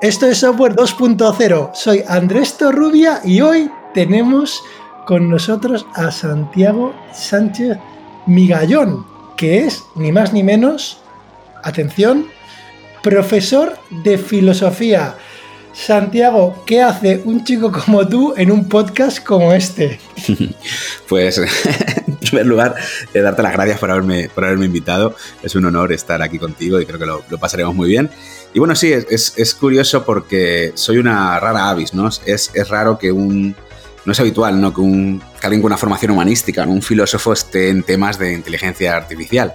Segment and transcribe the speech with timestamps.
[0.00, 1.74] Esto es Software 2.0.
[1.74, 4.62] Soy Andrés Torrubia y hoy tenemos
[5.06, 7.76] con nosotros a Santiago Sánchez
[8.24, 9.04] Migallón,
[9.36, 11.02] que es ni más ni menos,
[11.62, 12.28] atención,
[13.02, 15.16] profesor de filosofía.
[15.72, 20.00] Santiago, ¿qué hace un chico como tú en un podcast como este?
[21.08, 21.38] Pues,
[22.06, 22.76] en primer lugar,
[23.12, 25.16] eh, darte las gracias por haberme, por haberme invitado.
[25.42, 28.08] Es un honor estar aquí contigo y creo que lo, pasaremos muy bien.
[28.54, 32.08] Y bueno, sí, es, curioso porque soy una rara avis, ¿no?
[32.08, 33.56] Es, es raro que un...
[34.04, 34.72] No es habitual, ¿no?
[34.72, 38.96] Que, un, que alguien con una formación humanística, un filósofo esté en temas de inteligencia
[38.96, 39.52] artificial.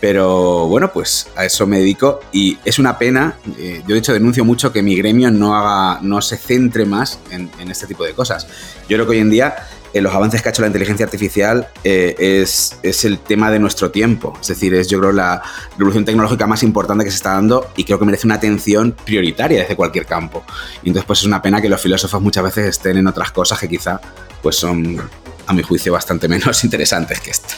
[0.00, 3.36] Pero bueno, pues a eso me dedico y es una pena.
[3.58, 7.18] Eh, yo de hecho denuncio mucho que mi gremio no haga, no se centre más
[7.30, 8.46] en, este tipo de cosas.
[8.88, 9.56] Yo creo que hoy en día
[9.92, 13.58] eh, los avances que ha hecho la inteligencia artificial eh, es, es, el tema de
[13.58, 14.38] nuestro tiempo.
[14.40, 15.42] Es decir, es yo creo la
[15.76, 19.60] revolución tecnológica más importante que se está dando y creo que merece una atención prioritaria
[19.62, 20.44] desde cualquier campo.
[20.84, 23.58] Y entonces pues es una pena que los filósofos muchas veces estén en otras cosas
[23.58, 24.00] que quizá
[24.42, 25.00] pues son
[25.48, 27.54] a mi juicio bastante menos interesantes que esto.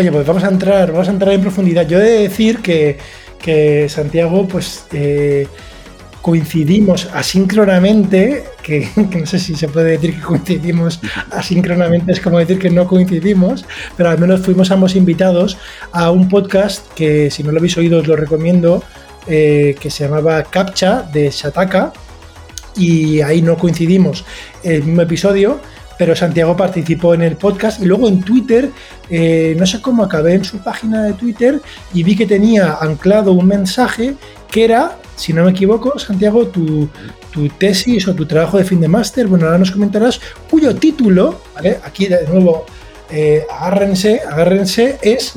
[0.00, 1.86] Oye, pues vamos a entrar, vamos a entrar en profundidad.
[1.86, 5.46] Yo he de decir que, Santiago, pues eh,
[6.22, 11.00] coincidimos asíncronamente, que, no sé si se puede decir que coincidimos
[11.32, 15.58] asíncronamente, es como decir que no coincidimos, pero al menos fuimos ambos invitados
[15.92, 18.82] a un podcast que si no lo habéis oído os lo recomiendo,
[19.26, 21.92] eh, que se llamaba Captcha de Shataka,
[22.74, 24.24] y ahí no coincidimos
[24.62, 25.60] el mismo episodio,
[26.00, 28.70] pero Santiago participó en el podcast y luego en Twitter,
[29.10, 31.60] eh, no sé cómo acabé en su página de Twitter
[31.92, 34.14] y vi que tenía anclado un mensaje
[34.50, 36.88] que era, si no me equivoco, Santiago, tu,
[37.58, 41.42] tesis o tu trabajo de fin de máster, bueno, ahora nos comentarás, cuyo título,
[41.84, 42.64] aquí de nuevo,
[43.10, 45.34] eh, agárrense, agárrense, es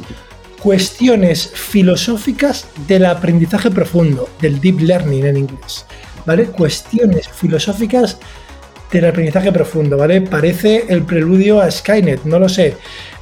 [0.62, 5.86] Cuestiones filosóficas del aprendizaje profundo, del deep learning en inglés.
[6.26, 6.46] ¿Vale?
[6.46, 8.18] Cuestiones filosóficas
[9.00, 10.22] del aprendizaje profundo, ¿vale?
[10.22, 12.76] Parece el preludio a Skynet, no lo sé.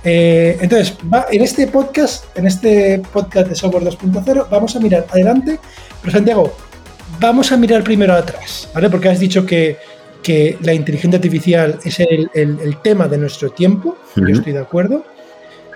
[0.04, 5.06] Eh, entonces, va, en este podcast, en este podcast de Software 2.0, vamos a mirar
[5.10, 5.60] adelante,
[6.02, 6.56] pero Santiago,
[7.20, 8.90] vamos a mirar primero atrás, ¿vale?
[8.90, 9.78] Porque has dicho que,
[10.62, 15.04] la inteligencia artificial es el, tema de nuestro tiempo, yo estoy de acuerdo,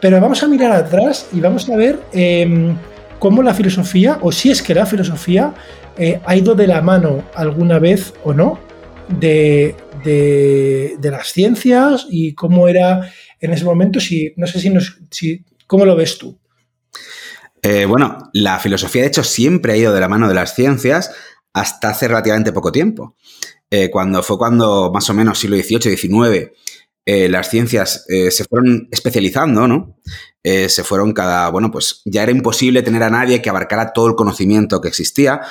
[0.01, 2.75] pero vamos a mirar atrás y vamos a ver em,
[3.17, 5.53] cómo la filosofía, o si es que la filosofía
[5.97, 8.59] eh, ha ido de la mano alguna vez o no
[9.09, 14.97] de, de, las ciencias y cómo era en ese momento, si, no sé si, nos,
[15.11, 16.39] si ¿cómo lo ves tú?
[17.61, 21.11] Eh, bueno, la filosofía de hecho siempre ha ido de la mano de las ciencias
[21.53, 23.15] hasta hace relativamente poco tiempo.
[23.69, 26.51] Eh, cuando fue cuando más o menos siglo XVIII, XIX,
[27.05, 29.97] eh, las ciencias se fueron especializando, ¿no?
[30.45, 34.15] Se fueron cada, bueno, pues ya era imposible tener a nadie que abarcara todo el
[34.15, 35.41] conocimiento que existía.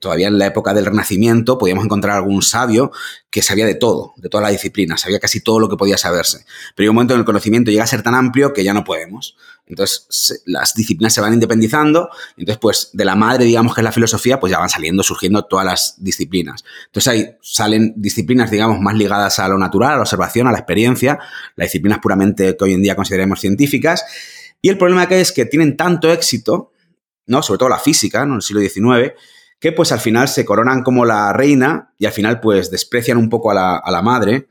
[0.00, 2.92] todavía en la época del Renacimiento podíamos encontrar algún sabio
[3.30, 6.44] que sabía de todo, de toda la disciplina, sabía casi todo lo que podía saberse.
[6.74, 8.84] Pero hay un momento en el conocimiento llega a ser tan amplio que ya no
[8.84, 9.36] podemos.
[9.66, 13.92] Entonces, las disciplinas se van independizando, entonces, pues, de la madre, digamos, que es la
[13.92, 16.64] filosofía, pues ya van saliendo, surgiendo todas las disciplinas.
[16.86, 20.58] Entonces, ahí salen disciplinas, digamos, más ligadas a lo natural, a la observación, a la
[20.58, 21.20] experiencia,
[21.54, 24.04] las disciplinas puramente que hoy en día consideramos científicas.
[24.62, 26.72] Y el problema que es que tienen tanto éxito,
[27.26, 27.42] ¿no?
[27.42, 28.34] Sobre todo la física, ¿no?
[28.34, 29.14] En el siglo XIX,
[29.58, 33.28] que pues al final se coronan como la reina y al final pues desprecian un
[33.28, 34.48] poco a la, madre.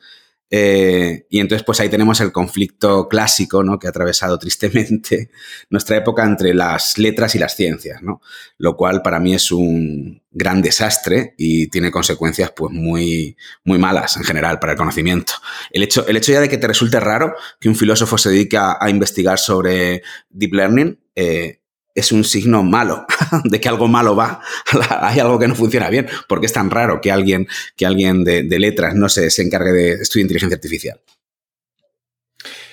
[0.51, 3.77] Eh, y entonces pues ahí tenemos el conflicto clásico ¿no?
[3.77, 5.29] que ha atravesado tristemente
[5.69, 8.21] nuestra época entre las letras y las ciencias, ¿no?
[8.57, 14.17] lo cual para mí es un gran desastre y tiene consecuencias pues muy, muy malas
[14.17, 15.33] en general para el conocimiento.
[15.71, 18.57] El hecho, el hecho ya de que te resulte raro que un filósofo se dedique
[18.57, 21.58] a, investigar sobre deep learning eh,
[21.99, 23.05] es un signo malo,
[23.43, 24.41] de que algo malo va,
[25.01, 28.59] hay algo que no funciona bien, porque es tan raro que alguien, que alguien de,
[28.59, 30.99] letras no se, se, encargue de estudiar inteligencia artificial.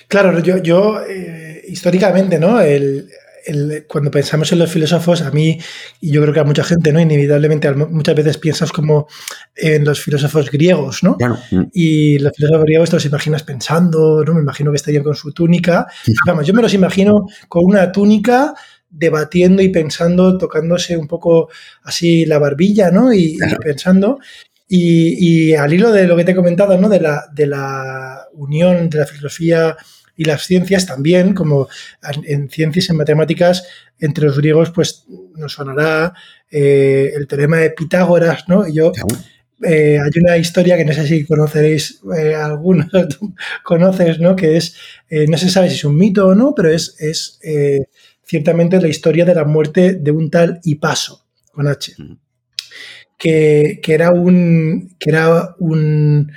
[0.07, 2.61] Claro, yo, yo eh, históricamente, ¿no?
[2.61, 3.09] El,
[3.87, 5.57] cuando pensamos en los filósofos, a mí,
[6.01, 6.99] y yo creo que a mucha gente, ¿no?
[6.99, 9.07] Inevitablemente, muchas veces piensas como
[9.55, 11.17] en los filósofos griegos, ¿no?
[11.73, 14.33] Y los filósofos griegos te los imaginas pensando, ¿no?
[14.33, 15.87] Me imagino que estarían con su túnica.
[16.27, 18.53] Vamos, yo me los imagino con una túnica
[18.97, 21.49] debatiendo y pensando, tocándose un poco
[21.83, 23.13] así la barbilla, ¿no?
[23.13, 24.19] Y, pensando.
[24.67, 26.89] Y, al hilo de lo que te he comentado, ¿no?
[26.89, 29.77] De la, de la unión de la filosofía
[30.15, 31.69] y las ciencias también, como
[32.23, 33.67] en ciencias y en matemáticas,
[33.99, 35.05] entre los griegos, pues
[35.35, 36.13] nos sonará
[36.49, 38.67] eh, el teorema de Pitágoras, ¿no?
[38.67, 38.91] Y yo,
[39.63, 42.87] eh, hay una historia que no sé si conoceréis eh, algunos,
[43.63, 44.35] conoces, ¿no?
[44.35, 44.75] Que es,
[45.29, 47.39] no se sabe si es un mito o no, pero es, es
[48.27, 51.95] ciertamente la historia de la muerte de un tal Hipaso, con H.
[53.17, 54.95] que, era un.
[54.99, 56.31] que era un.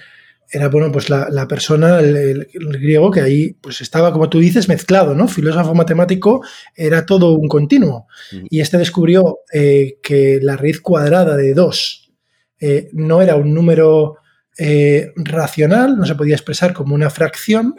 [0.52, 5.14] Era, bueno, pues la, persona, el, griego, que ahí pues estaba, como tú dices, mezclado,
[5.14, 5.28] ¿no?
[5.28, 6.42] Filósofo matemático
[6.74, 8.08] era todo un continuo.
[8.48, 12.12] Y este descubrió eh, que la raíz cuadrada de 2
[12.58, 14.16] eh, no era un número
[14.58, 17.76] eh, racional, no se podía expresar como una fracción,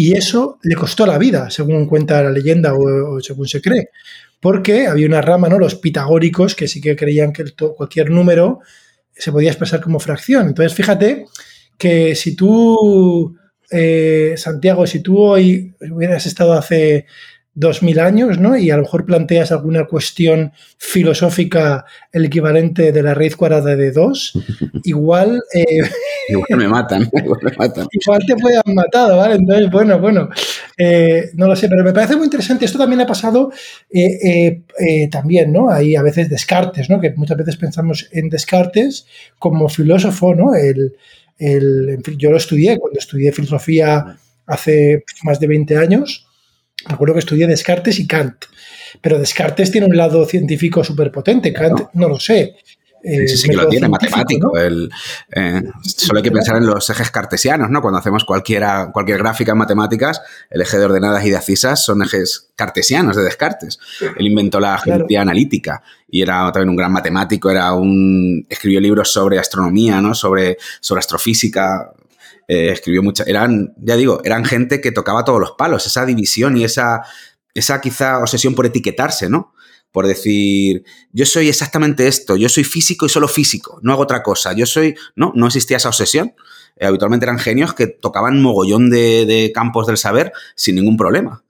[0.00, 3.88] y eso le costó la vida, según cuenta la leyenda o, según se cree,
[4.38, 5.58] porque había una rama, ¿no?
[5.58, 7.42] Los pitagóricos, que sí que creían que
[7.76, 8.60] cualquier número
[9.12, 10.46] se podía expresar como fracción.
[10.46, 11.26] Entonces, fíjate
[11.76, 13.36] que si tú,
[13.72, 17.06] eh, Santiago, si tú hoy hubieras estado hace
[17.58, 18.56] dos mil años, ¿no?
[18.56, 23.90] Y a lo mejor planteas alguna cuestión filosófica, el equivalente de la raíz cuadrada de
[23.90, 24.32] dos,
[24.84, 25.42] igual...
[25.52, 25.80] Eh,
[26.28, 27.88] igual me matan, igual me matan.
[27.90, 29.34] Igual te puedan matado, ¿vale?
[29.34, 30.28] Entonces, bueno, bueno,
[30.76, 32.64] eh, no lo sé, pero me parece muy interesante.
[32.64, 33.50] Esto también ha pasado
[33.90, 34.62] eh,
[35.10, 35.68] también, ¿no?
[35.68, 37.00] Hay a veces Descartes, ¿no?
[37.00, 39.04] Que muchas veces pensamos en Descartes
[39.36, 40.54] como filósofo, ¿no?
[40.54, 40.94] El,
[41.38, 44.16] el, yo lo estudié cuando estudié filosofía
[44.46, 46.27] hace más de 20 años
[46.86, 48.44] me acuerdo que estudié Descartes y Kant,
[49.00, 52.56] pero Descartes tiene un lado científico súper potente, Kant no lo sé.
[53.02, 54.52] sí, sí, que lo tiene, matemático.
[54.56, 57.80] Eh, solo hay que pensar en los ejes cartesianos, ¿no?
[57.80, 60.20] Cuando hacemos cualquiera, cualquier gráfica en matemáticas,
[60.50, 63.78] el eje de ordenadas y de abscisas son ejes cartesianos de Descartes.
[64.16, 69.12] Él inventó la geometría analítica y era también un gran matemático, era un, escribió libros
[69.12, 70.14] sobre astronomía, ¿no?
[70.14, 71.92] Sobre, sobre astrofísica.
[72.48, 76.56] Eh, escribió muchas, eran, ya digo, eran gente que tocaba todos los palos, esa división
[76.56, 77.02] y esa,
[77.52, 79.52] esa quizá obsesión por etiquetarse, ¿no?
[79.92, 84.22] Por decir, yo soy exactamente esto, yo soy físico y solo físico, no hago otra
[84.22, 86.34] cosa, yo soy, no, no existía esa obsesión.
[86.76, 91.44] Eh, habitualmente eran genios que tocaban mogollón de campos del saber sin ningún problema.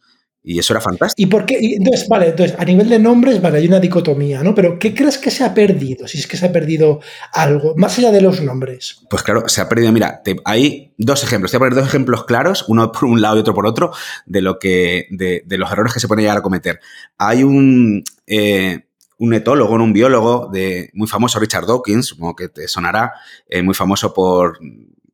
[0.50, 1.26] Y eso era fantástico.
[1.26, 1.58] ¿Y por qué?
[1.60, 4.54] Entonces, vale, entonces, a nivel de nombres, vale, hay una dicotomía, ¿no?
[4.54, 6.08] Pero ¿qué crees que se ha perdido?
[6.08, 7.00] Si es que se ha perdido
[7.34, 9.02] algo, más allá de los nombres.
[9.10, 9.92] Pues claro, se ha perdido.
[9.92, 11.50] Mira, hay dos ejemplos.
[11.50, 13.92] Te voy a poner dos ejemplos claros, uno por un lado y otro por otro,
[14.24, 15.06] de lo que.
[15.10, 16.80] de, los errores que se pueden llegar a cometer.
[17.18, 18.02] Hay un.
[18.26, 18.86] Eh,
[19.18, 23.12] un etólogo, un biólogo de, muy famoso, Richard Dawkins, supongo que te sonará,
[23.48, 24.60] eh, muy famoso por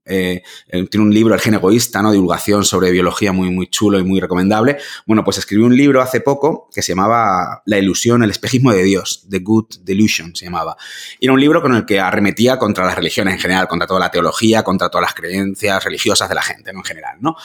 [0.07, 2.13] eh, eh, tiene un libro, El gen egoísta, ¿no?
[2.13, 4.79] Divulgación sobre biología muy, muy chulo y muy recomendable.
[5.07, 8.83] Bueno, pues escribió un libro hace poco que se llamaba La ilusión, el espejismo de
[8.83, 10.77] Dios, The Good Delusion se llamaba.
[11.19, 14.01] Y era un libro con el que arremetía contra las religiones en general, contra toda
[14.01, 16.81] la teología, contra todas las creencias religiosas de la gente, ¿no?
[16.81, 17.37] En general, ¿no?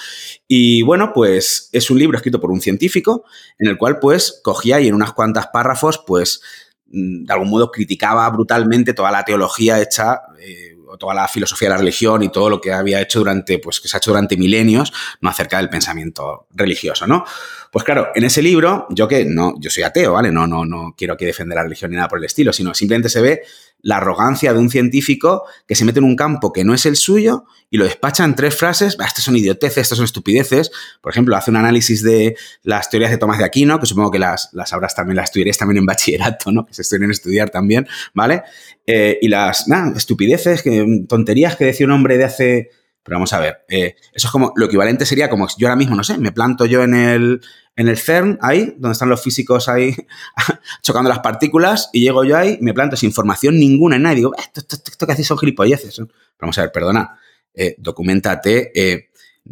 [0.47, 3.23] Y bueno, pues es un libro escrito por un científico
[3.57, 6.41] en el cual pues cogía y en unas cuantas párrafos pues
[6.87, 11.73] mm, de algún modo criticaba brutalmente toda la teología hecha eh, toda la filosofía de
[11.73, 14.37] la religión y todo lo que había hecho durante, pues que se ha hecho durante
[14.37, 17.25] milenios, no acerca del pensamiento religioso, ¿no?
[17.71, 20.31] Pues claro, en ese libro, yo que no, yo soy ateo, ¿vale?
[20.31, 23.09] No, no, no quiero aquí defender la religión ni nada por el estilo, sino simplemente
[23.09, 23.41] se ve
[23.81, 26.95] la arrogancia de un científico que se mete en un campo que no es el
[26.95, 30.71] suyo y lo despacha en tres frases, estas son idioteces, estas son estupideces.
[31.01, 34.19] Por ejemplo, hace un análisis de las teorías de Tomás de Aquino, que supongo que
[34.19, 36.65] las, las habrás también, las estudiaréis también en bachillerato, ¿no?
[36.65, 38.43] Que se en estudiar también, ¿vale?
[38.87, 39.65] Eh, y las,
[39.95, 40.63] estupideces,
[41.07, 42.71] tonterías que decía un hombre de hace
[43.03, 45.95] pero vamos a ver, eh, eso es como, lo equivalente sería como yo ahora mismo,
[45.95, 47.41] no sé, me planto yo en el,
[47.75, 49.95] en el CERN, ahí, donde están los físicos ahí
[50.81, 54.17] chocando las partículas, y llego yo ahí, me planto sin información ninguna en nada, y
[54.17, 55.95] digo, eh, esto, esto, que hacéis son gilipolleces.
[55.95, 56.09] Pero
[56.39, 57.19] vamos a ver, perdona,
[57.53, 58.71] eh, documentate,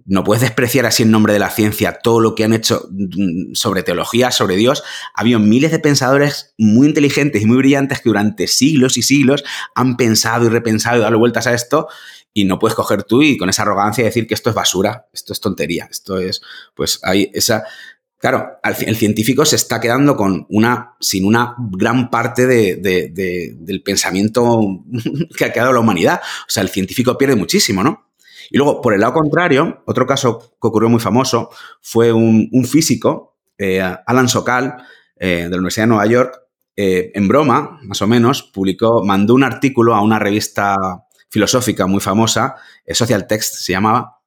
[0.05, 3.53] no puedes despreciar así en nombre de la ciencia todo lo que han hecho mm,
[3.53, 4.83] sobre teología, sobre Dios.
[5.15, 9.43] Ha habido miles de pensadores muy inteligentes y muy brillantes que durante siglos y siglos
[9.75, 11.87] han pensado y repensado y dado vueltas a esto
[12.33, 15.33] y no puedes coger tú y con esa arrogancia decir que esto es basura, esto
[15.33, 16.41] es tontería, esto es,
[16.75, 17.63] pues hay esa,
[18.19, 24.83] Claro, el científico se está quedando con una, sin una gran parte del pensamiento
[25.37, 26.19] que ha quedado la humanidad.
[26.23, 28.09] O sea, el científico pierde muchísimo, ¿no?
[28.49, 31.49] Y luego, por el lado contrario, otro caso que ocurrió muy famoso
[31.81, 34.77] fue un, físico, eh, Alan Sokal,
[35.19, 36.41] eh, de la Universidad de Nueva York,
[36.75, 40.75] eh, en broma, más o menos, publicó, mandó un artículo a una revista
[41.29, 42.55] filosófica muy famosa,
[42.87, 44.17] Social Text se llamaba,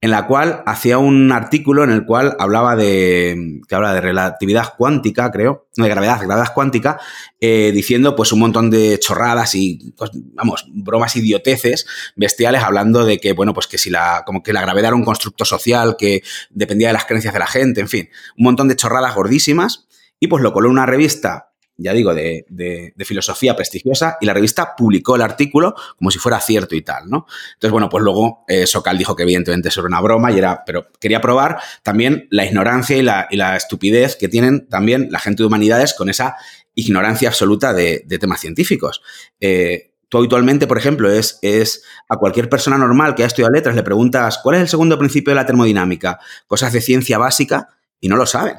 [0.00, 4.74] en la cual hacía un artículo en el cual hablaba de, que habla de relatividad
[4.76, 7.00] cuántica, creo, no de gravedad, gravedad cuántica,
[7.40, 13.18] eh, diciendo pues un montón de chorradas y, pues, vamos, bromas idioteces bestiales hablando de
[13.18, 16.22] que, bueno, pues que si la, como que la gravedad era un constructo social que
[16.50, 19.88] dependía de las creencias de la gente, en fin, un montón de chorradas gordísimas
[20.20, 21.47] y pues lo coló en una revista
[21.78, 26.74] ya digo, de, filosofía prestigiosa, y la revista publicó el artículo como si fuera cierto
[26.74, 27.26] y tal, ¿no?
[27.54, 30.64] Entonces, bueno, pues luego eh, Socal dijo que evidentemente eso era una broma y era,
[30.66, 35.46] pero quería probar también la ignorancia y la, estupidez que tienen también la gente de
[35.46, 36.36] humanidades con esa
[36.74, 39.00] ignorancia absoluta de, temas científicos.
[39.40, 43.76] Eh, tú habitualmente, por ejemplo, es, es a cualquier persona normal que ha estudiado letras,
[43.76, 46.18] le preguntas cuál es el segundo principio de la termodinámica,
[46.48, 47.68] cosas de ciencia básica,
[48.00, 48.56] y no lo saben.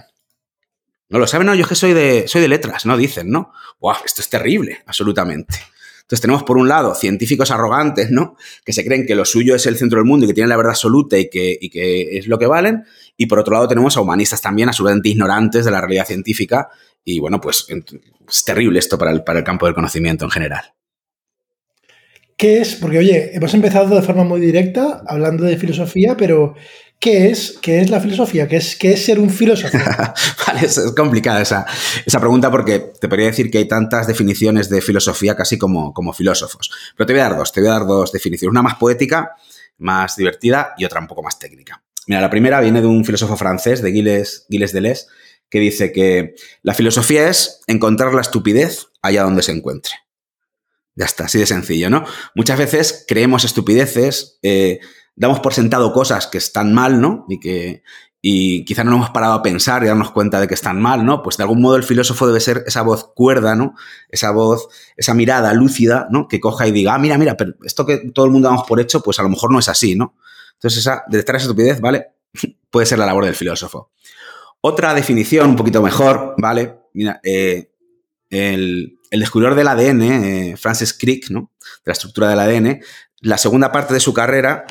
[1.09, 3.51] No lo saben, no, yo es que soy de, soy de letras, no dicen, ¿no?
[3.79, 3.95] ¡Wow!
[4.05, 5.59] Esto es terrible, absolutamente.
[6.09, 8.35] Entonces tenemos por un lado científicos arrogantes, ¿no?
[8.65, 10.57] Que se creen que lo suyo es el centro del mundo y que tienen la
[10.57, 12.83] verdad absoluta y que, y que es lo que valen.
[13.15, 16.69] Y por otro lado tenemos a humanistas también absolutamente ignorantes de la realidad científica.
[17.03, 20.73] Y bueno, pues es terrible esto para el, para el campo del conocimiento en general.
[22.35, 22.75] ¿Qué es?
[22.75, 26.55] Porque, oye, hemos empezado de forma muy directa hablando de filosofía, pero
[26.99, 28.47] ¿qué es, qué es la filosofía?
[28.47, 29.77] ¿Qué es, qué es ser un filósofo?
[30.47, 31.65] vale, es, complicada esa,
[32.05, 36.13] esa, pregunta porque te podría decir que hay tantas definiciones de filosofía casi como, como
[36.13, 36.69] filósofos.
[36.95, 38.51] Pero te voy a dar dos, te voy a dar dos definiciones.
[38.51, 39.35] Una más poética,
[39.77, 41.81] más divertida y otra un poco más técnica.
[42.07, 45.05] Mira, la primera viene de un filósofo francés, de Gilles, Gilles Deleuze,
[45.49, 49.93] que dice que la filosofía es encontrar la estupidez allá donde se encuentre.
[50.95, 52.03] Ya está, así de sencillo, ¿no?
[52.35, 54.79] Muchas veces creemos estupideces, eh,
[55.19, 57.25] damos por sentado cosas que están mal, ¿no?
[57.29, 57.83] Y que
[58.21, 61.05] y quizá no nos hemos parado a pensar y darnos cuenta de que están mal,
[61.05, 61.21] ¿no?
[61.23, 63.75] Pues de algún modo el filósofo debe ser esa voz cuerda, ¿no?
[64.09, 66.27] Esa voz, esa mirada lúcida, ¿no?
[66.27, 68.81] Que coja y diga, ah, mira, mira, pero esto que todo el mundo damos por
[68.81, 70.15] hecho, pues a lo mejor no es así, ¿no?
[70.55, 72.07] Entonces esa, detectar esa estupidez, ¿vale?
[72.69, 73.91] Puede ser la labor del filósofo.
[74.59, 76.75] Otra definición un poquito mejor, ¿vale?
[76.93, 77.71] Mira, eh,
[78.29, 81.51] el, descubridor del ADN, eh, Francis Crick, ¿no?
[81.59, 82.81] de la estructura del ADN,
[83.21, 84.65] la segunda parte de su carrera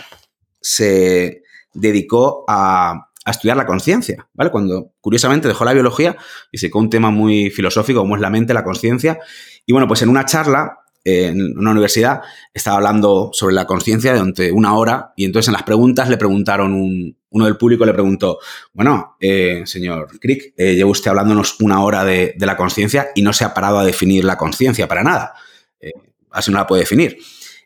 [0.60, 4.50] se dedicó a, estudiar la conciencia, ¿vale?
[4.50, 6.16] Cuando curiosamente dejó la biología
[6.50, 9.18] y se un tema muy filosófico como es la mente, la conciencia.
[9.66, 12.22] Y bueno, pues en una charla en una universidad
[12.52, 16.74] estaba hablando sobre la conciencia durante una hora y entonces en las preguntas le preguntaron,
[16.74, 18.38] un, uno del público le preguntó,
[18.72, 23.32] bueno, eh, señor Crick, eh, lleva usted hablándonos una hora de, la conciencia y no
[23.32, 25.34] se ha parado a definir la conciencia para nada.
[25.80, 25.92] Eh,
[26.30, 27.18] así no la puede definir.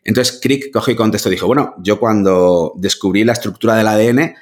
[0.03, 4.35] Entonces Crick cogió y contestó, dijo, bueno, yo cuando descubrí la estructura del ADN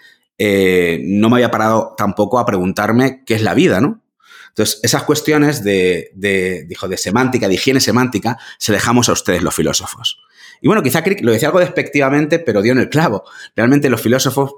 [1.04, 4.02] no me había parado tampoco a preguntarme qué es la vida, ¿no?
[4.50, 6.12] Entonces, esas cuestiones de,
[6.68, 10.20] dijo, de semántica, de higiene semántica, se dejamos a ustedes los filósofos.
[10.60, 13.24] Y bueno, quizá Crick lo decía algo despectivamente, pero dio en el clavo.
[13.56, 14.56] Realmente los filósofos,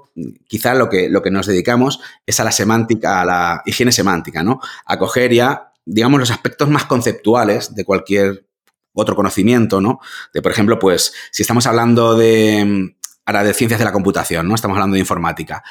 [0.48, 4.42] quizá lo que, lo que nos dedicamos es a la semántica, a la higiene semántica,
[4.42, 4.60] ¿no?
[4.84, 8.46] A coger ya, digamos, los aspectos más conceptuales de cualquier
[8.94, 10.00] otro conocimiento, ¿no?
[10.32, 12.94] De, por ejemplo, pues, si estamos hablando de,
[13.26, 14.54] ahora de ciencias de la computación, ¿no?
[14.54, 15.62] Estamos hablando de informática.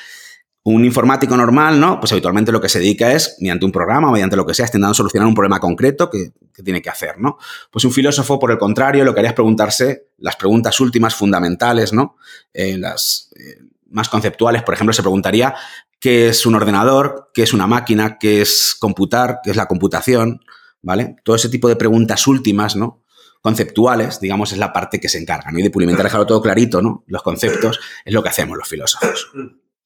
[0.66, 2.00] Un informático normal, ¿no?
[2.00, 4.94] Pues habitualmente lo que se dedica es, mediante un programa, mediante lo que sea, intentando
[4.94, 6.32] solucionar un problema concreto que,
[6.64, 7.38] tiene que hacer, ¿no?
[7.72, 11.92] Pues un filósofo, por el contrario, lo que haría es preguntarse las preguntas últimas fundamentales,
[11.92, 12.16] ¿no?
[12.54, 15.56] Eh, las eh, más conceptuales, por ejemplo, se preguntaría
[16.00, 20.42] qué es un ordenador, qué es una máquina, qué es computar, qué es la computación,
[20.82, 21.16] ¿vale?
[21.24, 23.03] Todo ese tipo de preguntas últimas, ¿no?
[23.44, 25.60] Conceptuales, digamos, es la parte que se encarga, ¿no?
[25.60, 27.04] Y de pulimentar, dejarlo todo clarito, ¿no?
[27.08, 29.32] Los conceptos es lo que hacemos los filósofos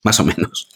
[0.03, 0.69] más o menos.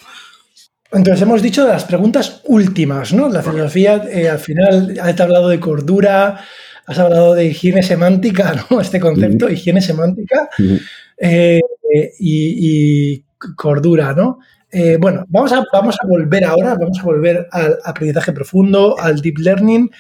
[0.92, 3.30] Entonces hemos dicho las preguntas últimas, ¿no?
[3.30, 6.42] La filosofía, eh, al final, has hablado de cordura,
[6.86, 8.82] has hablado de higiene semántica, ¿no?
[8.82, 10.50] Este concepto, higiene semántica
[11.18, 11.62] eh,
[12.20, 13.24] y,
[13.56, 14.40] cordura, ¿no?
[14.72, 19.22] Eh, bueno, vamos a, vamos a volver ahora, vamos a volver al aprendizaje profundo, al
[19.22, 19.92] deep learning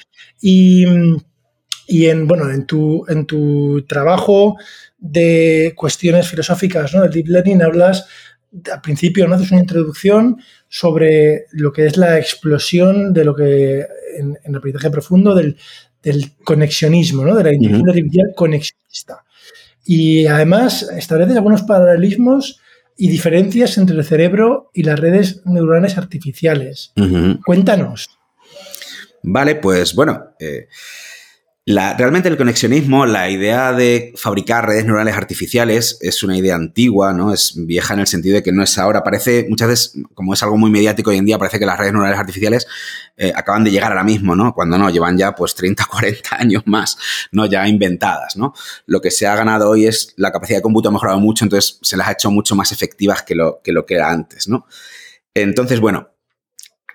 [0.41, 0.85] y,
[1.91, 4.55] y en, bueno, en tu, en tu trabajo
[4.97, 7.01] de cuestiones filosóficas, ¿no?
[7.01, 8.05] Del deep learning hablas
[8.71, 13.85] al principio no haces una introducción sobre lo que es la explosión de lo que
[14.17, 15.57] en, el aprendizaje profundo del,
[16.43, 17.35] conexionismo, ¿no?
[17.35, 19.23] de la inteligencia artificial conexionista.
[19.85, 22.59] Y además estableces algunos paralelismos
[22.97, 26.93] y diferencias entre el cerebro y las redes neuronales artificiales.
[27.45, 28.09] Cuéntanos.
[29.23, 30.33] Vale, pues bueno.
[30.39, 30.67] Eh,
[31.65, 37.33] realmente el conexionismo, la idea de fabricar redes neurales artificiales es una idea antigua, ¿no?
[37.33, 39.03] Es vieja en el sentido de que no es ahora.
[39.03, 41.93] Parece, muchas veces, como es algo muy mediático hoy en día, parece que las redes
[41.93, 42.67] neurales artificiales
[43.15, 44.53] eh, acaban de llegar ahora mismo, ¿no?
[44.53, 46.97] Cuando no, llevan ya pues 30, 40 años más,
[47.31, 47.45] ¿no?
[47.45, 48.53] Ya inventadas, ¿no?
[48.87, 51.77] Lo que se ha ganado hoy es la capacidad de cómputo ha mejorado mucho, entonces
[51.83, 54.65] se las ha hecho mucho más efectivas que lo que, lo que era antes, ¿no?
[55.33, 56.09] Entonces, bueno,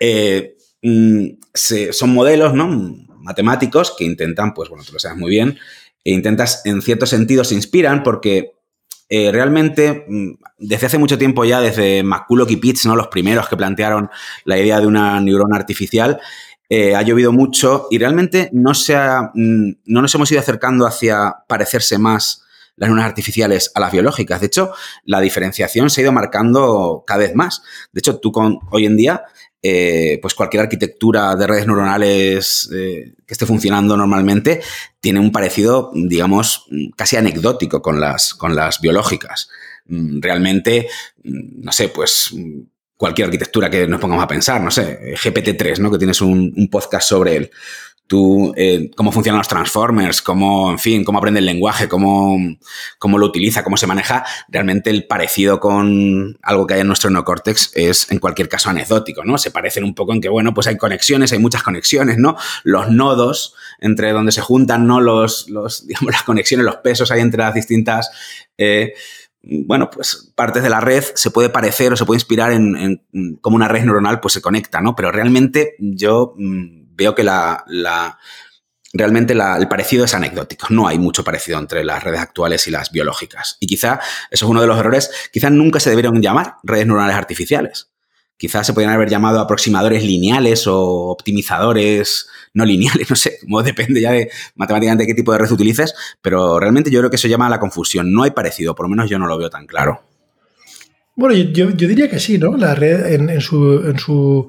[0.01, 3.06] eh, mm, son modelos, ¿no?
[3.27, 5.59] Matemáticos que intentan, pues bueno, tú lo sabes muy bien,
[6.05, 8.53] e intentas, en cierto sentido, se inspiran porque
[9.09, 12.97] eh, realmente, mm, desde hace mucho tiempo ya, desde McCulloch y Pitts, ¿no?
[12.97, 14.09] los primeros que plantearon
[14.45, 16.21] la idea de una neurona artificial,
[16.69, 21.35] eh, ha llovido mucho y realmente no, se mm, no nos hemos ido acercando hacia
[21.49, 22.43] parecerse más
[22.77, 24.41] las neuronas artificiales a las biológicas.
[24.41, 24.73] De hecho,
[25.05, 27.63] la diferenciación se ha ido marcando cada vez más.
[27.93, 29.25] De hecho, tú con, hoy en día
[29.69, 34.61] eh, pues cualquier arquitectura de redes neuronales eh, que esté funcionando normalmente
[35.01, 39.49] tiene un parecido, digamos, casi anecdótico con las, con las biológicas.
[39.87, 40.89] Mm, realmente,
[41.25, 42.33] mm, no sé, pues
[42.97, 45.91] cualquier arquitectura que nos pongamos a pensar, no sé, GPT-3, ¿no?
[45.91, 47.51] Que tienes un podcast sobre él
[48.07, 52.39] tú, eh, cómo funcionan los transformers, cómo, en fin, cómo aprende el lenguaje, cómo,
[52.99, 57.11] cómo, lo utiliza, cómo se maneja, realmente el parecido con algo que hay en nuestro
[57.11, 59.39] neocórtex es en cualquier caso anecdótico, ¿no?
[59.39, 62.37] Se parecen un poco en que, bueno, pues hay conexiones, hay muchas conexiones, ¿no?
[62.63, 65.01] Los nodos entre donde se juntan, ¿no?
[65.01, 68.11] Los, los digamos, las conexiones, los pesos hay entre las distintas...
[68.59, 68.95] Eh,
[69.49, 72.77] bueno, pues partes de la red se puede parecer o se puede inspirar en,
[73.13, 74.97] en cómo una red neuronal pues se conecta, ¿no?
[74.97, 77.65] Pero realmente yo mm, veo que la,
[78.93, 80.69] realmente el parecido es anecdótico.
[80.71, 83.57] No hay mucho parecido entre las redes actuales y las biológicas.
[83.61, 84.01] Y quizá
[84.31, 85.11] eso es uno de los errores.
[85.33, 87.91] Quizá nunca se debieron llamar redes neuronales artificiales.
[88.39, 94.01] Quizás se podrían haber llamado aproximadores lineales o optimizadores no lineales, no sé, como depende
[94.01, 97.47] ya de matemáticamente qué tipo de red utilices, pero realmente yo creo que eso llama
[97.47, 98.13] a la confusión.
[98.13, 100.03] No hay parecido, por lo menos yo no lo veo tan claro.
[101.15, 102.59] Bueno, yo, diría que sí, ¿no?
[102.59, 104.47] La red en su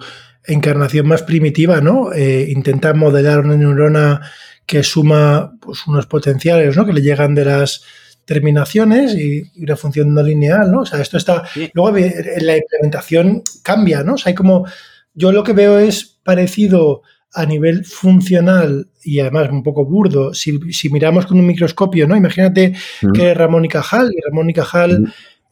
[0.48, 2.13] encarnación más primitiva, ¿no?
[2.13, 4.22] Eh, intenta modelar una neurona
[4.66, 6.86] que suma pues, unos potenciales, ¿no?
[6.86, 7.84] Que le llegan de las
[8.25, 10.82] terminaciones y, una función no lineal, ¿no?
[10.82, 11.44] O sea, esto está...
[11.74, 11.98] Luego
[12.42, 14.16] la implementación cambia, ¿no?
[14.16, 14.66] O sea, hay como...
[15.13, 17.01] Yo lo que veo es parecido
[17.34, 20.60] a nivel funcional y además un poco burdo, si,
[20.92, 22.16] miramos con un microscopio, ¿no?
[22.16, 23.12] Imagínate mm.
[23.12, 25.12] que Ramón y Cajal, y Ramón y Cajal, mm.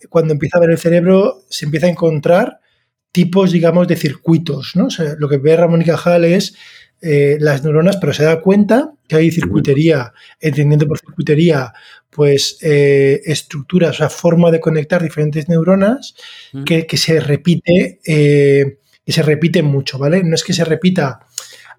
[0.09, 2.59] cuando empieza a ver el cerebro, se empieza a encontrar
[3.15, 4.75] tipos, digamos, de circuitos.
[4.75, 4.89] ¿no?
[5.17, 6.53] lo que ve Ramón y Cajal es
[7.01, 11.71] eh, las neuronas, pero se da cuenta que hay circuitería, entendiendo por circuitería,
[12.09, 16.15] pues eh, estructuras, o sea, forma de conectar diferentes neuronas
[16.65, 20.21] que, se repite, eh, que se repite mucho, ¿vale?
[20.23, 21.21] No es que se repita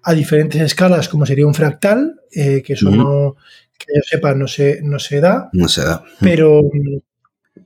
[0.01, 3.35] a diferentes escalas, como sería un fractal, que eso no,
[3.77, 5.49] que yo sepa, no se, no se da.
[5.53, 6.03] No se da.
[6.19, 6.61] Pero,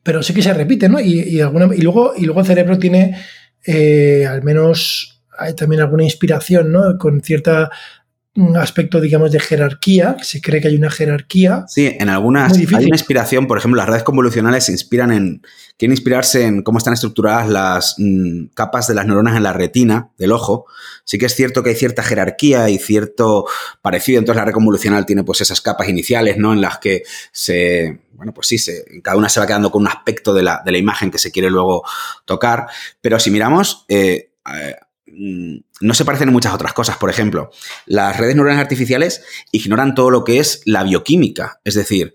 [0.03, 0.99] pero sí que se repite, ¿no?
[0.99, 3.15] Y, alguna, y, luego, y luego el cerebro tiene
[3.65, 6.97] eh, al menos hay también alguna inspiración, ¿no?
[6.97, 7.71] Con cierta
[8.33, 11.65] un aspecto, digamos, de jerarquía, que se cree que hay una jerarquía.
[11.67, 15.41] Sí, en algunas hay una inspiración, por ejemplo, las redes convolucionales se inspiran en,
[15.77, 20.11] quieren inspirarse en cómo están estructuradas las mm, capas de las neuronas en la retina
[20.17, 20.65] del ojo.
[21.03, 23.47] Sí que es cierto que hay cierta jerarquía y cierto
[23.81, 26.53] parecido, entonces la red convolucional tiene pues esas capas iniciales, ¿no?
[26.53, 29.89] En las que se, bueno, pues sí, se, cada una se va quedando con un
[29.89, 31.83] aspecto de la, de la imagen que se quiere luego
[32.23, 32.67] tocar,
[33.01, 33.83] pero si miramos...
[33.89, 34.75] Eh, eh,
[35.13, 36.97] no se parecen en muchas otras cosas.
[36.97, 37.51] Por ejemplo,
[37.85, 41.59] las redes neuronales artificiales ignoran todo lo que es la bioquímica.
[41.63, 42.13] Es decir,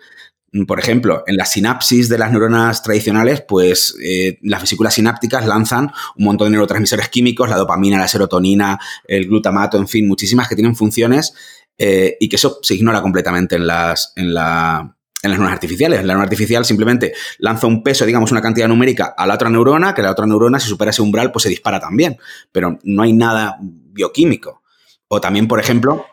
[0.53, 5.47] mm, por ejemplo, en la sinapsis de las neuronas tradicionales, pues eh, las vesículas sinápticas
[5.47, 10.49] lanzan un montón de neurotransmisores químicos, la dopamina, la serotonina, el glutamato, en fin, muchísimas
[10.49, 11.35] que tienen funciones
[11.79, 14.96] eh, y que eso se ignora completamente en, las, en, la,
[15.27, 15.99] en las neuronas artificiales.
[16.01, 19.95] La neurona artificial simplemente lanza un peso, digamos, una cantidad numérica a la otra neurona,
[19.95, 22.19] que la otra neurona, si supera ese umbral, pues se dispara también.
[22.53, 24.62] Pero no hay nada bioquímico.
[25.09, 26.07] O también, por ejemplo,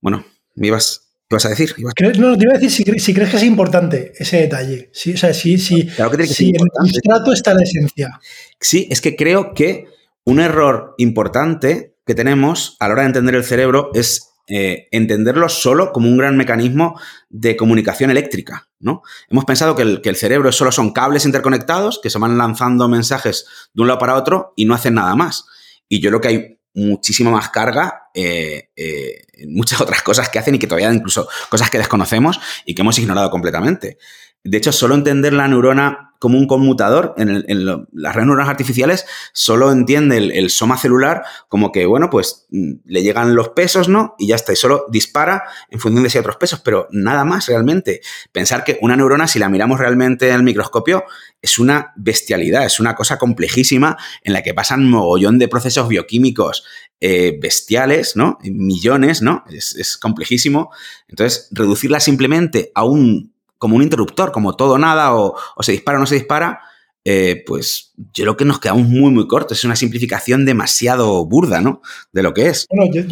[0.00, 1.74] bueno, me ibas, a decir?
[2.18, 2.70] No, te iba a decir
[3.00, 4.90] si, crees que es importante ese detalle.
[4.92, 5.86] Sí, o sea, sí, sí.
[5.86, 8.20] Claro que tiene que en el sustrato está la esencia.
[8.60, 9.86] Sí, es que creo que
[10.24, 15.48] un error importante que tenemos a la hora de entender el cerebro es eh, entenderlo
[15.48, 17.00] solo como un gran mecanismo
[17.30, 18.68] de comunicación eléctrica.
[18.80, 19.02] ¿no?
[19.28, 23.82] Hemos pensado que el, cerebro solo son cables interconectados que se van lanzando mensajes de
[23.82, 25.46] un lado para otro y no hacen nada más.
[25.88, 30.38] Y yo creo que hay muchísima más carga eh, eh, en muchas otras cosas que
[30.38, 33.98] hacen y que todavía incluso cosas que desconocemos y que hemos ignorado completamente.
[34.42, 39.72] De hecho, solo entender la neurona como un conmutador, en, las redes neuronales artificiales solo
[39.72, 44.14] entiende el, soma celular como que, bueno, pues mm, le llegan los pesos, ¿no?
[44.20, 47.24] Y ya está, y solo dispara en función de si hay otros pesos, pero nada
[47.24, 48.02] más realmente.
[48.30, 51.02] Pensar que una neurona, si la miramos realmente en el microscopio,
[51.42, 56.62] es una bestialidad, es una cosa complejísima en la que pasan mogollón de procesos bioquímicos
[57.00, 58.38] eh, bestiales, ¿no?
[58.44, 59.42] Millones, ¿no?
[59.50, 60.70] Es, es complejísimo.
[61.08, 63.31] Entonces, reducirla simplemente a un
[63.62, 66.58] como un interruptor, como todo nada, o, se dispara o no se dispara,
[67.04, 69.56] eh, pues yo creo que nos quedamos muy, muy cortos.
[69.56, 71.80] Es una simplificación demasiado burda, ¿no?
[72.12, 72.66] De lo que es.
[72.68, 73.06] Bueno, yo,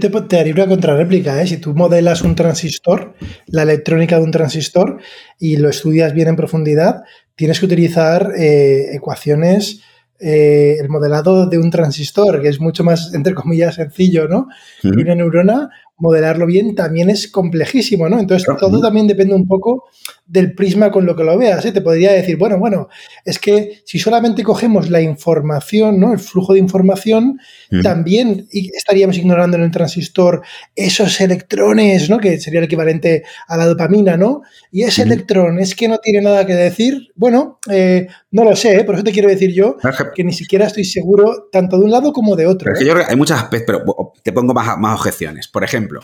[0.00, 1.46] te, te, haría una contrarréplica, ¿eh?
[1.46, 3.14] Si tú modelas un transistor,
[3.46, 4.98] la electrónica de un transistor,
[5.38, 7.02] y lo estudias bien en profundidad,
[7.36, 9.80] tienes que utilizar eh, ecuaciones,
[10.18, 14.48] eh, el modelado de un transistor, que es mucho más, entre comillas, sencillo, ¿no?
[14.82, 18.18] Y una neurona modelarlo bien también es complejísimo, ¿no?
[18.18, 19.84] Entonces, todo también depende un poco
[20.26, 21.64] del prisma con lo que lo veas.
[21.64, 21.72] ¿eh?
[21.72, 22.88] Te podría decir, bueno, bueno,
[23.24, 26.12] es que si solamente cogemos la información, ¿no?
[26.12, 27.38] El flujo de información,
[27.82, 30.42] también estaríamos ignorando en el transistor
[30.74, 32.18] esos electrones, ¿no?
[32.18, 34.42] Que sería el equivalente a la dopamina, ¿no?
[34.70, 37.12] Y ese electrón es que no tiene nada que decir.
[37.14, 38.84] Bueno, eh, no lo sé, ¿eh?
[38.84, 39.76] por eso te quiero decir yo
[40.14, 42.72] que ni siquiera estoy seguro tanto de un lado como de otro.
[42.78, 45.48] yo creo que hay muchos aspectos, pero te pongo más, más objeciones.
[45.48, 46.00] Por ejemplo,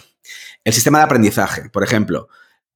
[0.64, 2.28] el sistema de aprendizaje, por ejemplo,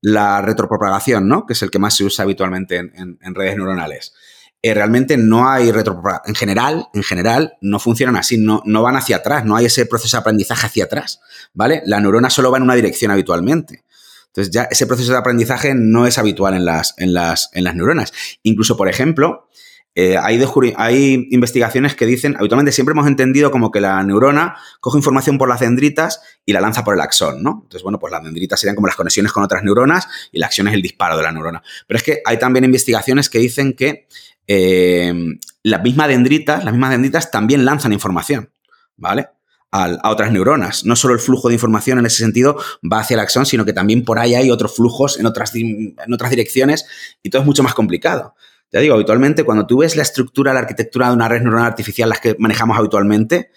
[0.05, 1.47] la retropropagación, ¿no?
[1.47, 4.13] Que es el que más se usa habitualmente en, redes neuronales.
[4.61, 6.29] Eh, realmente no hay retropropagación.
[6.29, 9.87] En general, en general, no funcionan así, no, no van hacia atrás, no hay ese
[9.87, 11.21] proceso de aprendizaje hacia atrás,
[11.55, 11.81] ¿vale?
[11.87, 13.83] La neurona solo va en una dirección habitualmente.
[14.27, 17.75] Entonces, ya ese proceso de aprendizaje no es habitual en las, en las, en las
[17.75, 18.13] neuronas.
[18.43, 19.49] Incluso, por ejemplo,
[19.97, 20.43] eh, hay,
[20.77, 25.49] hay, investigaciones que dicen, habitualmente siempre hemos entendido como que la neurona coge información por
[25.49, 27.61] las dendritas y la lanza por el axón, ¿no?
[27.63, 30.67] Entonces, bueno, pues las dendritas serían como las conexiones con otras neuronas y la acción
[30.67, 31.63] es el disparo de la neurona.
[31.87, 34.09] Pero es que hay también investigaciones que dicen que
[34.49, 35.15] eh,
[35.63, 38.51] las mismas dendritas, las mismas dendritas también lanzan información,
[38.97, 39.29] ¿vale?
[39.77, 40.85] a otras neuronas.
[40.85, 43.73] No solo el flujo de información en ese sentido va hacia el axón, sino que
[43.73, 46.87] también por ahí hay otros flujos en otras, en otras direcciones
[47.25, 48.37] y todo es mucho más complicado.
[48.73, 52.09] Ya digo, habitualmente cuando tú ves la estructura, la arquitectura de una red neuronal artificial,
[52.09, 53.51] las que manejamos habitualmente,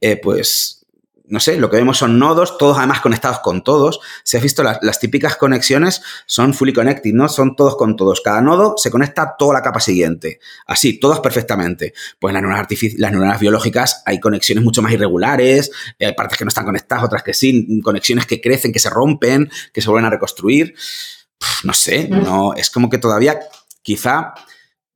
[0.00, 0.76] eh, pues
[1.28, 4.00] no sé, lo que vemos son nodos, todos además conectados con todos.
[4.22, 7.28] Si has visto las, típicas conexiones, son fully connected, ¿no?
[7.28, 8.20] Son todos con todos.
[8.20, 10.38] Cada nodo se conecta a toda la capa siguiente.
[10.66, 11.94] Así, todos perfectamente.
[12.18, 12.66] Pues las neuronas,
[12.96, 17.22] las neuronas biológicas hay conexiones mucho más irregulares, hay partes que no están conectadas, otras
[17.22, 20.74] que sí, conexiones que crecen, que se rompen, que se vuelven a reconstruir.
[21.64, 23.38] no sé, no, es como que todavía
[23.86, 24.34] quizá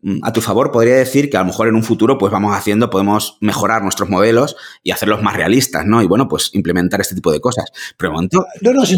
[0.02, 2.56] Mm, a tu favor, podría decir que a lo mejor en un futuro, pues vamos
[2.56, 6.02] haciendo, podemos mejorar nuestros modelos y hacerlos más realistas, ¿no?
[6.02, 7.66] Y bueno, pues implementar este tipo de cosas.
[7.98, 8.46] Pero momento.
[8.62, 8.96] No, no, si,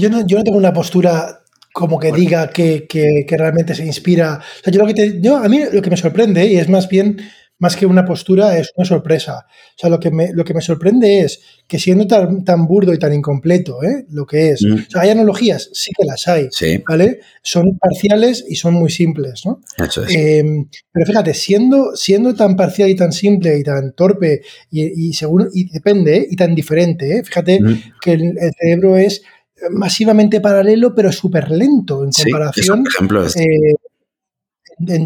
[0.00, 2.86] yo, no, tengo una postura como que diga que,
[3.28, 4.40] realmente se inspira.
[4.60, 6.68] O sea, yo lo que te, yo, a mí lo que me sorprende, y es
[6.68, 7.20] más bien
[7.62, 9.46] más que una postura, es una sorpresa.
[9.46, 12.92] O sea, lo que me, lo que me sorprende es que siendo tan, tan burdo
[12.92, 14.04] y tan incompleto, ¿eh?
[14.10, 14.72] lo que es, mm.
[14.72, 16.48] o sea, hay analogías, sí que las hay,
[16.88, 17.20] ¿vale?
[17.40, 19.60] Son parciales y son muy simples, ¿no?
[20.08, 25.48] Em, pero fíjate, siendo, siendo tan parcial y tan simple y tan torpe y, según,
[25.54, 26.26] y depende, ¿eh?
[26.28, 27.22] y tan diferente, ¿eh?
[27.22, 27.82] fíjate mm.
[28.00, 29.22] que el, cerebro es
[29.70, 32.82] masivamente paralelo, pero súper lento en comparación.
[32.84, 33.36] Sí, ejemplo es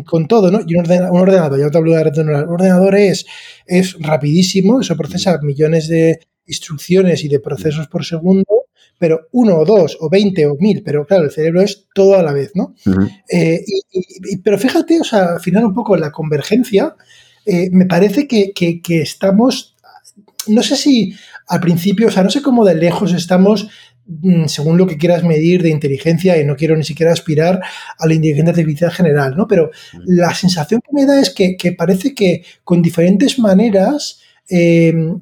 [0.05, 0.61] con todo, ¿no?
[0.67, 3.27] Y un, ordenador, ya no te hablo de un ordenador, es,
[3.67, 8.67] es rapidísimo, eso procesa millones de instrucciones y de procesos por segundo,
[8.99, 12.23] pero uno o dos o veinte o mil, pero claro, el cerebro es todo a
[12.23, 12.75] la vez, ¿no?
[13.31, 13.65] Eh,
[14.43, 16.95] pero fíjate, o sea, al final un poco la convergencia,
[17.45, 19.77] eh, me parece que, que, estamos,
[20.49, 21.15] no sé si
[21.47, 23.69] al principio, o sea, no sé cómo de lejos estamos
[24.47, 27.61] según lo que quieras medir de inteligencia, y no quiero ni siquiera aspirar
[27.99, 29.47] a la inteligencia artificial general, ¿no?
[29.49, 29.99] Pero mm.
[30.07, 35.21] la sensación que me da es que, parece que con diferentes maneras em,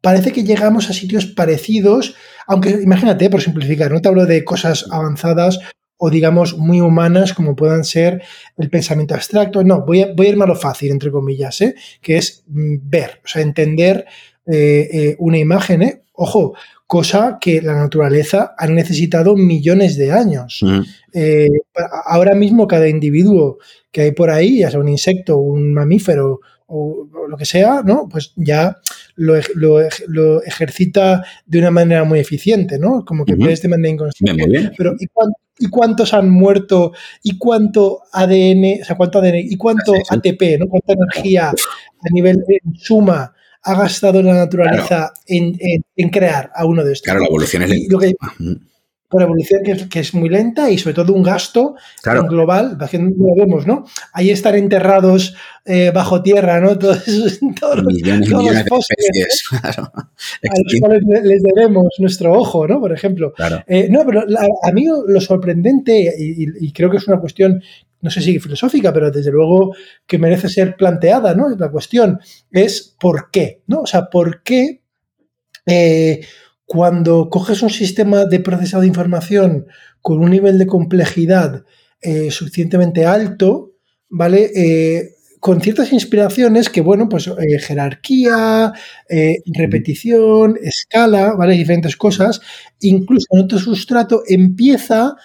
[0.00, 2.14] parece que llegamos a sitios parecidos,
[2.46, 5.60] aunque imagínate, por simplificar, no te hablo de cosas avanzadas
[6.02, 8.22] o digamos muy humanas como puedan ser
[8.56, 11.74] el pensamiento abstracto, no, voy a, voy a irme a lo fácil, entre comillas, ¿eh?
[12.00, 14.06] que es mm, ver, o sea, entender
[14.46, 16.02] eh, eh, una imagen, ¿eh?
[16.14, 16.54] ojo,
[16.90, 20.58] cosa que la naturaleza ha necesitado millones de años.
[20.60, 20.80] Mm.
[21.12, 21.48] Eh,
[22.04, 23.58] ahora mismo cada individuo
[23.92, 28.08] que hay por ahí, ya sea un insecto, un mamífero o, lo que sea, ¿no?
[28.10, 28.76] Pues ya
[29.14, 29.36] lo,
[30.42, 33.04] ejercita de una manera muy eficiente, ¿no?
[33.04, 34.72] Como que puedes de manera inconsciente.
[34.76, 36.90] Pero ¿y, cuántos han muerto?
[37.22, 40.66] ¿Y cuánto ADN, o sea, cuánto ADN, y cuánto ATP, ¿no?
[40.66, 45.58] Cuánta energía a nivel en suma ha gastado la naturaleza en,
[46.10, 47.04] crear a uno de estos.
[47.04, 48.32] Claro, la evolución es lenta.
[49.08, 51.74] Por evolución que es, muy lenta y sobre todo un gasto
[52.28, 53.84] global, lo vemos, ¿no?
[54.12, 56.78] Ahí están enterrados eh, bajo tierra, ¿no?
[56.78, 57.04] Todos,
[57.60, 59.92] todos, millones, todos millones los especies, claro.
[59.92, 62.78] A los cuales les debemos nuestro ojo, ¿no?
[62.78, 63.34] Por ejemplo.
[63.66, 64.22] Eh, no, pero
[64.62, 67.60] a mí lo sorprendente, y, creo que es una cuestión
[68.02, 69.74] no sé si filosófica, pero desde luego
[70.06, 71.48] que merece ser planteada, ¿no?
[71.50, 72.18] La cuestión
[72.50, 73.82] es por qué, ¿no?
[73.82, 74.82] O sea, ¿por qué
[75.66, 76.20] eh,
[76.64, 79.66] cuando coges un sistema de procesado de información
[80.00, 81.64] con un nivel de complejidad
[82.00, 83.72] eh, suficientemente alto,
[84.08, 84.50] ¿vale?
[84.54, 88.74] Eh, con ciertas inspiraciones que, bueno, pues jerarquía,
[89.46, 91.54] repetición, escala, ¿vale?
[91.54, 92.42] Diferentes cosas,
[92.80, 95.16] incluso en otro sustrato empieza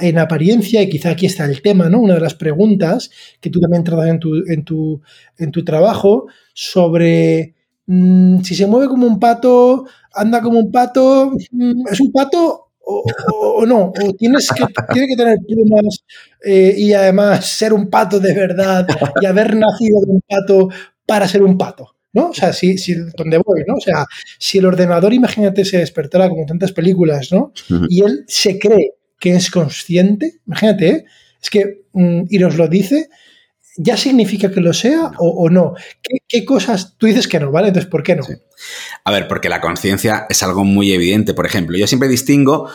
[0.00, 2.00] en apariencia, y quizá aquí está el tema, ¿no?
[2.00, 5.00] Una de las preguntas que tú también tratas en tu, en tu,
[5.38, 7.54] en tu trabajo sobre
[7.86, 12.66] mm, si se mueve como un pato, anda como un pato, mm, ¿es un pato
[12.82, 16.04] o, no, o tienes que, tiene que tener plumas
[16.44, 18.86] eh, y además ser un pato de verdad
[19.20, 20.68] y haber nacido de un pato
[21.06, 21.94] para ser un pato.
[22.12, 22.30] ¿no?
[22.30, 23.74] O sea, si, si donde voy, ¿no?
[23.74, 24.04] O sea,
[24.36, 27.52] si el ordenador, imagínate, se despertara como tantas películas, ¿no?
[27.88, 31.04] Y él se cree que es consciente, imagínate, ¿eh?
[31.40, 33.08] es que, mm, y nos lo dice,
[33.76, 35.74] ¿ya significa que lo sea o, no?
[36.28, 37.68] ¿Qué, cosas tú dices que no, ¿vale?
[37.68, 38.24] Entonces, ¿por qué no?
[39.04, 41.34] A ver, porque la conciencia es algo muy evidente.
[41.34, 42.68] Por ejemplo, yo siempre distingo,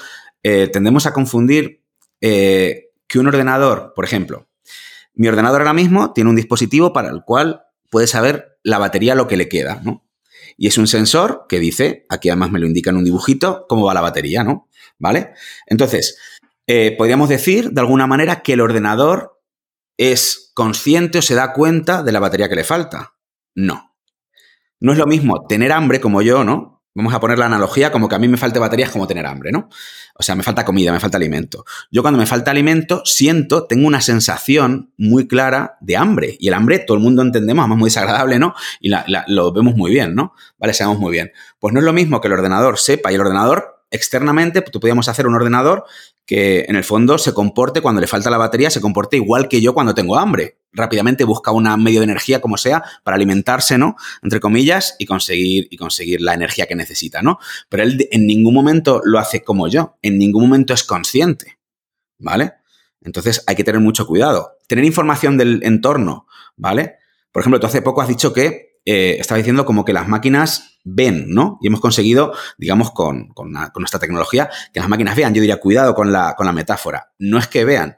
[0.44, 1.84] eh, tendemos a confundir
[2.22, 4.48] eh, que un ordenador, por ejemplo,
[5.16, 9.28] mi ordenador ahora mismo tiene un dispositivo para el cual puede saber la batería lo
[9.28, 10.06] que le queda, ¿no?
[10.58, 13.86] Y es un sensor que dice, aquí además me lo indica en un dibujito, cómo
[13.86, 14.70] va la batería, ¿no?
[14.98, 15.34] ¿Vale?
[15.68, 16.18] Entonces,
[16.67, 19.41] eh, podríamos decir de alguna manera que el ordenador
[19.97, 23.15] es consciente o se da cuenta de la batería que le falta.
[23.56, 23.95] No.
[24.80, 26.75] No es lo mismo tener hambre como yo, ¿no?
[26.97, 29.25] Vamos a poner la analogía como que a mí me falta batería es como tener
[29.25, 29.67] hambre, ¿no?
[30.17, 31.65] O sea, me falta comida, me falta alimento.
[31.91, 36.38] Yo cuando me falta alimento siento, tengo una sensación muy clara de hambre.
[36.39, 38.56] Y el hambre todo el mundo entendemos, además muy desagradable, ¿no?
[38.80, 38.91] Y
[39.28, 40.34] lo vemos muy bien, ¿no?
[40.58, 41.34] Vale, sabemos muy bien.
[41.60, 45.08] Pues no es lo mismo que el ordenador sepa y el ordenador externamente, tú podíamos
[45.10, 45.86] hacer un ordenador
[46.26, 49.62] que en el fondo se comporte cuando le falta la batería, se comporte igual que
[49.62, 50.58] yo cuando tengo hambre.
[50.72, 53.96] Rápidamente busca un medio de energía como sea para alimentarse, ¿no?
[54.24, 57.38] Entre comillas, y conseguir, y conseguir la energía que necesita, ¿no?
[57.70, 61.60] Pero él en ningún momento lo hace como yo, en ningún momento es consciente,
[62.18, 62.54] ¿vale?
[63.02, 64.58] Entonces hay que tener mucho cuidado.
[64.68, 66.96] Tener información del entorno, ¿vale?
[67.32, 70.80] Por ejemplo, tú hace poco has dicho que eh, estaba diciendo como que las máquinas
[70.84, 71.58] ven, ¿no?
[71.62, 73.34] Y hemos conseguido, digamos, con,
[73.76, 75.34] nuestra tecnología, que las máquinas vean.
[75.34, 77.12] Yo diría, cuidado con la, con la metáfora.
[77.17, 77.98] No es que vean.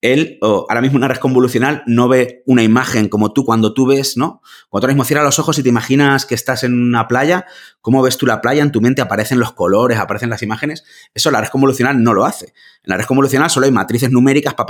[0.00, 4.16] Él, ahora mismo una red convolucional, no ve una imagen como tú cuando tú ves,
[4.16, 4.42] ¿no?
[4.68, 7.46] Cuando tú ahora mismo cierras los ojos y te imaginas que estás en una playa,
[7.80, 8.62] ¿cómo ves tú la playa?
[8.62, 10.84] En tu mente aparecen los colores, aparecen las imágenes.
[11.14, 12.46] Eso la red convolucional no lo hace.
[12.84, 14.66] En la red convolucional solo hay matrices numéricas pa,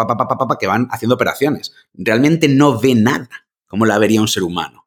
[0.59, 1.75] que van haciendo operaciones.
[1.93, 3.29] Realmente no ve nada,
[3.67, 4.78] como la vería un ser humano.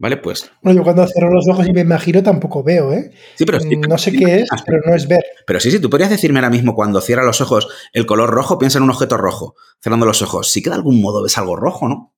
[0.00, 0.16] ¿Vale?
[0.16, 0.50] Pues.
[0.62, 3.10] Bueno, yo cuando cierro los ojos y me imagino tampoco veo, ¿eh?
[3.36, 5.22] Sí, pero sí, No sé qué es, pero no es ver.
[5.46, 8.58] Pero sí, sí, tú podrías decirme ahora mismo cuando cierra los ojos el color rojo,
[8.58, 10.50] piensa en un objeto rojo, cerrando los ojos.
[10.50, 12.14] Sí que de algún modo ves algo rojo, ¿no?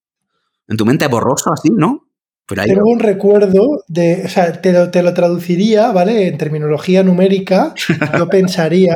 [0.69, 2.07] En tu mente borroso así, ¿no?
[2.55, 6.29] Tengo un recuerdo de, o sea, te lo, te lo, traduciría, ¿vale?
[6.29, 7.75] En terminología numérica,
[8.19, 8.95] yo pensaría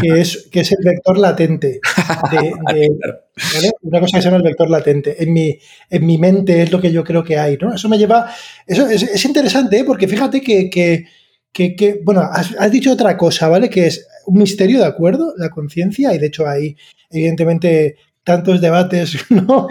[0.00, 1.80] que es, que es el vector latente.
[3.82, 5.22] Una cosa que se llama el vector latente.
[5.22, 5.58] En mi,
[5.90, 7.74] en mi mente es lo que yo creo que hay, ¿no?
[7.74, 8.30] Eso me lleva.
[8.66, 9.84] Eso es, es interesante, ¿eh?
[9.84, 11.06] porque fíjate que, que,
[11.52, 13.70] que, bueno, has, has, dicho otra cosa, ¿vale?
[13.70, 15.34] Que es un misterio, ¿de acuerdo?
[15.36, 16.76] La conciencia, y de hecho hay,
[17.10, 19.68] evidentemente, tantos debates, ¿no?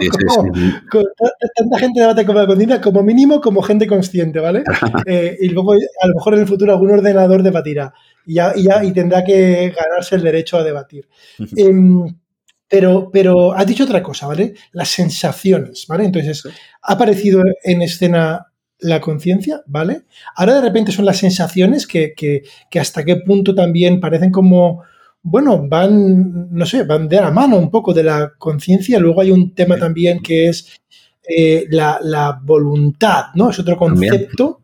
[1.54, 4.64] tanta gente debate como la conciencia, como mínimo como gente consciente, ¿vale?
[5.06, 7.92] Eh, y luego a lo mejor en el futuro algún ordenador debatirá
[8.24, 11.06] y ya, y ya y tendrá que ganarse el derecho a debatir.
[11.54, 12.16] Em,
[12.66, 14.54] pero, pero has dicho otra cosa, ¿vale?
[14.72, 16.04] Las sensaciones, ¿vale?
[16.06, 16.48] Entonces,
[16.82, 18.46] ha aparecido en escena
[18.78, 20.02] la conciencia, ¿vale?
[20.34, 24.82] Ahora de repente son las sensaciones que, que, que hasta qué punto también parecen como
[25.28, 29.00] bueno, van, no sé, van de la mano un poco de la conciencia.
[29.00, 30.78] Luego hay un tema también que es
[31.28, 33.50] eh, la, voluntad, ¿no?
[33.50, 34.62] Es otro concepto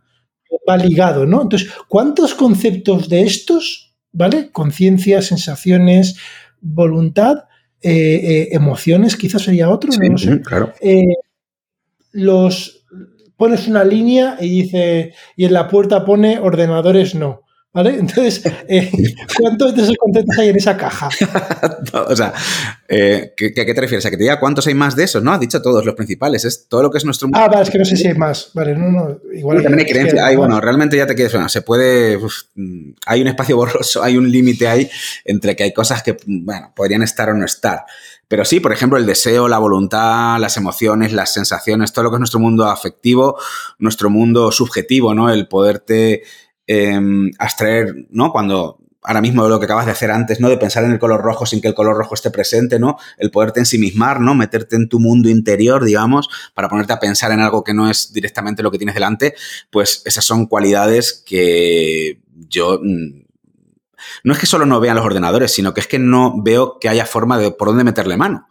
[0.49, 1.43] que va ligado, ¿no?
[1.43, 4.51] Entonces, ¿cuántos conceptos de estos, ¿vale?
[4.53, 6.17] Conciencia, sensaciones,
[6.61, 7.47] voluntad,
[7.81, 10.41] eh, eh, emociones, quizás sería otro, no sé.
[10.43, 10.73] Claro.
[12.13, 12.85] los
[13.37, 17.42] pones una línea y dice, y en la puerta pone ordenadores no.
[17.75, 17.97] ¿Vale?
[17.99, 18.91] Entonces, eh,
[19.39, 21.09] ¿cuántos de esos conceptos hay en esa caja?
[22.07, 22.35] o sea,
[22.87, 24.05] eh, ¿qué, ¿qué, te refieres?
[24.05, 25.23] ¿A que te diga cuántos hay más de esos?
[25.23, 27.39] No, has dicho todos los principales, es todo lo que es nuestro mundo.
[27.39, 28.51] Ah, vale, es que no sé si hay más.
[28.53, 29.63] Vale, no, no, igual.
[29.63, 30.37] también hay creencia.
[30.37, 32.19] bueno, realmente ya te quedas, bueno, se puede,
[33.07, 34.91] hay un espacio borroso, hay un límite ahí
[35.25, 37.85] entre que hay cosas que, bueno, podrían estar o no estar.
[38.29, 42.17] Pero sí, por ejemplo, el deseo, la voluntad, las emociones, las sensaciones, todo lo que
[42.17, 43.39] es nuestro mundo afectivo,
[43.79, 45.31] nuestro mundo subjetivo, ¿no?
[45.31, 46.23] El poderte
[47.39, 48.33] Abstraer, ¿no?
[48.33, 50.49] Cuando ahora mismo lo que acabas de hacer antes, ¿no?
[50.49, 52.97] De pensar en el color rojo sin que el color rojo esté presente, ¿no?
[53.19, 54.35] El poderte ensimismar, ¿no?
[54.35, 58.13] Meterte en tu mundo interior, digamos, para ponerte a pensar en algo que no es
[58.13, 59.35] directamente lo que tienes delante,
[59.71, 63.23] pues esas son cualidades que yo mm,
[64.25, 66.89] no es que solo no vean los ordenadores, sino que es que no veo que
[66.89, 68.49] haya forma de por dónde meterle mano.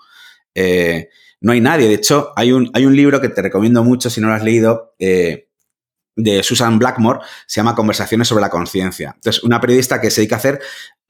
[0.55, 1.87] Eh, no hay nadie.
[1.87, 4.43] De hecho, hay un, hay un libro que te recomiendo mucho si no lo has
[4.43, 5.49] leído, eh,
[6.15, 9.13] de Susan Blackmore, se llama Conversaciones sobre la conciencia.
[9.15, 10.59] Entonces, una periodista que se dedica a hacer,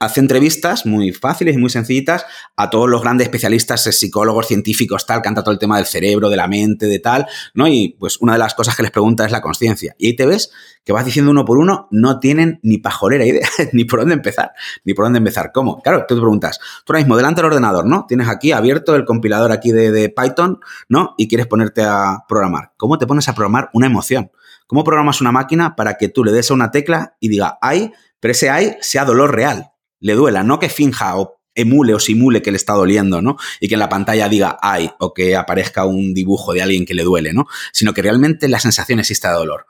[0.02, 5.06] hace entrevistas muy fáciles y muy sencillitas a todos los grandes especialistas, eh, psicólogos, científicos,
[5.06, 7.68] tal, que han tratado el tema del cerebro, de la mente, de tal, ¿no?
[7.68, 9.94] Y pues una de las cosas que les pregunta es la conciencia.
[9.98, 10.50] Y ahí te ves
[10.84, 14.50] que vas diciendo uno por uno, no tienen ni pajolera idea, ni por dónde empezar,
[14.84, 15.52] ni por dónde empezar.
[15.54, 15.80] ¿Cómo?
[15.82, 18.04] Claro, tú te preguntas, tú ahora mismo delante del ordenador, ¿no?
[18.08, 21.14] Tienes aquí abierto el compilador aquí de, de Python, ¿no?
[21.16, 22.72] Y quieres ponerte a programar.
[22.76, 24.32] ¿Cómo te pones a programar una emoción?
[24.72, 27.92] ¿Cómo programas una máquina para que tú le des a una tecla y diga ay,
[28.20, 32.40] pero ese ay sea dolor real, le duela, no que finja o emule o simule
[32.40, 33.36] que le está doliendo, ¿no?
[33.60, 36.94] Y que en la pantalla diga ay o que aparezca un dibujo de alguien que
[36.94, 37.44] le duele, ¿no?
[37.70, 39.66] Sino que realmente la sensación exista de dolor.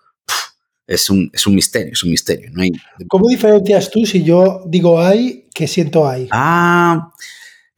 [0.86, 2.50] es, un, es un misterio, es un misterio.
[2.52, 2.70] No hay...
[3.08, 6.28] ¿Cómo diferencias tú si yo digo ay que siento ay?
[6.30, 7.10] Ah,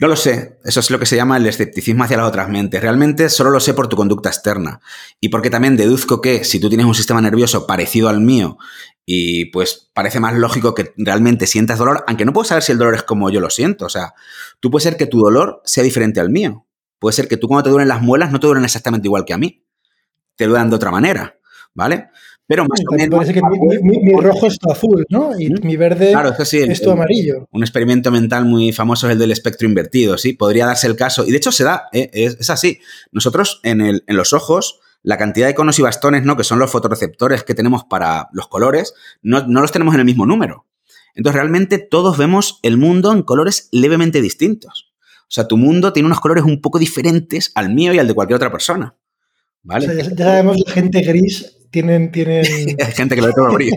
[0.01, 2.83] no lo sé, eso es lo que se llama el escepticismo hacia las otras mentes.
[2.83, 4.81] Realmente solo lo sé por tu conducta externa.
[5.21, 8.59] Y porque también deduzco que si tú tienes un sistema nervioso parecido al mío
[9.07, 12.79] y pues parece más lógico que realmente sientas dolor, aunque no puedo saber si el
[12.79, 13.87] dolor es como yo lo siento.
[13.87, 14.15] O sea,
[14.59, 16.67] tú puede ser que tu dolor sea diferente al mío.
[16.99, 19.35] Puede ser que tú cuando te duelen las muelas no te duelen exactamente igual que
[19.35, 19.65] a mí.
[20.35, 21.39] Te duelen de otra manera,
[21.73, 22.09] ¿vale?
[22.47, 23.19] Pero más o menos.
[23.19, 23.41] Parece que
[23.83, 25.31] mi, rojo es azul, ¿no?
[25.39, 26.15] Y mi verde
[26.69, 27.49] es todo amarillo.
[27.51, 30.35] Un experimento mental muy famoso es el del espectro invertido, ¿sí?
[30.35, 31.25] Podría darse el caso.
[31.27, 32.11] Y de hecho se da, ¿eh?
[32.13, 32.81] es, así.
[33.13, 36.37] Nosotros en, el, en los ojos, la cantidad de conos y bastones, ¿no?
[36.37, 40.07] Que son los fotorreceptores que tenemos para los colores, no, no los tenemos en el
[40.07, 40.67] mismo número.
[41.15, 44.93] Entonces realmente todos vemos el mundo en colores levemente distintos.
[45.23, 48.15] O sea, tu mundo tiene unos colores un poco diferentes al mío y al de
[48.15, 48.97] cualquier otra persona.
[49.65, 49.87] ¿Vale?
[49.87, 52.45] O sea, ya sabemos la gente gris tienen, tienen...
[52.79, 53.75] Hay gente que lo ve todo gris,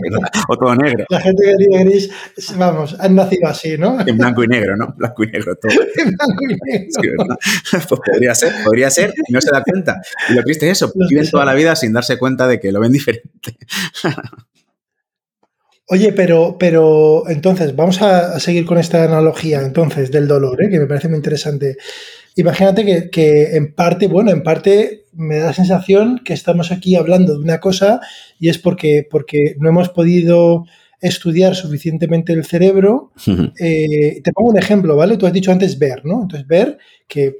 [0.48, 1.04] o todo negro.
[1.08, 2.08] La gente que tiene gris,
[2.56, 3.98] vamos, han nacido así, ¿no?
[4.06, 4.94] En blanco y negro, ¿no?
[4.96, 5.72] Blanco y negro todo.
[5.96, 7.36] en blanco y negro.
[7.72, 10.00] pues podría ser, podría ser, y no se da cuenta.
[10.28, 12.78] Y lo triste es eso, viven toda la vida sin darse cuenta de que lo
[12.78, 13.58] ven diferente.
[15.90, 20.68] Oye, pero, pero entonces, vamos a, seguir con esta analogía entonces del dolor, ¿eh?
[20.70, 21.78] que me parece muy interesante.
[22.38, 26.94] Imagínate que, que, en parte, bueno, en parte me da la sensación que estamos aquí
[26.94, 28.00] hablando de una cosa
[28.38, 30.64] y es porque, porque no hemos podido
[31.00, 33.10] estudiar suficientemente el cerebro.
[33.58, 35.16] Eh, te pongo un ejemplo, ¿vale?
[35.16, 36.22] Tú has dicho antes ver, ¿no?
[36.22, 37.34] Entonces ver que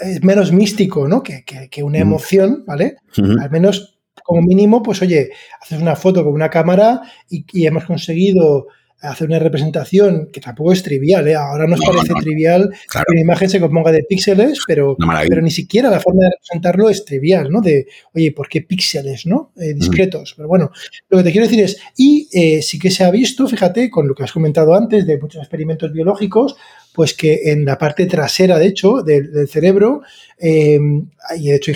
[0.00, 1.22] es menos místico, ¿no?
[1.22, 2.96] Que, que, una emoción, ¿vale?
[3.16, 7.84] Al menos como mínimo, pues oye, haces una foto con una cámara y, y hemos
[7.84, 8.66] conseguido
[9.04, 11.34] hacer una representación que tampoco es trivial, ¿eh?
[11.34, 14.96] ahora nos parece trivial que una imagen se componga de píxeles, pero,
[15.28, 17.60] pero ni siquiera la forma de representarlo es trivial, ¿no?
[17.60, 19.52] De, oye, ¿por qué píxeles, ¿no?
[19.56, 20.34] Eh, discretos.
[20.36, 20.70] Pero bueno,
[21.08, 24.08] lo que te quiero decir es, y eh, sí que se ha visto, fíjate, con
[24.08, 26.56] lo que has comentado antes de muchos experimentos biológicos,
[26.92, 30.02] pues que en la parte trasera, de hecho, del, cerebro,
[30.40, 31.72] y de hecho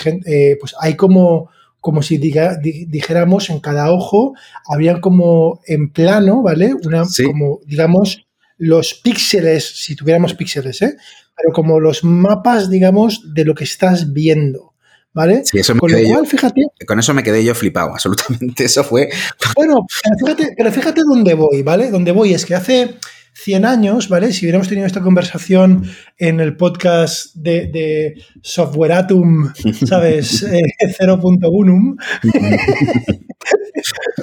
[0.60, 1.50] pues hay como
[1.88, 4.34] como si dijéramos en cada ojo,
[4.66, 6.74] habrían como en plano, ¿vale?
[6.84, 8.26] Una, como, digamos,
[8.58, 10.98] los píxeles, si tuviéramos píxeles, ¿eh?
[11.34, 14.74] Pero como los mapas, digamos, de lo que estás viendo.
[15.14, 15.44] ¿Vale?
[15.46, 16.60] Sí, eso me con lo cual, fíjate.
[16.86, 18.64] Con eso me quedé yo flipado, absolutamente.
[18.64, 19.08] Eso fue.
[19.56, 19.86] Bueno,
[20.20, 21.90] fíjate, pero fíjate dónde voy, ¿vale?
[21.90, 22.96] Dónde voy es que hace
[23.40, 24.32] 100 años, ¿vale?
[24.32, 25.84] Si hubiéramos tenido esta conversación
[26.18, 29.52] en el podcast de, de Softwareatum,
[29.86, 30.44] ¿sabes?
[30.44, 31.96] 0.1,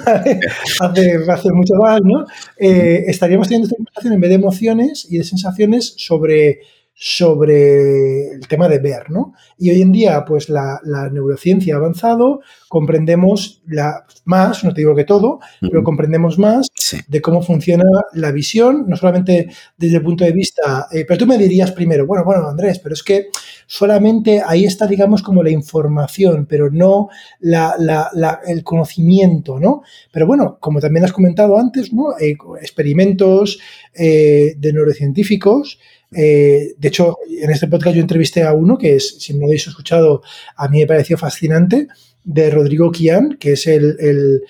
[0.06, 0.40] eh,
[0.80, 2.26] hace, mucho más, ¿no?
[2.58, 6.60] Eh, estaríamos teniendo esta conversación en vez de emociones y de sensaciones sobre
[6.98, 9.34] sobre el tema de ver, ¿no?
[9.58, 10.80] Y hoy en día, pues la,
[11.12, 16.68] neurociencia ha avanzado, comprendemos la, más, no te digo que todo, pero comprendemos más
[17.06, 21.26] de cómo funciona la visión, no solamente desde el punto de vista, eh, pero tú
[21.26, 23.26] me dirías primero, bueno, bueno, Andrés, pero es que
[23.66, 27.10] solamente ahí está, digamos, como la información, pero no
[27.42, 29.82] el conocimiento, ¿no?
[30.10, 32.18] Pero bueno, como también has comentado antes, ¿no?
[32.18, 33.58] Eh, experimentos
[33.92, 35.78] eh, de neurocientíficos,
[36.12, 39.46] eh, de hecho, en este podcast yo entrevisté a uno que es, si no lo
[39.46, 40.22] habéis escuchado,
[40.56, 41.88] a mí me pareció fascinante,
[42.26, 44.42] de Rodrigo Kian, que es el,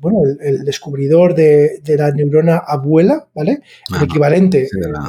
[0.00, 3.60] bueno, el, descubridor de, la neurona abuela, ¿vale?
[3.94, 4.66] el equivalente.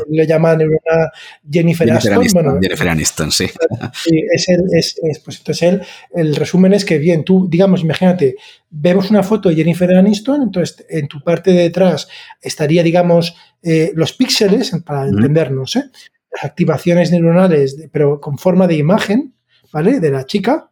[0.09, 1.11] Le llama neurona
[1.49, 2.61] Jennifer, Aniston.
[2.61, 3.45] Jennifer Aniston, sí.
[4.33, 5.81] es el, es, pues entonces él,
[6.13, 8.35] el resumen es que, bien, tú, digamos, imagínate,
[8.69, 12.09] vemos una foto de Jennifer Aniston, entonces en tu parte de detrás
[12.41, 15.86] estaría, digamos, eh, los píxeles, para entendernos, ¿eh?
[16.32, 19.36] las activaciones neuronales, pero con forma de imagen,
[19.71, 19.99] ¿vale?
[19.99, 20.69] De la chica,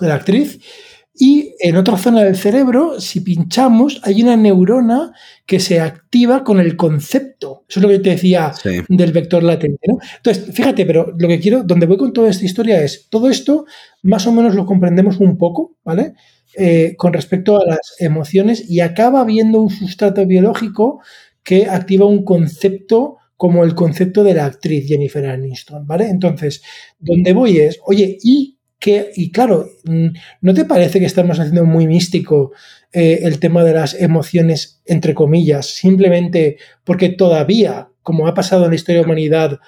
[0.00, 0.58] de la actriz.
[1.20, 5.12] Y en otra zona del cerebro, si pinchamos, hay una neurona
[5.46, 7.64] que se activa con el concepto.
[7.68, 8.52] Eso es lo que te decía
[8.88, 9.80] del vector latente.
[9.88, 9.98] ¿no?
[10.16, 13.66] Entonces, fíjate, pero lo que quiero, donde voy con toda esta historia es, todo esto
[14.02, 16.14] más o menos lo comprendemos un poco, ¿vale?
[16.56, 21.00] eh, con respecto a las emociones y acaba habiendo un sustrato biológico
[21.48, 26.06] que activa un concepto como el concepto de la actriz Jennifer Aniston, ¿vale?
[26.06, 26.62] Entonces,
[26.98, 29.10] donde voy es, oye, ¿y qué?
[29.14, 30.08] Y claro, mm,
[30.42, 32.52] ¿no te parece que estamos haciendo muy místico
[32.92, 38.72] eh, el tema de las emociones, entre comillas, simplemente porque todavía, como ha pasado en
[38.72, 39.58] la historia de la humanidad,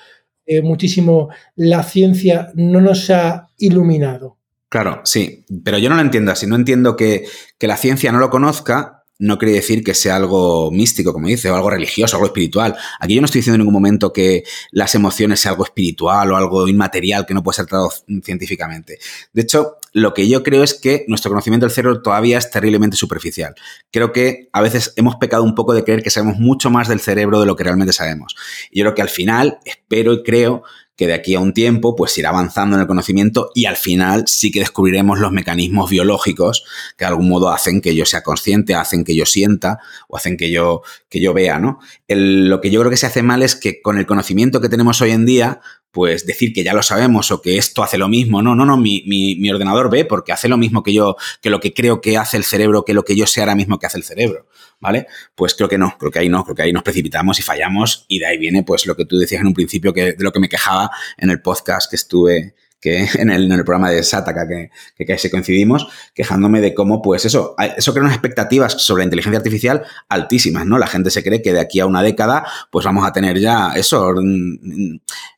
[0.45, 4.37] eh, muchísimo, la ciencia no nos ha iluminado?
[4.69, 6.47] Claro, sí, pero yo no lo entiendo así.
[6.47, 7.25] No entiendo que,
[7.57, 11.51] que la ciencia no lo conozca no quiere decir que sea algo místico, como dice,
[11.51, 12.75] o algo religioso, algo espiritual.
[12.99, 16.37] Aquí yo no estoy diciendo en ningún momento que las emociones sea algo espiritual o
[16.37, 17.91] algo inmaterial que no puede ser tratado
[18.23, 18.99] científicamente.
[19.33, 22.97] De hecho, lo que yo creo es que nuestro conocimiento del cerebro todavía es terriblemente
[22.97, 23.55] superficial.
[23.91, 27.01] Creo que a veces hemos pecado un poco de creer que sabemos mucho más del
[27.01, 28.35] cerebro de lo que realmente sabemos.
[28.71, 30.63] Y yo creo que al final, espero y creo
[31.01, 34.25] que de aquí a un tiempo pues irá avanzando en el conocimiento y al final
[34.27, 36.63] sí que descubriremos los mecanismos biológicos
[36.99, 39.79] que de algún modo hacen que yo sea consciente, hacen que yo sienta
[40.09, 41.79] o hacen que yo, que yo vea, ¿no?
[42.07, 45.01] lo que yo creo que se hace mal es que con el conocimiento que tenemos
[45.01, 48.43] hoy en día pues decir que ya lo sabemos o que esto hace lo mismo.
[48.43, 51.61] No, no, no, mi, mi, ordenador ve porque hace lo mismo que yo, que lo
[51.61, 53.99] que creo que hace el cerebro, que lo que yo sé ahora mismo que hace
[53.99, 54.47] el cerebro.
[54.79, 55.07] ¿Vale?
[55.35, 58.07] Pues creo que no, creo que ahí no, creo que ahí nos precipitamos y fallamos
[58.09, 60.33] y de ahí viene pues lo que tú decías en un principio que de lo
[60.33, 64.03] que me quejaba en el podcast que estuve que en el, en el programa de
[64.03, 69.03] Sataka que, que casi coincidimos, quejándome de cómo, pues eso, eso crea unas expectativas sobre
[69.03, 70.79] la inteligencia artificial altísimas, ¿no?
[70.79, 73.73] La gente se cree que de aquí a una década, pues vamos a tener ya
[73.77, 74.15] eso,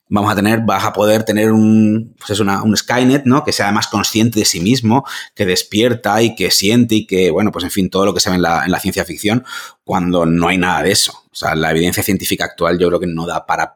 [0.08, 3.44] vamos a tener, vas a poder tener un, pues es una, un Skynet, ¿no?
[3.44, 7.50] Que sea más consciente de sí mismo, que despierta y que siente y que, bueno,
[7.50, 9.44] pues en fin, todo lo que se ve en la, en la ciencia ficción,
[9.84, 11.12] cuando no hay nada de eso.
[11.12, 13.74] O sea, la evidencia científica actual yo creo que no da para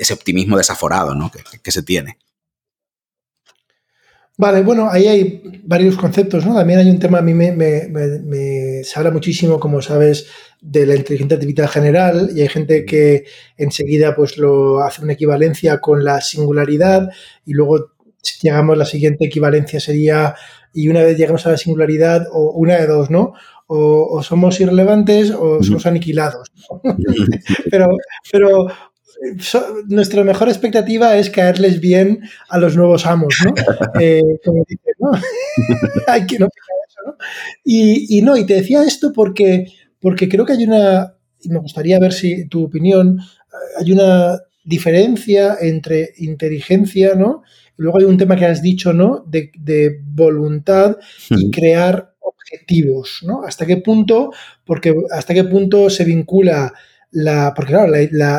[0.00, 1.30] ese optimismo desaforado, ¿no?
[1.30, 2.18] Que, que se tiene.
[4.40, 6.54] Vale, bueno, ahí hay varios conceptos, ¿no?
[6.54, 10.28] También hay un tema, a mí me, me, se habla muchísimo, como sabes,
[10.62, 13.24] de la inteligencia artificial general y hay gente que
[13.58, 17.10] enseguida pues lo hace una equivalencia con la singularidad
[17.44, 17.92] y luego
[18.22, 20.34] si llegamos a la siguiente equivalencia sería
[20.72, 23.34] y una vez llegamos a la singularidad o una de dos, ¿no?
[23.66, 26.50] O, somos irrelevantes o somos aniquilados.
[27.70, 27.88] pero,
[28.32, 28.68] pero
[29.88, 33.54] nuestra mejor expectativa es caerles bien a los nuevos amos, ¿no?
[34.00, 35.10] Eh, como dicen, ¿no?
[36.06, 37.16] hay que no eso, ¿no?
[37.64, 39.66] Y, no, y te decía esto porque,
[40.00, 43.18] porque creo que hay una, y me gustaría ver si tu opinión,
[43.78, 47.42] hay una diferencia entre inteligencia, ¿no?
[47.78, 49.24] Y luego hay un tema que has dicho, ¿no?
[49.26, 50.96] De, de voluntad
[51.30, 53.42] y crear objetivos, ¿no?
[53.42, 54.30] ¿Hasta qué punto?
[54.64, 56.72] Porque hasta qué punto se vincula
[57.10, 57.92] la, porque claro,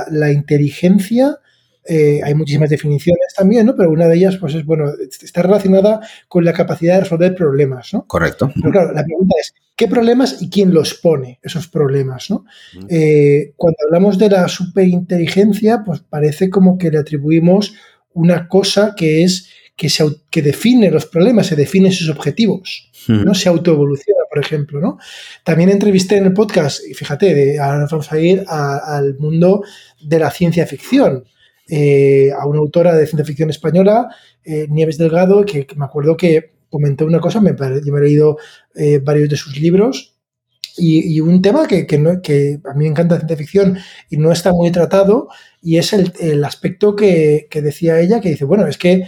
[0.09, 1.37] la, inteligencia,
[1.85, 3.75] eh, hay muchísimas definiciones también, ¿no?
[3.75, 4.85] Pero una de ellas, pues es, bueno,
[5.21, 8.05] está relacionada con la capacidad de resolver problemas, ¿no?
[8.07, 8.51] Correcto.
[8.55, 12.45] Pero claro, la pregunta es, ¿qué problemas y quién los pone, esos problemas, ¿no?
[12.87, 17.73] Eh, cuando hablamos de la superinteligencia, pues parece como que le atribuimos
[18.13, 23.33] una cosa que es que, se, que define los problemas, se define sus objetivos, ¿no?
[23.33, 24.97] Se autoevoluciona, por ejemplo, ¿no?
[25.43, 29.61] También entrevisté en el podcast, y fíjate, ahora nos vamos a ir al mundo
[30.01, 31.25] de la ciencia ficción,
[31.67, 34.07] eh, a una autora de ciencia ficción española,
[34.45, 38.37] eh, Nieves Delgado, que, me acuerdo que comentó una cosa, me, yo me he leído
[38.73, 40.17] eh, varios de sus libros,
[40.77, 43.77] y, un tema que, que, a mí me encanta la ciencia ficción
[44.09, 45.27] y no está muy tratado,
[45.61, 49.03] y es el, aspecto que, que, decía ella, que dice, bueno, es que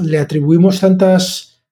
[0.00, 1.62] le atribuimos tantas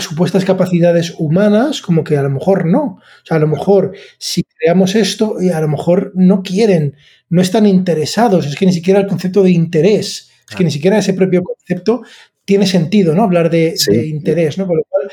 [0.00, 2.82] supuestas capacidades humanas como que a lo mejor no.
[2.82, 6.96] O sea, a lo mejor si creamos esto, a lo mejor no quieren,
[7.28, 10.98] no están interesados, es que ni siquiera el concepto de interés, es que ni siquiera
[10.98, 12.02] ese propio concepto
[12.44, 13.24] tiene sentido, ¿no?
[13.24, 13.74] Hablar de,
[14.06, 14.66] interés, ¿no?
[14.66, 15.10] Con lo cual,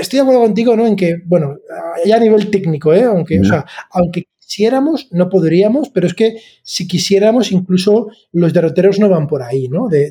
[0.00, 0.86] estoy de acuerdo contigo, ¿no?
[0.86, 1.56] En que, bueno,
[2.04, 3.02] ya a nivel técnico, ¿eh?
[3.02, 8.98] Aunque, o sea, aunque quisiéramos, no podríamos, pero es que si quisiéramos, incluso los derroteros
[8.98, 9.88] no van por ahí, ¿no?
[9.88, 10.10] De,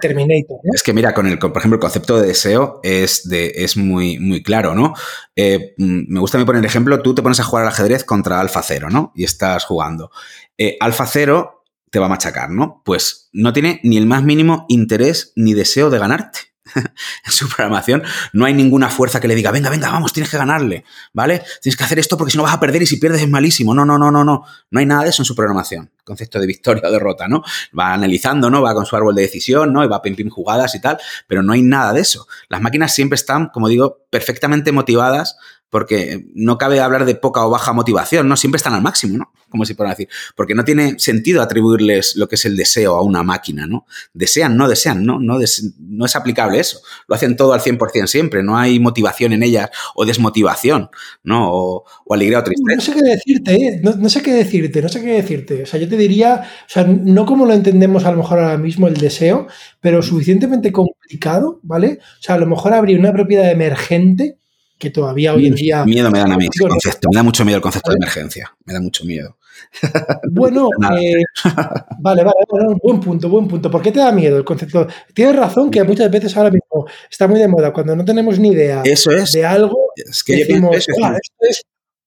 [0.00, 0.60] Terminator.
[0.72, 4.20] Es que mira, con el, por ejemplo, el concepto de deseo es, de, es muy,
[4.20, 4.94] muy claro, ¿no?
[5.34, 8.40] Eh, mm, me gusta poner el ejemplo, tú te pones a jugar al ajedrez contra
[8.40, 9.12] Alfa Cero, ¿no?
[9.16, 10.12] Y estás jugando.
[10.56, 12.82] Eh, Alfa Cero te va a machacar, ¿no?
[12.84, 16.49] Pues no tiene ni el más mínimo interés ni deseo de ganarte.
[17.24, 18.02] en su programación
[18.32, 21.42] no hay ninguna fuerza que le diga, venga, venga, vamos, tienes que ganarle, ¿vale?
[21.60, 23.74] Tienes que hacer esto porque si no vas a perder y si pierdes es malísimo.
[23.74, 24.44] No, no, no, no, no.
[24.70, 25.90] No hay nada de eso en su programación.
[26.04, 27.42] Concepto de victoria o derrota, ¿no?
[27.78, 28.62] Va analizando, ¿no?
[28.62, 29.84] Va con su árbol de decisión, ¿no?
[29.84, 32.26] Y va pim pim jugadas y tal, pero no hay nada de eso.
[32.48, 35.36] Las máquinas siempre están, como digo, perfectamente motivadas
[35.70, 38.36] porque no cabe hablar de poca o baja motivación, ¿no?
[38.36, 39.32] Siempre están al máximo, ¿no?
[39.50, 43.02] Como si puedan decir, porque no tiene sentido atribuirles lo que es el deseo a
[43.02, 43.86] una máquina, ¿no?
[44.14, 45.18] Desean, no desean, ¿no?
[45.18, 45.38] No,
[45.78, 46.80] no es aplicable eso.
[47.08, 50.90] Lo hacen todo al 100% siempre, no hay motivación en ellas o desmotivación,
[51.22, 51.50] ¿no?
[51.52, 52.76] O, alegría o tristeza.
[52.76, 53.80] No sé qué decirte, ¿eh?
[53.82, 55.62] no, sé qué decirte, no sé qué decirte.
[55.62, 58.58] O sea, yo te diría, o sea, no como lo entendemos a lo mejor ahora
[58.58, 59.46] mismo el deseo,
[59.80, 61.98] pero suficientemente complicado, ¿vale?
[62.00, 64.38] O sea, a lo mejor habría una propiedad emergente
[64.78, 65.84] que todavía hoy en día...
[65.84, 68.54] Miedo me dan a mí ese concepto, me da mucho miedo el concepto de emergencia,
[68.64, 69.36] me da mucho miedo.
[70.32, 70.68] Bueno,
[71.00, 71.22] eh,
[72.00, 72.36] vale, vale,
[72.82, 73.70] buen punto, buen punto.
[73.70, 74.86] ¿Por qué te da miedo el concepto?
[75.14, 78.50] Tienes razón que muchas veces ahora mismo está muy de moda, cuando no tenemos ni
[78.50, 79.32] idea Eso es.
[79.32, 80.92] de algo, es que decimos, esto
[81.40, 81.62] es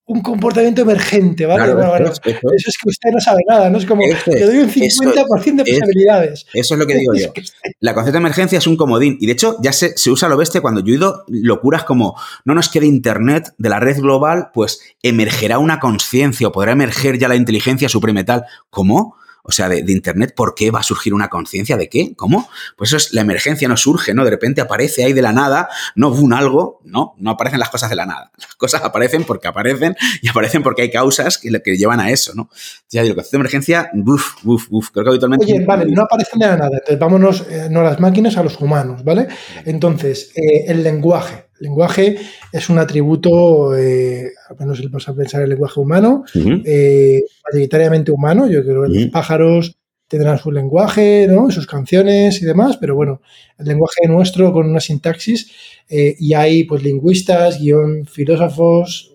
[0.05, 1.71] un comportamiento emergente, ¿vale?
[2.01, 3.77] eso, es que usted no sabe nada, ¿no?
[3.77, 6.45] Es como, te doy un 50% de posibilidades.
[6.53, 7.31] Eso es lo que digo yo.
[7.79, 10.35] La concepto de emergencia es un comodín y de hecho ya se, se usa lo
[10.35, 14.49] bestia cuando yo he oído locuras como, no nos quede Internet, de la red global,
[14.53, 18.45] pues emergerá una conciencia o podrá emerger ya la inteligencia supreme tal.
[18.69, 19.15] ¿Cómo?
[19.43, 21.75] O sea, de, Internet, ¿por qué va a surgir una conciencia?
[21.75, 22.13] ¿De qué?
[22.15, 22.49] ¿Cómo?
[22.77, 24.23] Pues eso es, la emergencia no surge, ¿no?
[24.23, 27.89] De repente aparece ahí de la nada, no un algo, no, no aparecen las cosas
[27.89, 28.31] de la nada.
[28.37, 32.33] Las cosas aparecen porque aparecen y aparecen porque hay causas que, que llevan a eso,
[32.35, 32.49] ¿no?
[32.89, 35.45] Ya digo, el concepto de emergencia, uff, uff, uff, creo que habitualmente...
[35.45, 38.43] Oye, vale, no aparecen de la nada, entonces vámonos, eh, no a las máquinas, a
[38.43, 39.27] los humanos, ¿vale?
[39.65, 41.47] Entonces, eh, el lenguaje.
[41.63, 42.17] Lenguaje
[42.51, 48.11] es un atributo, eh, al menos vamos a pensar en el lenguaje humano, eh, mayoritariamente
[48.11, 48.49] humano.
[48.49, 49.77] Yo creo que los pájaros
[50.09, 51.49] tendrán su lenguaje, ¿no?
[51.51, 53.21] sus canciones y demás, pero bueno,
[53.57, 55.51] el lenguaje nuestro con una sintaxis
[55.89, 59.13] eh, y hay pues lingüistas, guion filósofos,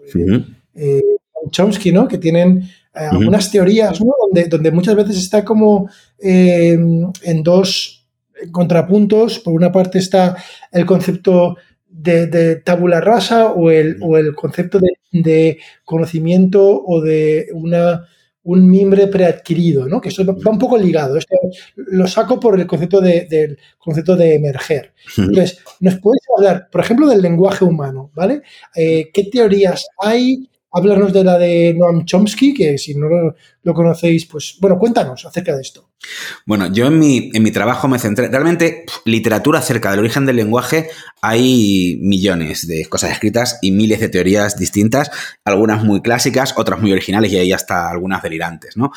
[1.51, 2.09] Chomsky, ¿no?
[2.09, 2.63] Que tienen
[2.95, 4.15] algunas teorías, ¿no?
[4.23, 8.07] Donde, donde muchas veces está como en dos
[8.53, 9.39] contrapuntos.
[9.39, 10.37] Por una parte está
[10.73, 11.57] el concepto
[11.99, 14.79] de, tabula rasa o el, o el concepto
[15.11, 18.07] de, conocimiento o de una,
[18.45, 20.01] un mimbre preadquirido, ¿no?
[20.01, 21.17] que eso va un poco ligado.
[21.17, 21.37] Esto
[21.75, 24.93] lo saco por el concepto de, del concepto de emerger.
[25.17, 28.11] Entonces, ¿nos puedes hablar, por ejemplo, del lenguaje humano?
[28.15, 28.43] ¿vale?
[28.75, 30.49] Eh, ¿Qué teorías hay?
[30.71, 35.55] Hablarnos de la de Noam Chomsky, que si no lo, conocéis, pues bueno, cuéntanos acerca
[35.55, 35.91] de esto.
[36.47, 40.37] Bueno, yo en mi, en mi trabajo me centré, realmente literatura acerca del origen del
[40.37, 40.91] lenguaje
[41.21, 45.11] hay millones de cosas escritas y miles de teorías distintas,
[45.45, 48.91] algunas muy clásicas, otras muy originales y ahí hasta algunas delirantes, ¿no?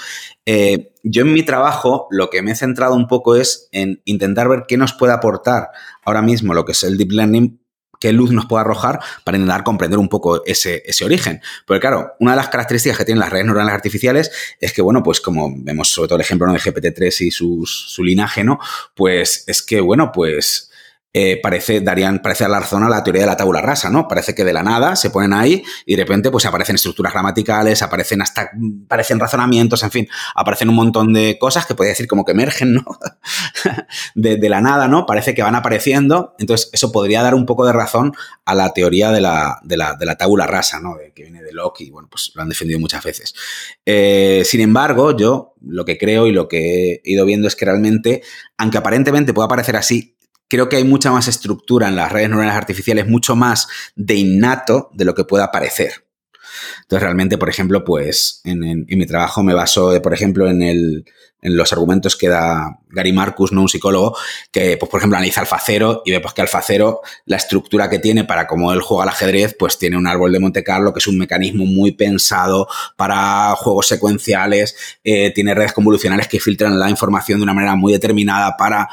[0.45, 4.47] Eh, yo en mi trabajo lo que me he centrado un poco es en intentar
[4.49, 5.69] ver qué nos puede aportar
[6.03, 7.60] ahora mismo lo que es el deep learning
[8.01, 11.39] qué luz nos puede arrojar para intentar comprender un poco ese, ese, origen.
[11.65, 15.03] Porque claro, una de las características que tienen las redes neuronales artificiales es que, bueno,
[15.03, 18.59] pues como vemos sobre todo el ejemplo de GPT-3 y su linaje, ¿no?
[18.95, 20.70] Pues es que, bueno, pues
[21.13, 24.07] eh, parece, darían, parece dar la razón a la teoría de la tabula rasa, ¿no?
[24.07, 27.81] Parece que de la nada se ponen ahí y de repente pues aparecen estructuras gramaticales,
[27.81, 28.51] aparecen hasta,
[28.85, 32.75] aparecen razonamientos, en fin, aparecen un montón de cosas que podría decir como que emergen,
[32.75, 32.85] ¿no?
[34.15, 35.05] de, la nada, ¿no?
[35.05, 38.13] Parece que van apareciendo, entonces eso podría dar un poco de razón
[38.45, 40.95] a la teoría de la, de la, de la tabula rasa, ¿no?
[41.13, 43.33] que viene de Locke y bueno, pues lo han defendido muchas veces.
[43.85, 47.65] Eh, sin embargo, yo lo que creo y lo que he ido viendo es que
[47.65, 48.23] realmente,
[48.57, 50.15] aunque aparentemente pueda parecer así,
[50.51, 54.89] creo que hay mucha más estructura en las redes neuronales artificiales, mucho más de innato
[54.93, 56.05] de lo que pueda parecer.
[56.81, 61.05] Entonces, realmente, por ejemplo, pues en, mi trabajo me baso, por ejemplo, en,
[61.41, 63.61] los argumentos que da Gary Marcus, ¿no?
[63.61, 64.17] un psicólogo,
[64.51, 68.25] que, pues, por ejemplo, analiza Alfacero y ve pues, que Alfacero, la estructura que tiene
[68.25, 71.07] para cómo él juega al ajedrez, pues tiene un árbol de Monte Carlo, que es
[71.07, 74.75] un mecanismo muy pensado para juegos secuenciales,
[75.05, 78.89] eh, tiene redes convolucionales que filtran la información de una manera muy determinada para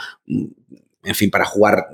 [1.09, 1.89] en fin, para jugar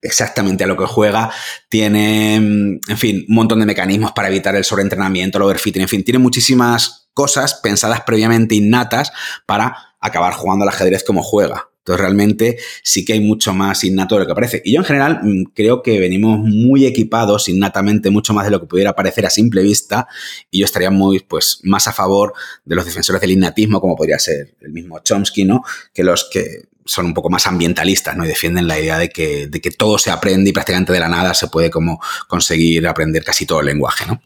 [0.00, 1.30] exactamente a lo que juega,
[1.68, 6.04] tiene, en fin, un montón de mecanismos para evitar el sobreentrenamiento, el overfitting, en fin,
[6.04, 9.12] tiene muchísimas cosas pensadas previamente innatas
[9.46, 11.68] para acabar jugando al ajedrez como juega.
[11.82, 14.62] Entonces realmente sí que hay mucho más innato de lo que parece.
[14.64, 18.60] Y yo en general mm, creo que venimos muy equipados innatamente, mucho más de lo
[18.60, 20.06] que pudiera parecer a simple vista.
[20.50, 22.34] Y yo estaría muy, pues, más a favor
[22.64, 25.64] de los defensores del innatismo, como podría ser el mismo Chomsky, ¿no?
[25.92, 28.24] Que los que son un poco más ambientalistas, ¿no?
[28.24, 31.08] Y defienden la idea de que, de que todo se aprende y prácticamente de la
[31.08, 34.20] nada se puede como conseguir aprender casi todo el lenguaje, ¿no?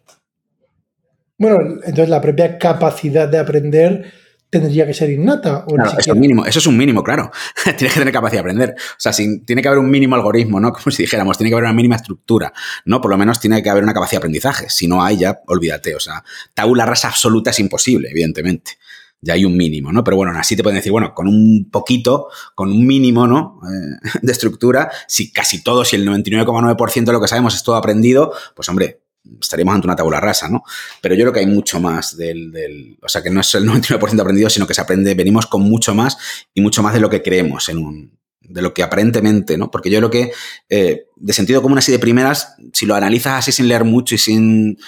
[1.39, 4.13] Bueno, entonces la propia capacidad de aprender
[4.49, 5.65] tendría que ser innata.
[5.67, 7.31] O eso, es mínimo, eso es un mínimo, claro.
[7.65, 8.75] Tienes que tener capacidad de aprender.
[8.79, 10.73] O sea, tiene que haber un mínimo algoritmo, ¿no?
[10.73, 12.53] Como si dijéramos, tiene que haber una mínima estructura,
[12.87, 13.01] ¿no?
[13.01, 14.71] Por lo menos tiene que haber una capacidad de aprendizaje.
[14.71, 15.95] Si no hay, ya olvídate.
[15.95, 18.79] O sea, tabula rasa absoluta es imposible, evidentemente
[19.21, 20.05] ya hay un mínimo, ¿no?
[20.05, 23.61] Pero bueno, así te pueden decir, bueno, con un poquito, con un mínimo, ¿no?
[23.65, 27.77] Eh, de estructura, si casi todo, si el 99,9% de lo que sabemos es todo
[27.77, 29.03] aprendido, pues hombre,
[29.41, 30.63] estaríamos ante una tabula rasa, ¿no?
[31.01, 33.69] Pero yo creo que hay mucho más del, del o sea, que no es el
[33.69, 36.17] 99% aprendido, sino que se aprende, venimos con mucho más
[36.55, 38.19] y mucho más de lo que creemos en un,
[38.49, 39.71] de lo que aparentemente, ¿no?
[39.71, 40.33] Porque yo creo que
[40.69, 44.19] eh, de sentido común así de primeras, si lo analizas así sin leer mucho y
[44.19, 44.79] sin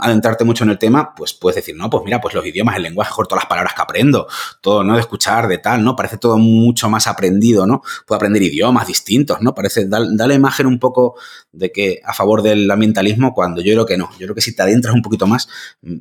[0.00, 2.82] adentrarte mucho en el tema, pues puedes decir, no, pues mira, pues los idiomas, el
[2.82, 4.26] lenguaje, todas las palabras que aprendo,
[4.60, 4.94] todo, ¿no?
[4.94, 5.96] De escuchar, de tal, ¿no?
[5.96, 7.80] Parece todo mucho más aprendido, ¿no?
[8.06, 9.54] Puedo aprender idiomas distintos, ¿no?
[9.54, 11.16] Parece, da, la imagen un poco
[11.52, 14.10] de que a favor del ambientalismo, cuando yo creo que no.
[14.18, 15.48] Yo creo que si te adentras un poquito más,
[15.82, 15.96] mm,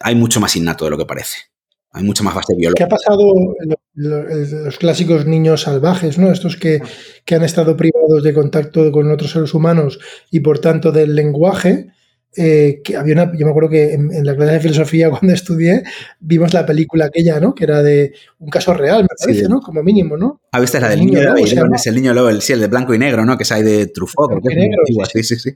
[0.00, 1.36] hay mucho más innato de lo que parece.
[1.96, 2.86] Hay mucha más base biológica.
[2.86, 3.32] ¿Qué ha pasado
[3.62, 6.30] en los, clásicos niños salvajes, ¿no?
[6.30, 6.82] Estos que,
[7.24, 9.98] que, han estado privados de contacto con otros seres humanos
[10.30, 11.88] y por tanto del lenguaje,
[12.36, 15.82] eh, que había una, yo me acuerdo que en, la clase de filosofía cuando estudié
[16.20, 17.54] vimos la película aquella, ¿no?
[17.54, 19.60] Que era de un caso real, me parece, ¿no?
[19.60, 20.40] Como mínimo, ¿no?
[20.52, 22.94] Ah, viste la del niño, lobo, es el niño lobo, el, sí, el de blanco
[22.94, 23.36] y negro, ¿no?
[23.36, 24.82] Que es ahí de Truffaut, porque es negro,
[25.12, 25.50] sí, sí, sí.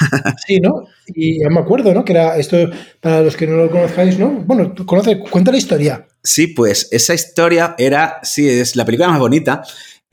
[0.46, 0.86] Sí, ¿no?
[1.06, 2.04] Y ya me acuerdo, ¿no?
[2.04, 2.56] Que era esto,
[3.00, 4.30] para los que no lo conozcáis, ¿no?
[4.46, 6.06] Bueno, conoce, cuenta la historia.
[6.22, 9.62] Sí, pues esa historia era, sí, es la película más bonita.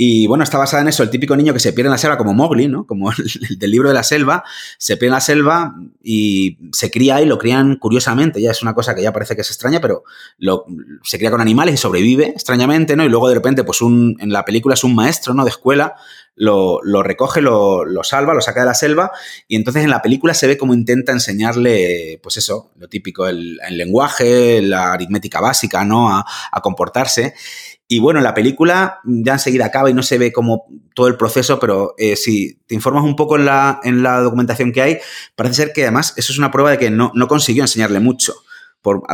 [0.01, 2.17] Y bueno, está basada en eso, el típico niño que se pierde en la selva
[2.17, 2.87] como Mowgli, ¿no?
[2.87, 3.11] Como
[3.49, 4.45] el, del libro de la selva,
[4.77, 8.73] se pierde en la selva y se cría ahí, lo crían curiosamente, ya es una
[8.73, 10.05] cosa que ya parece que es extraña, pero
[10.37, 10.63] lo,
[11.03, 13.03] se cría con animales y sobrevive extrañamente, ¿no?
[13.03, 15.43] Y luego de repente, pues un, en la película es un maestro, ¿no?
[15.43, 15.95] De escuela,
[16.33, 19.11] lo, lo recoge, lo, lo, salva, lo saca de la selva
[19.49, 23.59] y entonces en la película se ve cómo intenta enseñarle, pues eso, lo típico, el,
[23.67, 26.09] el lenguaje, la aritmética básica, ¿no?
[26.09, 27.33] A, a comportarse.
[27.91, 31.59] Y bueno, la película ya enseguida acaba y no se ve como todo el proceso,
[31.59, 34.99] pero eh, si te informas un poco en la, en la documentación que hay,
[35.35, 38.35] parece ser que además eso es una prueba de que no, no consiguió enseñarle mucho.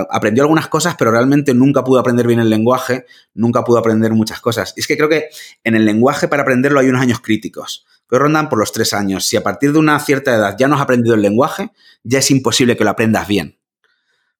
[0.09, 4.41] Aprendió algunas cosas, pero realmente nunca pudo aprender bien el lenguaje, nunca pudo aprender muchas
[4.41, 4.73] cosas.
[4.75, 5.29] Y es que creo que
[5.63, 9.25] en el lenguaje para aprenderlo hay unos años críticos, que rondan por los tres años.
[9.25, 11.71] Si a partir de una cierta edad ya no has aprendido el lenguaje,
[12.03, 13.57] ya es imposible que lo aprendas bien.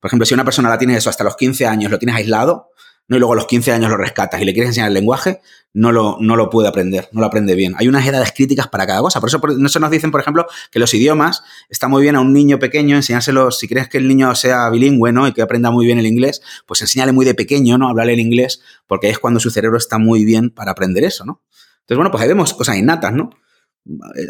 [0.01, 2.71] Por ejemplo, si una persona la tienes eso hasta los 15 años, lo tienes aislado,
[3.07, 3.17] ¿no?
[3.17, 5.41] y luego a los 15 años lo rescatas y le quieres enseñar el lenguaje,
[5.73, 7.75] no lo, no lo puede aprender, no lo aprende bien.
[7.77, 9.19] Hay unas edades críticas para cada cosa.
[9.19, 12.21] Por eso, no se nos dicen, por ejemplo, que los idiomas está muy bien a
[12.21, 15.27] un niño pequeño enseñárselos, si crees que el niño sea bilingüe ¿no?
[15.27, 17.89] y que aprenda muy bien el inglés, pues enséñale muy de pequeño, ¿no?
[17.89, 21.41] Hablarle el inglés, porque es cuando su cerebro está muy bien para aprender eso, ¿no?
[21.81, 23.31] Entonces, bueno, pues ahí vemos cosas innatas, ¿no?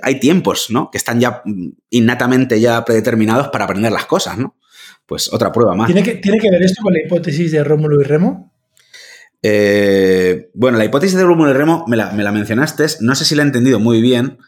[0.02, 0.90] Hay tiempos, ¿no?
[0.90, 1.44] Que están ya
[1.90, 4.58] innatamente ya predeterminados para aprender las cosas, ¿no?
[5.06, 5.88] Pues otra prueba más.
[5.88, 8.55] ¿Tiene que, ¿Tiene que ver esto con la hipótesis de Rómulo y Remo?
[9.48, 13.44] Eh, bueno, la hipótesis de Rómulo y Remo me la, mencionaste, no sé si la
[13.44, 14.40] he entendido muy bien.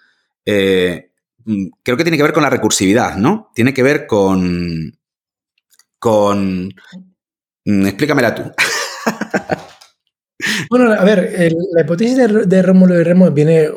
[0.43, 1.11] Eh,
[1.45, 3.51] mm, creo que tiene que ver con la recursividad, ¿no?
[3.53, 4.97] Tiene que ver con.
[5.99, 6.73] con.
[7.65, 8.51] Mm, explícamela tú.
[10.69, 13.69] Bueno, a ver, la hipótesis de, Rómulo y Remo viene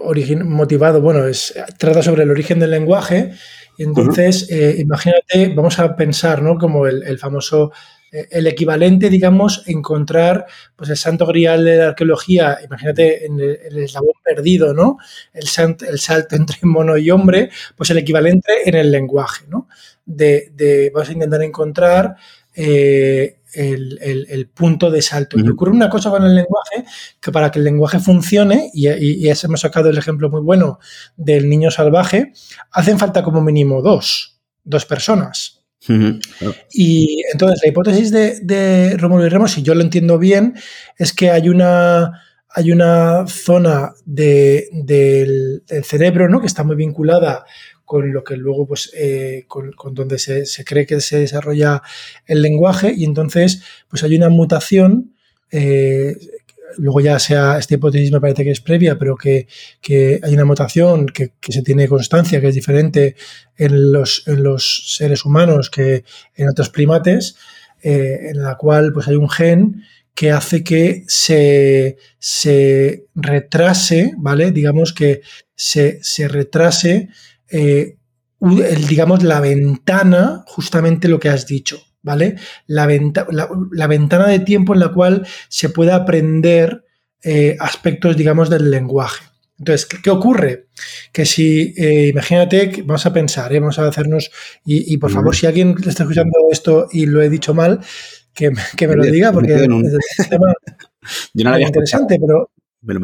[0.45, 3.33] motivado, bueno, es, trata sobre el origen del lenguaje.
[3.79, 6.59] Entonces, eh, imagínate, vamos a pensar, ¿no?
[6.59, 7.73] Como el famoso
[8.13, 10.47] el equivalente, digamos, encontrar
[10.77, 14.99] pues el santo grial de la arqueología, imagínate en el, eslabón perdido, ¿no?
[15.33, 15.45] El,
[15.89, 19.69] el, salto entre mono y hombre, pues el equivalente en el lenguaje, ¿no?
[20.05, 22.17] De, de vamos a intentar encontrar
[22.55, 25.39] eh, el, punto de salto.
[25.39, 26.85] Y ocurre una cosa con el lenguaje,
[27.21, 30.79] que para que el lenguaje funcione, y, y, y hemos sacado el ejemplo muy bueno
[31.17, 32.33] del niño salvaje,
[32.73, 35.60] hacen falta como mínimo dos, dos personas.
[36.73, 40.55] Y entonces la hipótesis de, de Rómulo y Remo, si yo lo entiendo bien,
[40.99, 46.41] es que hay una, hay una zona del, cerebro ¿no?
[46.41, 47.45] que está muy vinculada
[47.85, 51.83] con lo que luego, pues, eh, con, donde se, cree que se desarrolla
[52.25, 55.17] el lenguaje, y entonces, pues hay una mutación
[55.51, 56.17] eh,
[56.79, 59.47] luego ya sea, esta hipótesis me parece que es previa, pero que,
[60.23, 63.17] hay una mutación que, se tiene constancia, que es diferente
[63.57, 66.05] en los, en los seres humanos que
[66.35, 67.37] en otros primates,
[67.83, 69.83] eh, en la cual pues hay un gen
[70.15, 74.51] que hace que se, se retrase, ¿vale?
[74.51, 75.23] Digamos que
[75.55, 77.09] se, retrase,
[77.51, 77.97] eh,
[78.89, 81.81] digamos, la ventana, justamente lo que has dicho.
[82.03, 82.37] ¿Vale?
[82.67, 82.89] La,
[83.73, 86.85] la, ventana de tiempo en la cual se puede aprender
[87.23, 89.25] eh, aspectos, digamos, del lenguaje.
[89.59, 90.69] Entonces, ¿qué, ocurre?
[91.13, 93.61] Que si, eh, imagínate, vamos a pensar, ¿eh?
[93.61, 94.31] vamos a hacernos,
[94.65, 97.81] y, por favor, si alguien está escuchando esto y lo he dicho mal,
[98.33, 99.91] que, me lo diga, porque es un
[100.31, 100.55] tema
[101.67, 102.51] interesante, pero,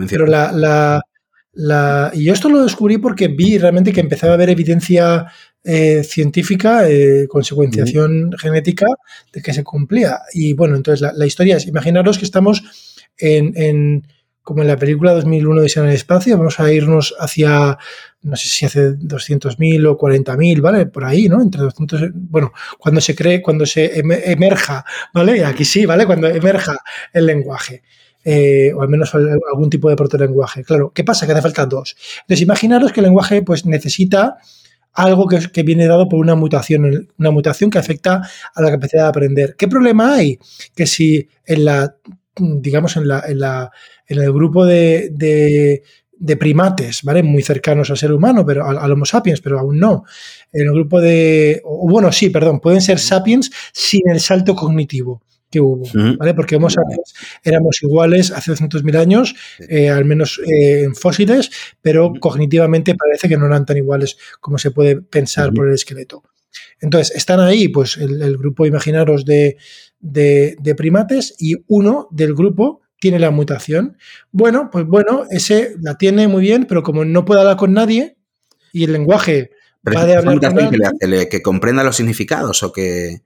[0.08, 1.02] pero la,
[1.52, 5.26] la, y yo esto lo descubrí porque vi realmente que empezaba a haber evidencia
[5.68, 8.86] eh, científica, eh, consecuenciación genética,
[9.32, 10.20] de que se cumplía.
[10.32, 12.62] Y bueno, entonces la, historia es, imaginaros que estamos
[13.18, 14.06] en,
[14.42, 17.78] como en la película 2001 de en el espacio, vamos a irnos hacia,
[18.22, 20.86] no sé si hace 200.000 o 40.000, ¿vale?
[20.86, 21.42] Por ahí, ¿no?
[21.42, 25.44] Entre 200, bueno, cuando se cree, cuando se emerja, ¿vale?
[25.44, 26.06] Aquí sí, ¿vale?
[26.06, 26.78] Cuando emerja
[27.12, 27.82] el lenguaje.
[28.24, 30.62] Eh, o al menos algún tipo de protolenguaje.
[30.62, 31.26] Claro, ¿qué pasa?
[31.26, 31.96] Que hace falta dos.
[32.20, 34.36] Entonces, imaginaros que el lenguaje pues, necesita
[34.96, 38.22] algo que, que, viene dado por una mutación, una mutación que afecta
[38.54, 39.54] a la capacidad de aprender.
[39.56, 40.38] ¿Qué problema hay?
[40.74, 41.94] Que si en la
[42.38, 43.70] digamos, en, la, en, la,
[44.06, 47.22] en el grupo de, de, primates, ¿vale?
[47.22, 50.04] Muy cercanos al ser humano, pero al, Homo sapiens, pero aún no.
[50.52, 51.62] En el grupo de.
[51.64, 55.84] bueno, sí, perdón, pueden ser sapiens sin el salto cognitivo que hubo,
[56.18, 56.34] ¿vale?
[56.34, 59.34] Porque Homo sapiens éramos iguales hace 200.000 años,
[59.68, 64.58] eh, al menos eh, en fósiles, pero cognitivamente parece que no eran tan iguales como
[64.58, 66.22] se puede pensar por el esqueleto.
[66.80, 69.56] Entonces, están ahí, pues, el grupo, imaginaros, de,
[70.00, 73.96] de, primates y uno del grupo tiene la mutación.
[74.30, 78.16] Bueno, pues bueno, ese la tiene muy bien, pero como no puede hablar con nadie
[78.72, 79.50] y el lenguaje
[79.86, 83.22] va de hablar con nadie, que, comprenda los significados o que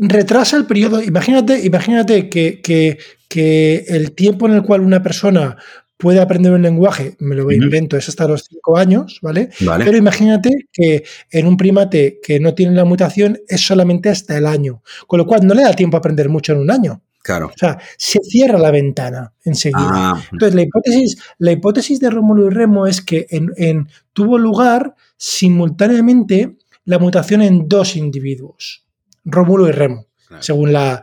[0.00, 1.02] retrasa el periodo.
[1.02, 5.56] Imagínate, imagínate que, que, que, el tiempo en el cual una persona
[5.96, 9.48] puede aprender un lenguaje, me lo invento, es hasta los cinco años, ¿vale?
[9.58, 14.46] Pero imagínate que en un primate que no tiene la mutación es solamente hasta el
[14.46, 17.02] año, con lo cual no le da tiempo a aprender mucho en un año.
[17.22, 17.46] Claro.
[17.46, 19.90] O sea, se cierra la ventana enseguida.
[19.90, 20.22] Ah.
[20.30, 26.56] Entonces, la hipótesis, la hipótesis de Rómulo y Remo es que en, tuvo lugar simultáneamente
[26.84, 28.85] la mutación en dos individuos,
[29.26, 30.06] Rómulo y Remo,
[30.40, 31.02] según la,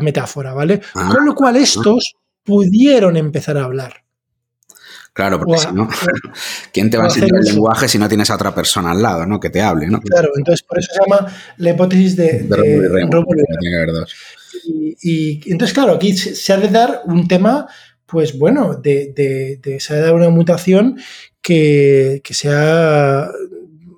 [0.00, 0.80] metáfora, ¿vale?
[0.94, 1.10] Ah.
[1.12, 4.04] Con lo cual estos pudieron empezar a hablar.
[5.12, 5.88] Claro, porque si no,
[6.72, 9.24] ¿quién te va a enseñar el lenguaje si no tienes a otra persona al lado,
[9.26, 9.38] ¿no?
[9.38, 10.00] Que te hable, ¿no?
[10.00, 14.08] Claro, entonces por eso se llama la hipótesis de, de,
[15.00, 17.68] y, entonces, claro, aquí se ha de dar un tema,
[18.06, 20.98] pues bueno, de, se ha de dar una mutación
[21.40, 23.28] que, que sea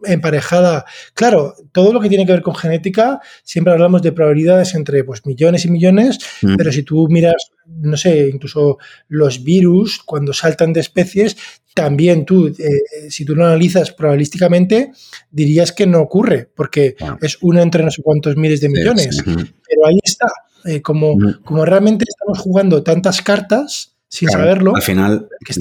[0.07, 0.85] emparejada.
[1.15, 5.25] Claro, todo lo que tiene que ver con genética, siempre hablamos de probabilidades entre pues,
[5.27, 6.57] millones y millones, mm.
[6.57, 8.79] pero si tú miras, no sé, incluso
[9.09, 11.37] los virus, cuando saltan de especies,
[11.75, 14.93] también tú, eh, si tú lo analizas probabilísticamente,
[15.31, 19.23] dirías que no ocurre, porque es uno entre no sé cuántos miles de millones.
[19.25, 20.27] Pero ahí está,
[20.65, 21.43] eh, como, mm.
[21.45, 24.75] como realmente estamos jugando tantas cartas sin saberlo.
[24.75, 25.29] Al final.
[25.45, 25.53] Que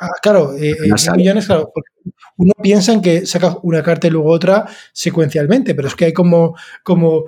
[0.00, 1.72] Ah, claro, eh, eh millones, claro,
[2.36, 6.12] uno piensa en que saca una carta y luego otra secuencialmente, pero es que hay
[6.12, 7.24] como, como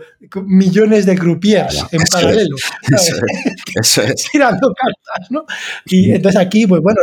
[0.46, 2.56] millones de croupiers en paralelo.
[3.74, 5.44] Eso es, Tirando cartas, ¿no?
[5.86, 7.00] Y entonces aquí, pues bueno,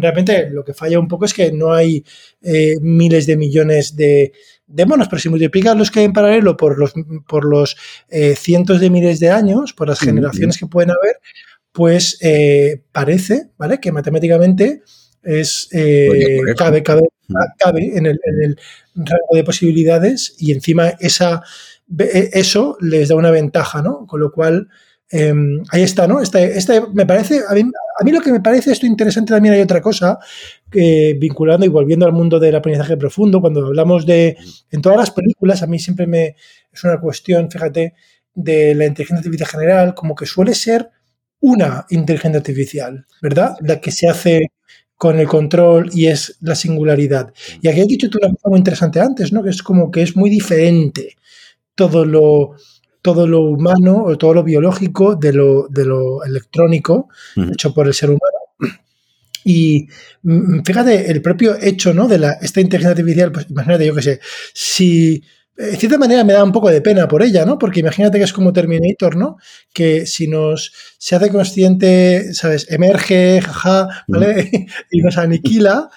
[0.00, 2.02] realmente lo que falla un poco es que no hay
[2.42, 4.32] eh, miles de millones de,
[4.66, 6.94] de monos, pero si multiplicas los que hay en paralelo por los,
[7.28, 7.76] por los
[8.08, 11.20] eh, cientos de miles de años, por las generaciones que pueden haber,
[11.74, 13.80] pues eh, parece, ¿vale?
[13.80, 14.82] Que matemáticamente
[15.24, 17.02] es eh, cabe, cabe,
[17.58, 18.20] cabe en, el,
[18.94, 21.42] rango de posibilidades y encima esa,
[21.98, 24.06] e, eso les da una ventaja, ¿no?
[24.06, 24.68] Con lo cual,
[25.10, 26.20] em, ahí está, ¿no?
[26.20, 27.54] Este, este me parece, a
[28.04, 30.20] mí, lo que me parece esto interesante también hay otra cosa,
[30.70, 34.36] que vinculando y volviendo al mundo del aprendizaje profundo, cuando hablamos de,
[34.70, 36.36] en todas las películas, a mí siempre me,
[36.72, 37.94] es una cuestión, fíjate,
[38.32, 40.90] de la inteligencia artificial general, como que suele ser
[41.40, 43.56] una inteligencia artificial, ¿verdad?
[43.60, 44.52] La que se hace
[44.96, 47.32] con el control y es la singularidad.
[47.60, 49.42] Y aquí has dicho tú una cosa muy interesante antes, ¿no?
[49.42, 51.16] Que es como que es muy diferente
[51.74, 52.54] todo lo,
[53.02, 57.94] todo lo humano o todo lo biológico de lo, de lo electrónico hecho por el
[57.94, 58.38] ser humano.
[59.44, 59.88] Y
[60.22, 62.08] mm, fíjate, el propio hecho ¿no?
[62.08, 64.20] de la, esta inteligencia artificial, pues imagínate, yo qué sé,
[64.54, 65.22] si
[65.56, 67.58] de cierta manera me da un poco de pena por ella, ¿no?
[67.58, 69.36] Porque imagínate que es como Terminator, ¿no?
[69.72, 72.66] Que si nos se hace consciente, ¿sabes?
[72.70, 74.50] Emerge, jaja, ¿vale?
[74.90, 75.90] y nos aniquila,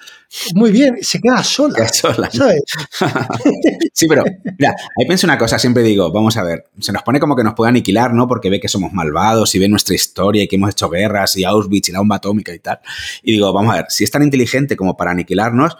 [0.54, 1.88] muy bien, se queda sola.
[1.88, 2.30] sola.
[2.30, 2.62] ¿Sabes?
[3.94, 4.24] sí, pero
[4.58, 7.42] mira, ahí pienso una cosa, siempre digo, vamos a ver, se nos pone como que
[7.42, 8.28] nos puede aniquilar, ¿no?
[8.28, 11.44] Porque ve que somos malvados y ve nuestra historia y que hemos hecho guerras y
[11.44, 12.78] Auschwitz y la bomba atómica y tal.
[13.22, 15.76] Y digo, vamos a ver, si es tan inteligente como para aniquilarnos,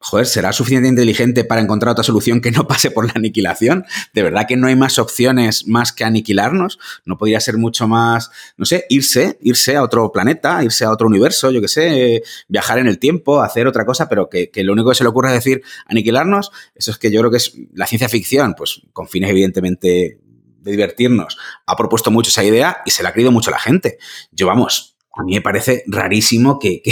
[0.00, 3.84] joder, ¿será suficientemente inteligente para encontrar otra solución que no pase por la aniquilación?
[4.14, 6.78] ¿De verdad que no hay más opciones más que aniquilarnos?
[7.04, 11.06] ¿No podría ser mucho más, no sé, irse, irse a otro planeta, irse a otro
[11.06, 14.88] universo, yo qué sé, viajar en el tiempo, hacer otra cosa, pero que, lo único
[14.88, 16.50] que se le ocurre es decir aniquilarnos?
[16.74, 20.18] Eso es que yo creo que es la ciencia ficción, pues con fines evidentemente
[20.60, 23.98] de divertirnos, ha propuesto mucho esa idea y se la ha creído mucho la gente.
[24.32, 26.82] Yo, vamos, a mí me parece rarísimo que,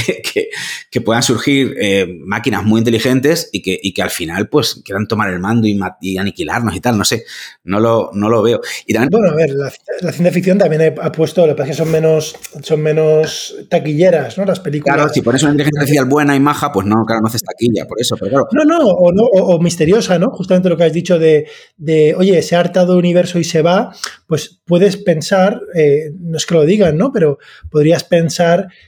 [1.04, 5.38] puedan surgir eh, máquinas muy inteligentes y que, que, al final pues quieran tomar el
[5.38, 7.24] mando y, aniquilarnos y tal, no sé,
[7.64, 8.60] no lo, no lo veo.
[8.86, 9.70] Y bueno, a ver, la,
[10.12, 14.36] ciencia ficción también ha puesto, lo que pasa es que son menos, son menos taquilleras,
[14.36, 14.44] ¿no?
[14.44, 14.96] Las películas.
[14.96, 17.86] Claro, si pones una inteligencia artificial buena y maja, pues no, claro, no haces taquilla,
[17.86, 18.46] por eso, pero claro.
[18.52, 20.30] No, no, o, no, o, misteriosa, ¿no?
[20.32, 21.46] Justamente lo que has dicho de,
[21.76, 23.94] de, oye, se ha hartado el universo y se va,
[24.26, 27.12] pues puedes pensar, eh, no es que lo digan, ¿no?
[27.12, 27.38] Pero
[27.70, 28.17] podrías pensar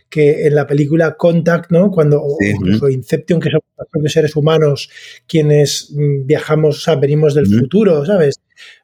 [0.08, 1.90] que en la película Contact, ¿no?
[1.90, 4.90] Cuando, o Inception, que son los propios seres humanos
[5.26, 8.40] quienes mm, viajamos, o sea, venimos del futuro, ¿sabes?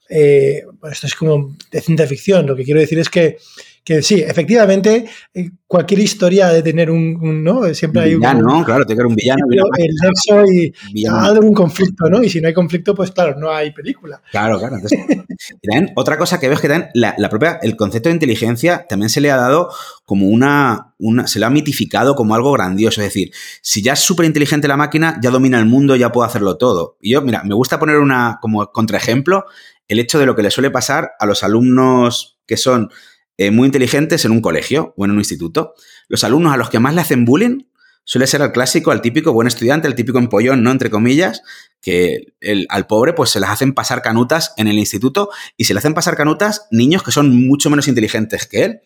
[0.09, 2.47] Eh, esto es como de ciencia ficción.
[2.47, 3.39] Lo que quiero decir es que
[3.87, 7.73] que sí, efectivamente, eh, cualquier historia de tener un, ¿no?
[7.73, 9.47] Siempre hay un villano, claro, tener un villano.
[9.79, 10.45] El nexo
[10.93, 12.21] y algo un conflicto, ¿no?
[12.21, 14.21] Y si no hay conflicto, pues claro, no hay película.
[14.33, 14.79] Claro, claro.
[15.95, 19.21] otra cosa que veo es que también la, propia, el concepto de inteligencia también se
[19.21, 19.71] le ha dado
[20.05, 23.03] como una, una, se le ha mitificado como algo grandioso.
[23.03, 23.31] Es decir,
[23.63, 26.97] si ya es súper inteligente la máquina, ya domina el mundo, ya puede hacerlo todo.
[27.01, 29.45] Y yo, mira, me gusta poner una, como contraejemplo,
[29.87, 32.91] el hecho de lo que le suele pasar a los alumnos que son
[33.39, 35.75] eh, muy inteligentes en un colegio o en un instituto.
[36.09, 37.65] Los alumnos a los que más le hacen bullying
[38.05, 40.71] suele ser al clásico, al típico buen estudiante, al típico empollón, ¿no?
[40.71, 41.43] Entre comillas,
[41.83, 45.75] que el, al pobre pues se las hacen pasar canutas en el instituto y se
[45.75, 48.81] le hacen pasar canutas niños que son mucho menos inteligentes que él.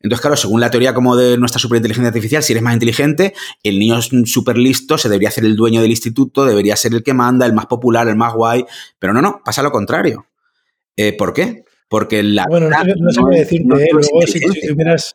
[0.00, 3.78] Entonces, claro, según la teoría como de nuestra superinteligencia artificial, si eres más inteligente, el
[3.78, 7.14] niño es súper listo, se debería hacer el dueño del instituto, debería ser el que
[7.14, 8.64] manda, el más popular, el más guay,
[8.98, 10.26] pero no, no, pasa lo contrario.
[10.96, 11.64] Eh, ¿Por qué?
[11.92, 12.46] Porque la.
[12.48, 13.88] Bueno, no, sé qué decirte, ¿eh?
[13.92, 14.40] luego si,
[14.74, 15.14] miras.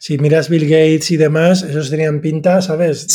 [0.00, 3.06] Si miras Bill Gates y demás, esos tenían pinta, ¿sabes?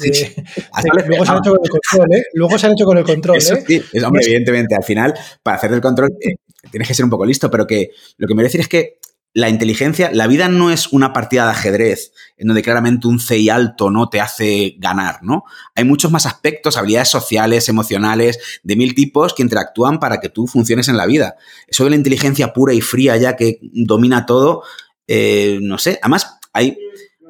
[1.10, 2.24] luego se han hecho con el control, ¿eh?
[2.32, 3.64] Luego se han hecho con el control, ¿eh?
[3.68, 5.14] Sí, es, hombre, evidentemente, al final,
[5.44, 6.36] para hacer el control, eh,
[6.72, 8.70] tienes que ser un poco listo, pero que lo que me voy a decir es
[8.70, 9.00] que
[9.38, 13.50] la inteligencia, la vida no es una partida de ajedrez en donde claramente un CI
[13.50, 15.44] alto no te hace ganar, ¿no?
[15.76, 20.48] Hay muchos más aspectos, habilidades sociales, emocionales, de mil tipos que interactúan para que tú
[20.48, 21.36] funciones en la vida.
[21.68, 24.64] Eso de la inteligencia pura y fría ya que domina todo,
[25.06, 26.76] eh, no sé, además hay,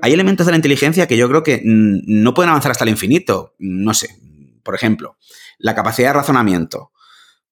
[0.02, 3.54] hay elementos de la inteligencia que yo creo que no pueden avanzar hasta el infinito.
[3.60, 4.18] No sé,
[4.64, 5.18] por ejemplo,
[5.58, 6.94] la capacidad de razonamiento.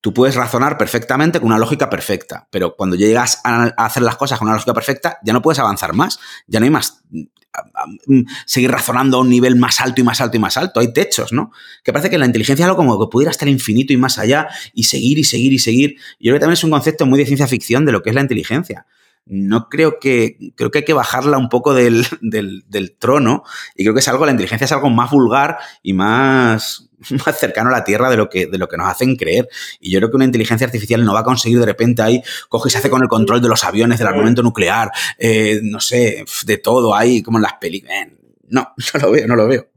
[0.06, 4.38] Tú puedes razonar perfectamente con una lógica perfecta, pero cuando llegas a hacer las cosas
[4.38, 8.70] con una lógica perfecta, ya no puedes avanzar más, ya no hay más mm, seguir
[8.70, 10.80] razonando a un nivel más alto y más alto y más alto.
[10.80, 11.52] Hay techos, ¿no?
[11.84, 14.48] Que parece que la inteligencia es algo como que pudiera estar infinito y más allá
[14.76, 15.96] y seguir y seguir y seguir.
[16.20, 18.16] Yo creo que también es un concepto muy de ciencia ficción de lo que es
[18.16, 18.86] la inteligencia.
[19.28, 23.44] No creo que, creo que hay que bajarla un poco del, del, trono
[23.76, 26.90] y creo que es algo, la inteligencia es algo más vulgar y más,
[27.26, 29.48] más cercano a la Tierra de lo, que, de lo que nos hacen creer.
[29.80, 32.70] Y yo creo que una inteligencia artificial no va a conseguir de repente ahí, coge
[32.70, 36.24] y se hace con el control de los aviones, del armamento nuclear, eh, no sé,
[36.46, 38.08] de todo ahí, como en las películas.
[38.48, 39.68] No, no lo veo, no lo veo.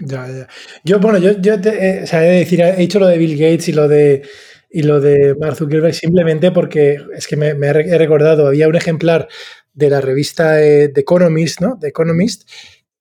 [0.00, 0.48] Ya, ya.
[0.84, 3.36] Yo, bueno, yo, yo te, eh, sea, he, de decir, he dicho lo de Bill
[3.36, 4.22] Gates y lo de
[4.70, 9.28] y lo de Mark Zuckerberg simplemente porque es que me, he recordado, había un ejemplar
[9.72, 11.78] de la revista The Economist, ¿no?
[11.80, 12.48] The Economist,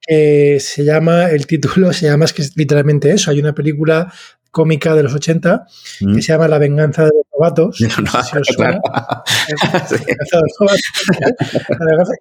[0.07, 4.13] se llama, el título se llama, es que es literalmente eso, hay una película
[4.51, 5.67] cómica de los 80
[5.99, 6.21] que mm.
[6.21, 7.79] se llama La venganza de los novatos.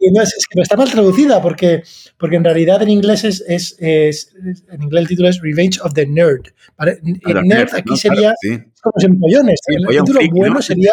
[0.01, 1.83] y no, es, que está mal traducida porque,
[2.19, 6.07] porque en realidad en inglés es, es, en inglés el título es Revenge of the
[6.07, 6.47] Nerd.
[6.79, 8.35] El nerd aquí sería
[8.83, 9.61] como los empollones.
[9.69, 10.93] el, título bueno sería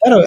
[0.00, 0.24] claro,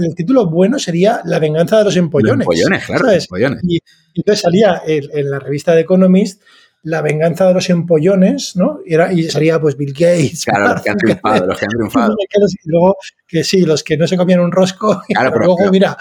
[0.00, 2.46] el título bueno sería La venganza de los empollones.
[2.46, 3.60] empollones, claro, empollones.
[3.68, 3.78] Y,
[4.14, 6.42] entonces salía en, la revista de Economist
[6.84, 8.80] la venganza de los empollones, ¿no?
[8.84, 10.44] Y, era, y sería pues Bill Gates.
[10.44, 12.16] Claro, los que han triunfado, los que han triunfado.
[12.64, 15.02] Y luego, que sí, los que no se comían un rosco.
[15.08, 15.96] Claro, pero, luego, mira.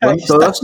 [0.00, 0.60] Pon, todos,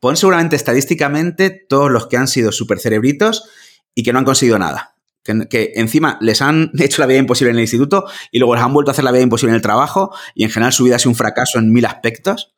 [0.00, 3.48] pon seguramente estadísticamente todos los que han sido super cerebritos
[3.94, 4.96] y que no han conseguido nada.
[5.22, 8.64] Que, que, encima les han hecho la vida imposible en el instituto y luego les
[8.64, 10.96] han vuelto a hacer la vida imposible en el trabajo y en general su vida
[10.96, 12.54] ha sido un fracaso en mil aspectos.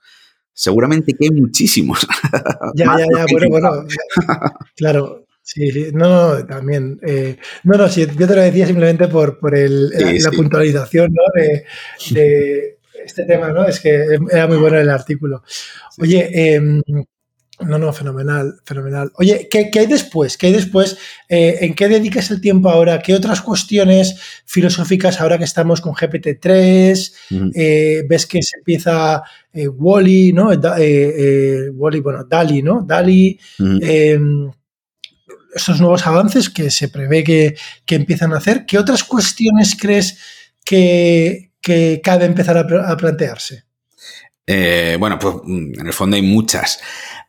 [0.53, 2.07] Seguramente que hay muchísimos.
[2.75, 3.87] Ya, ya, ya, bueno, bueno.
[4.77, 5.91] Claro, sí, sí.
[5.93, 6.99] No, no, también.
[7.07, 11.23] Eh, no, no, sí, yo te lo decía simplemente por, por el, la, puntualización ¿no?
[11.41, 11.65] de,
[12.11, 13.67] de, este tema, ¿no?
[13.67, 15.45] Es que era muy bueno el artículo.
[15.99, 16.83] Oye, eh,
[17.61, 19.13] no, no, fenomenal, fenomenal.
[19.15, 20.37] Oye, ¿qué, hay después?
[20.37, 20.99] ¿Qué hay después?
[21.29, 22.99] Eh, ¿En qué dedicas el tiempo ahora?
[22.99, 27.53] ¿Qué otras cuestiones filosóficas ahora que estamos con GPT-3?
[27.55, 29.23] Eh, ¿Ves que se empieza
[29.53, 30.49] eh, Wally, ¿no?
[30.49, 32.83] Wally, bueno, DALI, ¿no?
[32.83, 33.39] DALI.
[33.83, 34.51] Em,
[35.55, 37.57] estos nuevos avances que se prevé que,
[37.89, 38.67] empiezan a hacer.
[38.67, 40.19] ¿Qué otras cuestiones crees
[40.65, 43.65] que, que cabe empezar a, plantearse?
[44.99, 46.81] bueno, pues mm, en el fondo hay muchas.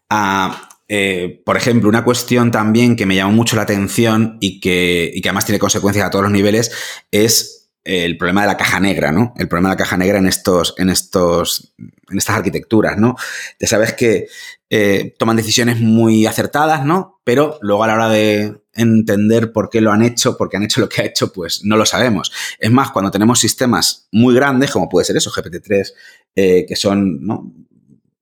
[0.09, 5.11] Ah, eh, por ejemplo, una cuestión también que me llamó mucho la atención y que,
[5.13, 6.71] y que además tiene consecuencias a todos los niveles
[7.11, 9.33] es el problema de la caja negra, ¿no?
[9.37, 13.15] El problema de la caja negra en estos, en estos, en estas arquitecturas, ¿no?
[13.59, 14.27] Ya sabes que
[14.69, 17.21] eh, toman decisiones muy acertadas, ¿no?
[17.23, 20.63] Pero luego a la hora de entender por qué lo han hecho, por qué han
[20.63, 22.31] hecho lo que ha hecho, pues no lo sabemos.
[22.59, 25.93] Es más, cuando tenemos sistemas muy grandes, como puede ser eso, GPT-3,
[26.35, 27.21] eh, que son,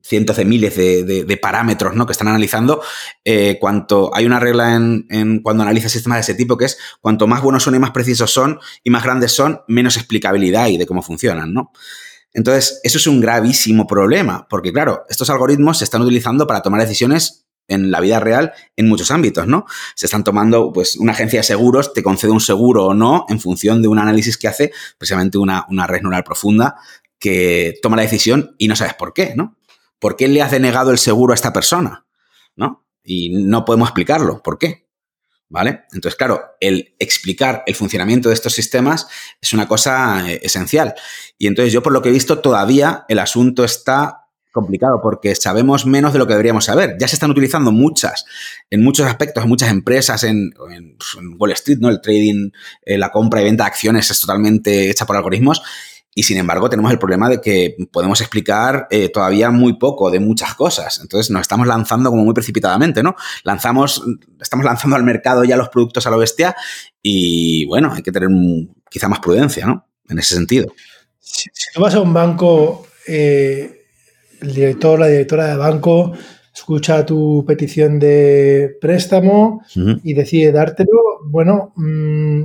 [0.04, 2.06] cientos de miles de, parámetros ¿no?
[2.06, 2.82] que están analizando,
[3.24, 7.26] eh, cuanto hay una regla en, cuando analiza sistemas de ese tipo que es cuanto
[7.26, 10.86] más buenos son y más precisos son y más grandes son, menos explicabilidad y de
[10.86, 11.72] cómo funcionan, ¿no?
[12.34, 16.82] Entonces, eso es un gravísimo problema, porque claro, estos algoritmos se están utilizando para tomar
[16.82, 19.66] decisiones en la vida real en muchos ámbitos, ¿no?
[19.96, 23.40] Se están tomando, pues, una agencia de seguros te concede un seguro o no en
[23.40, 26.76] función de un análisis que hace precisamente una, una red neural profunda
[27.20, 29.56] que toma la decisión y no sabes por qué, ¿no?
[30.00, 32.06] ¿Por qué le has denegado el seguro a esta persona?
[32.58, 32.86] ¿No?
[33.04, 34.44] Y no podemos explicarlo.
[34.44, 34.83] ¿Por qué?
[35.50, 35.84] ¿Vale?
[35.92, 39.08] Entonces, claro, el explicar el funcionamiento de estos sistemas
[39.40, 40.96] es una cosa eh, esencial.
[41.38, 44.24] Y entonces yo, por lo que he visto, todavía el asunto está
[44.54, 46.96] complicado porque sabemos menos de lo que deberíamos saber.
[47.00, 48.24] Ya se están utilizando muchas,
[48.70, 51.90] en muchos aspectos, en muchas empresas, en, pues, Wall Street, ¿no?
[51.90, 52.52] El trading,
[52.84, 55.62] eh, la compra y venta de acciones es totalmente hecha por algoritmos
[56.16, 60.20] y sin embargo, tenemos el problema de que podemos explicar eh, todavía muy poco de
[60.20, 61.00] muchas cosas.
[61.02, 63.16] Entonces, nos estamos lanzando como muy precipitadamente, ¿no?
[63.44, 64.04] Lanzamos,
[64.40, 66.56] estamos lanzando al mercado ya los productos a lo bestia
[67.02, 68.30] y, bueno, hay que tener
[68.90, 69.88] quizá más prudencia, ¿no?
[70.08, 70.72] En ese sentido.
[71.20, 73.86] Si, tú vas a un banco, eh,
[74.42, 76.14] el director, la directora de banco
[76.54, 79.64] escucha tu petición de préstamo
[80.04, 82.44] y decide dártelo, bueno, mm,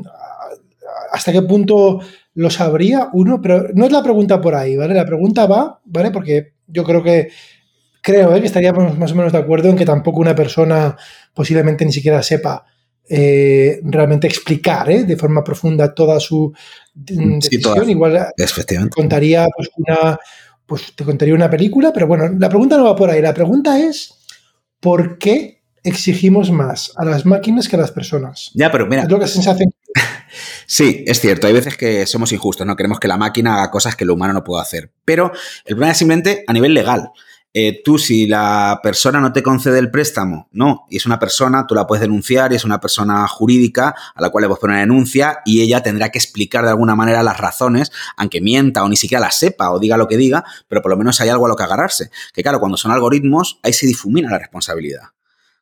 [1.12, 2.00] ¿hasta qué punto
[2.38, 4.94] lo sabría uno, pero no es la pregunta por ahí, ¿vale?
[4.94, 6.12] La pregunta va, ¿vale?
[6.12, 7.30] Porque yo creo que
[8.00, 8.40] creo ¿eh?
[8.40, 10.96] que estaríamos más o menos de acuerdo en que tampoco una persona
[11.34, 12.64] posiblemente ni siquiera sepa
[13.08, 15.02] eh, realmente explicar ¿eh?
[15.02, 16.52] de forma profunda toda su
[16.94, 17.90] mm, decisión.
[17.90, 18.28] Igual
[18.94, 20.16] contaría pues, una,
[20.64, 23.20] pues te contaría una película, pero bueno, la pregunta no va por ahí.
[23.20, 24.14] La pregunta es
[24.78, 28.52] ¿por qué exigimos más a las máquinas que a las personas?
[28.54, 29.02] Ya, pero mira.
[29.02, 29.72] Es lo que sensación.
[30.66, 31.46] Sí, es cierto.
[31.46, 34.32] Hay veces que somos injustos, no queremos que la máquina haga cosas que el humano
[34.32, 34.92] no puede hacer.
[35.04, 35.32] Pero
[35.64, 37.10] el problema es simplemente a nivel legal.
[37.54, 41.66] Eh, tú, si la persona no te concede el préstamo, no, y es una persona,
[41.66, 44.74] tú la puedes denunciar y es una persona jurídica a la cual le puedes poner
[44.74, 48.88] una denuncia y ella tendrá que explicar de alguna manera las razones, aunque mienta o
[48.88, 51.46] ni siquiera las sepa o diga lo que diga, pero por lo menos hay algo
[51.46, 52.10] a lo que agarrarse.
[52.34, 55.17] Que claro, cuando son algoritmos, ahí se difumina la responsabilidad.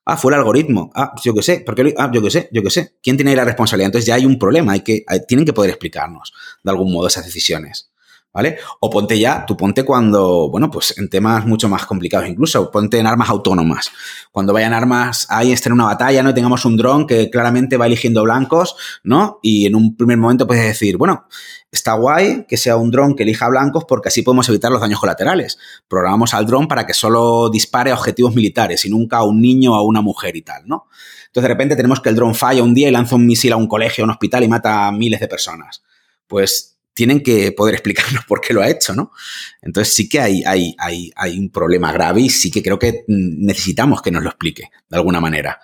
[0.08, 0.90] Ah, fue el algoritmo.
[0.94, 1.62] Ah, yo qué sé.
[1.66, 2.94] Porque, ah, yo qué sé, yo qué sé.
[3.02, 3.88] ¿Quién tiene ahí la responsabilidad?
[3.88, 4.72] Entonces ya hay un problema.
[4.72, 6.32] Hay que, tienen que poder explicarnos
[6.62, 7.90] de algún modo esas decisiones.
[8.36, 8.58] ¿Vale?
[8.80, 12.98] O ponte ya, tú ponte cuando, bueno, pues en temas mucho más complicados incluso, ponte
[12.98, 13.90] en armas autónomas.
[14.30, 16.34] Cuando vayan armas, ahí estén en una batalla, ¿no?
[16.34, 19.38] tengamos un dron que claramente va eligiendo blancos, ¿no?
[19.40, 21.26] Y en un primer momento puedes decir, bueno,
[21.70, 25.00] está guay que sea un dron que elija blancos porque así podemos evitar los daños
[25.00, 25.56] colaterales.
[25.88, 29.72] Programamos al dron para que solo dispare a objetivos militares y nunca a un niño
[29.72, 30.88] o a una mujer y tal, ¿no?
[31.28, 33.56] Entonces de repente tenemos que el dron falla un día y lanza un misil a
[33.56, 35.82] un colegio, a un hospital y mata a miles de personas.
[36.26, 39.12] Pues tienen que poder explicarnos por qué lo ha hecho, ¿no?
[39.60, 43.04] Entonces sí que hay, hay, hay, hay un problema grave y sí que creo que
[43.06, 45.60] necesitamos que nos lo explique de alguna manera.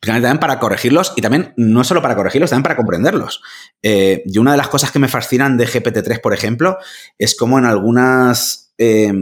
[0.00, 3.42] también para corregirlos y también no solo para corregirlos, también para comprenderlos.
[3.82, 6.78] Eh, y una de las cosas que me fascinan de GPT-3, por ejemplo,
[7.18, 8.72] es cómo en algunas...
[8.78, 9.12] Eh,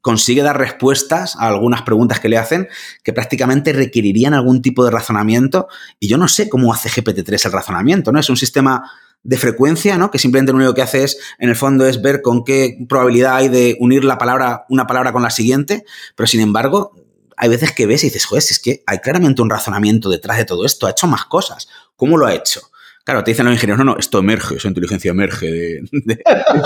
[0.00, 2.68] consigue dar respuestas a algunas preguntas que le hacen
[3.02, 5.66] que prácticamente requerirían algún tipo de razonamiento
[5.98, 8.20] y yo no sé cómo hace GPT-3 el razonamiento, ¿no?
[8.20, 8.90] Es un sistema
[9.22, 10.10] de frecuencia, ¿no?
[10.10, 13.36] Que simplemente lo único que hace es, en el fondo, es ver con qué probabilidad
[13.36, 15.84] hay de unir la palabra, una palabra con la siguiente,
[16.16, 16.92] pero sin embargo,
[17.36, 20.44] hay veces que ves y dices, joder, es que hay claramente un razonamiento detrás de
[20.44, 21.68] todo esto, ha hecho más cosas.
[21.96, 22.60] ¿Cómo lo ha hecho?
[23.04, 26.22] Claro, te dicen los ingenieros, no, no, esto emerge, esa inteligencia emerge de, de,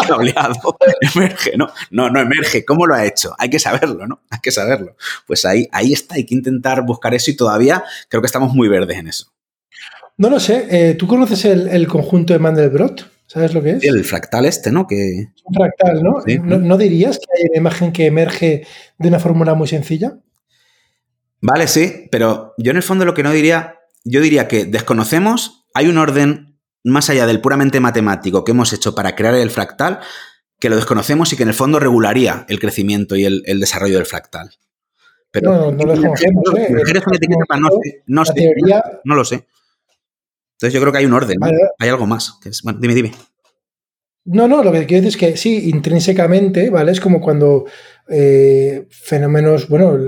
[0.09, 0.77] cableado,
[1.15, 2.65] emerge, no, no, no emerge.
[2.65, 3.33] ¿Cómo lo ha hecho?
[3.39, 4.23] Hay que saberlo, ¿no?
[4.29, 4.97] Hay que saberlo.
[5.25, 8.67] Pues ahí, ahí está, hay que intentar buscar eso y todavía creo que estamos muy
[8.67, 9.33] verdes en eso.
[10.19, 10.67] No lo sé.
[10.71, 13.11] Eh, ¿Tú conoces el, conjunto de Mandelbrot?
[13.27, 13.85] ¿Sabes lo que es?
[13.85, 14.87] El fractal este, ¿no?
[14.87, 15.29] Que...
[15.45, 16.23] Un fractal, ¿no?
[16.59, 16.77] ¿no?
[16.77, 18.67] dirías que hay una imagen que emerge
[18.99, 20.19] de una fórmula muy sencilla?
[21.41, 25.67] Vale, sí, pero yo en el fondo lo que no diría, yo diría que desconocemos,
[25.75, 30.01] hay un orden más allá del puramente matemático que hemos hecho para crear el fractal,
[30.61, 34.07] que lo desconocemos y que en el fondo regularía el crecimiento y el, desarrollo del
[34.07, 34.51] fractal.
[35.31, 36.45] Pero no, no lo desconocemos.
[36.57, 36.69] ¿eh?
[38.07, 39.47] no, no, no lo sé.
[40.63, 41.39] Entonces yo creo que hay un orden,
[41.77, 42.39] hay algo más.
[42.63, 43.11] bueno, dime, dime.
[44.27, 46.93] No, no, lo que quiero decir es que sí, intrínsecamente, ¿vale?
[46.93, 47.65] Es como cuando
[48.09, 49.99] eh, fenómenos, bueno,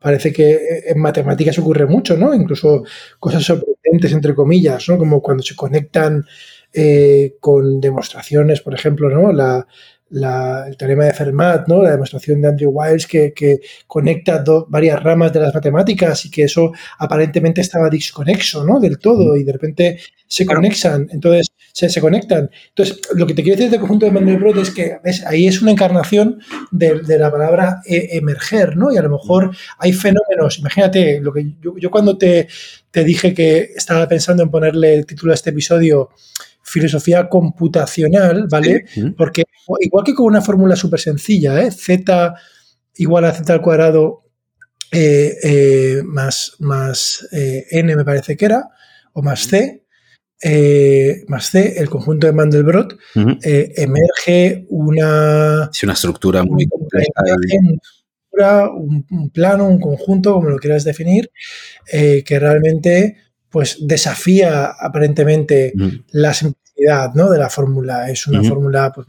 [0.00, 0.58] parece que
[0.88, 2.34] en matemáticas ocurre mucho, ¿no?
[2.34, 2.82] Incluso
[3.20, 4.98] cosas sorprendentes, entre comillas, ¿no?
[4.98, 6.24] Como cuando se conectan
[6.72, 9.32] eh, con demostraciones, por ejemplo, ¿no?
[9.32, 9.64] La,
[10.10, 11.82] el teorema de Fermat, ¿no?
[11.82, 16.72] la demostración de Andrew Wiles que, conecta varias ramas de las matemáticas y que eso
[16.98, 18.80] aparentemente estaba desconexo ¿no?
[18.80, 22.50] del todo y de repente se conectan, entonces se, se, conectan.
[22.68, 25.72] Entonces, lo que te quiero decir del conjunto de Mandelbrot es que ahí es una
[25.72, 26.40] encarnación
[26.70, 28.92] de, la palabra e, emerger, ¿no?
[28.92, 32.46] Y a lo mejor hay fenómenos, imagínate, lo que yo, yo cuando te,
[32.90, 36.10] te dije que estaba pensando en ponerle el título a este episodio,
[36.70, 38.84] filosofía computacional, ¿vale?
[39.16, 39.42] Porque
[39.80, 41.70] igual que con una fórmula súper sencilla, ¿eh?
[41.70, 42.34] Z
[42.96, 44.24] igual a Z al cuadrado
[44.92, 48.68] eh, eh, más, más N me parece que era,
[49.12, 49.84] o más C,
[51.26, 55.68] más C, el conjunto de Mandelbrot, emerge una...
[55.72, 57.10] Sí, una estructura muy compleja.
[58.74, 61.30] Un, un, plano, un conjunto, como lo quieras definir,
[61.84, 63.16] que realmente
[63.50, 65.72] pues desafía aparentemente
[66.12, 66.32] la
[67.14, 67.30] ¿no?
[67.30, 68.10] de la fórmula.
[68.10, 69.06] Es una fórmula, pues,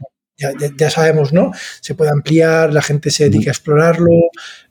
[0.76, 1.52] ya, sabemos, ¿no?
[1.80, 4.10] Se puede ampliar, la gente se dedica a explorarlo,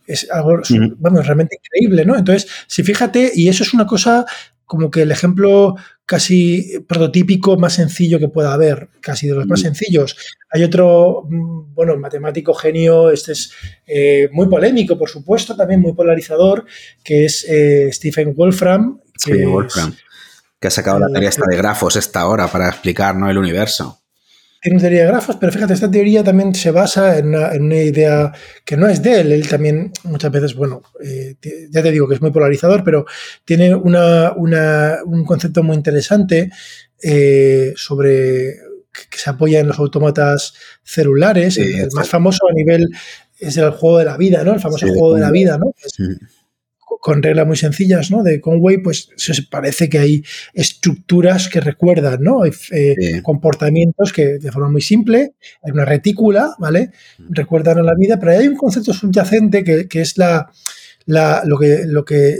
[0.05, 0.61] es algo,
[0.97, 2.17] vamos, realmente increíble, ¿no?
[2.17, 4.25] Entonces, si fíjate, y eso es una cosa
[4.65, 5.75] como que el ejemplo
[6.05, 10.15] casi prototípico más sencillo que pueda haber, casi de los más sencillos.
[10.49, 13.51] Hay otro, mm, bueno, matemático genio, este es
[13.85, 16.65] eh, muy polémico, por supuesto, también muy polarizador,
[17.03, 19.95] que es eh, Stephen Wolfram, Sí, Wolfram,
[20.61, 23.29] que ha sacado la teoría esta de grafos esta hora para explicar ¿no?
[23.29, 23.99] el universo.
[24.61, 28.31] Tiene una teoría de grafos, pero fíjate, esta teoría también se basa en una, idea
[28.63, 29.31] que no es de él.
[29.31, 31.35] Él también muchas veces, bueno, eh,
[31.71, 33.07] ya te digo que es muy polarizador, pero
[33.43, 36.51] tiene una, un concepto muy interesante
[37.01, 38.57] eh, sobre
[39.09, 40.53] que se apoya en los autómatas
[40.83, 41.57] celulares.
[41.57, 42.87] el, más famoso a nivel
[43.39, 44.53] es el juego de la vida, ¿no?
[44.53, 45.73] El famoso juego de la vida, ¿no?
[47.01, 48.21] Con reglas muy sencillas, ¿no?
[48.21, 50.23] De Conway, pues se parece que hay
[50.53, 52.45] estructuras que recuerdan, ¿no?
[52.45, 55.33] Eh, comportamientos que de forma muy simple,
[55.63, 56.91] hay una retícula, ¿vale?
[57.17, 57.33] Mm.
[57.33, 60.51] Recuerdan a la vida, pero hay un concepto subyacente que, es la,
[61.07, 62.37] lo, que, lo que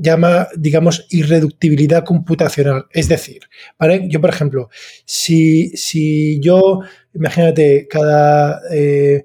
[0.00, 2.86] llama, digamos, irreductibilidad computacional.
[2.92, 3.40] Es decir,
[3.76, 4.06] ¿vale?
[4.08, 4.68] Yo, por ejemplo,
[5.04, 6.78] si, si yo,
[7.12, 9.24] imagínate, cada, eh,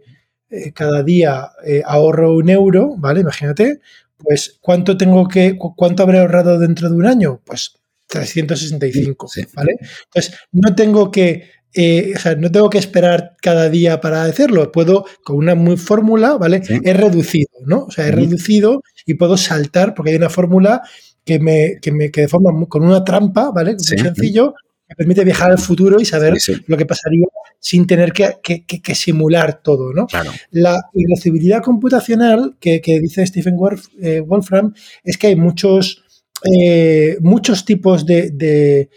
[0.49, 1.51] eh, cada día
[1.86, 3.21] ahorro un euro, ¿vale?
[3.21, 3.79] Imagínate,
[4.24, 7.41] pues ¿cuánto tengo que, cuánto habré ahorrado dentro de un año?
[7.45, 7.74] Pues
[8.07, 9.78] 365, ¿vale?
[10.05, 14.72] Entonces, no tengo que eh, o sea, no tengo que esperar cada día para hacerlo.
[14.72, 16.61] Puedo, con una muy fórmula, ¿vale?
[16.84, 17.86] He reducido, ¿no?
[17.86, 20.82] O sea, he reducido y puedo saltar porque hay una fórmula
[21.24, 23.74] que me, que me que de forma con una trampa, ¿vale?
[23.74, 24.53] Muy sencillo,
[24.92, 26.36] me permite viajar al futuro y saber
[26.68, 27.26] lo que pasaría
[27.60, 29.94] sin tener que, simular todo.
[29.94, 30.08] ¿no?
[30.52, 33.58] La irreducibilidad computacional que, dice Stephen
[34.02, 34.74] eh, Wolfram
[35.04, 36.04] es que hay muchos,
[36.44, 38.89] eh, muchos tipos de,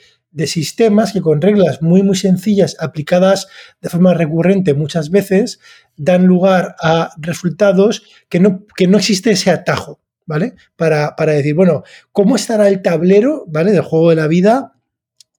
[0.47, 3.47] sistemas que con reglas muy, muy sencillas aplicadas
[3.81, 5.61] de forma recurrente muchas veces
[5.97, 10.01] dan lugar a resultados que no, que no existe ese atajo.
[10.27, 10.55] ¿Vale?
[10.75, 13.73] Para, para decir, bueno, ¿cómo estará el tablero, ¿vale?
[13.73, 14.74] Del juego de la vida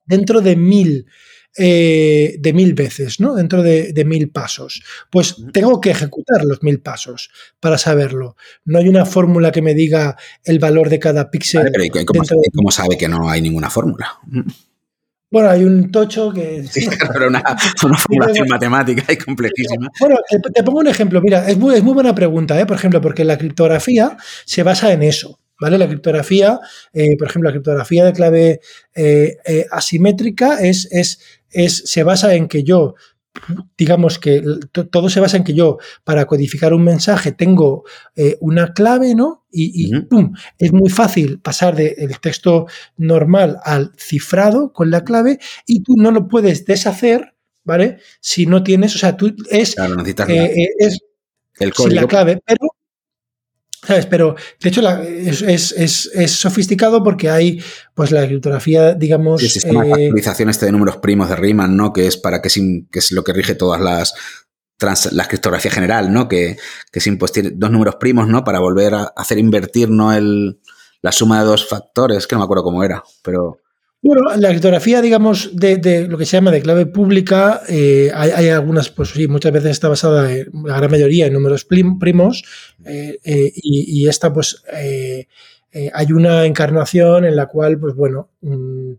[0.05, 1.05] dentro de mil,
[1.57, 3.35] eh, de mil veces, ¿no?
[3.35, 4.83] Dentro de, mil pasos.
[5.09, 7.29] Pues tengo que ejecutar los mil pasos
[7.59, 8.35] para saberlo.
[8.65, 11.71] No hay una fórmula que me diga el valor de cada píxel.
[12.05, 14.19] cómo, sabe que no hay ninguna fórmula?
[15.31, 16.63] Bueno, hay un tocho que...
[16.71, 17.43] Sí, pero una,
[17.77, 19.89] formulación matemática y complejísima.
[19.99, 20.15] Bueno,
[20.53, 21.21] te, pongo un ejemplo.
[21.21, 22.65] Mira, es muy, es muy buena pregunta, ¿eh?
[22.65, 25.39] por ejemplo, porque la criptografía se basa en eso.
[25.59, 25.77] ¿Vale?
[25.77, 26.59] La criptografía,
[26.93, 28.59] eh, por ejemplo, la criptografía de clave
[28.93, 32.95] eh, eh, asimétrica es, es, es, se basa en que yo,
[33.77, 34.43] digamos que
[34.91, 37.83] todo se basa en que yo, para codificar un mensaje, tengo
[38.39, 39.45] una clave, ¿no?
[39.51, 40.33] Y, ¡pum!
[40.57, 46.11] es muy fácil pasar del texto normal al cifrado con la clave y tú no
[46.11, 47.33] lo puedes deshacer,
[47.63, 47.99] ¿vale?
[48.21, 49.75] Si no tienes, o sea, tú es,
[50.79, 50.99] es
[51.59, 52.01] el código.
[52.01, 52.67] la clave, pero
[53.85, 54.05] ¿Sabes?
[54.05, 57.61] Pero de hecho es, sofisticado porque hay
[57.93, 59.41] pues la criptografía, digamos.
[59.41, 61.93] el sistema de eh, factorización este de números primos de Riemann, ¿no?
[61.93, 62.49] Que es para que,
[62.91, 64.13] que es lo que rige todas las.
[65.11, 66.27] la criptografía general, ¿no?
[66.27, 66.57] Que,
[66.91, 68.43] que pues, tiene dos números primos, ¿no?
[68.43, 70.13] Para volver a hacer invertir, ¿no?
[70.13, 70.59] El,
[71.01, 73.59] la suma de dos factores, que no me acuerdo cómo era, pero.
[74.01, 78.89] Bueno, la criptografía, digamos, de, lo que se llama de clave pública, eh, hay, algunas,
[78.89, 82.43] pues sí, muchas veces está basada, en, la gran mayoría, en números primos,
[82.85, 88.91] eh, eh, y, esta, pues, hay una encarnación en la cual, pues bueno, mm,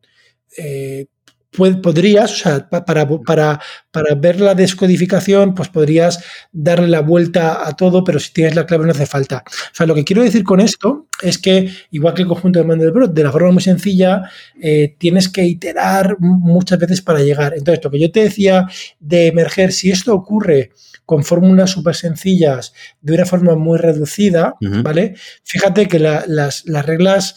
[1.57, 2.85] podrías, o sea, para,
[3.25, 3.61] para,
[3.91, 6.23] para, ver la descodificación, pues podrías
[6.53, 9.43] darle la vuelta a todo, pero si tienes la clave no hace falta.
[9.47, 12.65] O sea, lo que quiero decir con esto es que, igual que el conjunto de
[12.65, 14.31] Mandelbrot, de la forma muy sencilla,
[14.61, 17.55] eh, tienes que iterar muchas veces para llegar.
[17.57, 18.69] Entonces, lo que yo te decía
[19.01, 20.71] de emerger, si esto ocurre
[21.07, 25.15] con fórmulas súper sencillas de una forma muy reducida, ¿vale?
[25.45, 26.27] Fíjate que las,
[26.67, 27.37] las reglas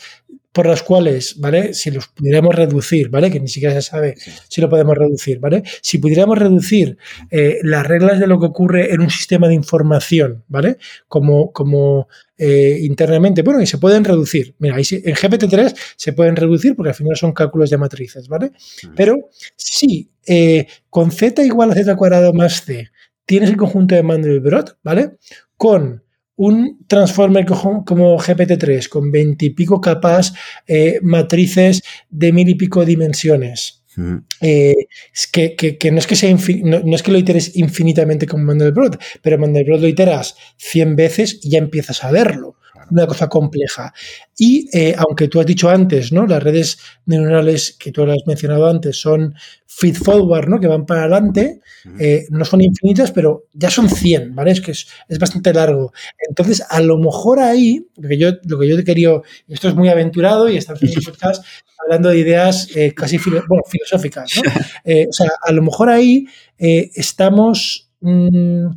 [0.51, 1.73] por las cuales, ¿vale?
[1.73, 3.29] Si los pudiéramos reducir, ¿vale?
[3.29, 4.15] Que ni siquiera se sabe
[4.47, 5.63] si lo podemos reducir, ¿vale?
[5.81, 6.97] Si pudiéramos reducir
[7.29, 10.77] eh, las reglas de lo que ocurre en un sistema de información, ¿vale?
[11.07, 12.07] Como, como
[12.37, 14.55] eh, internamente, bueno, y se pueden reducir.
[14.57, 18.51] Mira, en GPT-3 se pueden reducir porque al final son cálculos de matrices, ¿vale?
[18.95, 22.89] Pero si eh, con z igual a z cuadrado más c
[23.25, 25.17] tienes el conjunto de Mandelbrot, ¿vale?
[25.57, 26.03] Con
[26.39, 30.33] un transformer como GPT-3 con veintipico capas,
[30.67, 33.83] eh, matrices de mil y pico dimensiones.
[33.97, 34.15] Mm.
[34.39, 34.87] Eh,
[35.33, 36.33] que, no, es que sea
[36.63, 41.49] no, es que lo iteres infinitamente como Mandelbrot, pero Mandelbrot lo iteras 100 veces y
[41.49, 42.55] ya empiezas a verlo
[42.91, 43.93] una cosa compleja.
[44.37, 46.25] Y eh, aunque tú has dicho antes, ¿no?
[46.25, 49.35] Las redes neuronales que tú has mencionado antes son
[49.67, 50.59] feed forward, ¿no?
[50.59, 51.61] Que van para adelante,
[51.99, 54.51] eh, no son infinitas, pero ya son 100, ¿vale?
[54.51, 54.87] Es que es,
[55.19, 55.91] bastante largo.
[56.27, 59.11] Entonces, a lo mejor ahí, lo que yo, lo que yo te quería,
[59.47, 61.45] esto es muy aventurado y estamos en un podcast
[61.77, 64.41] hablando de ideas eh, casi filosóficas, ¿no?
[65.09, 66.25] o sea, a lo mejor ahí
[66.57, 68.67] estamos, mm,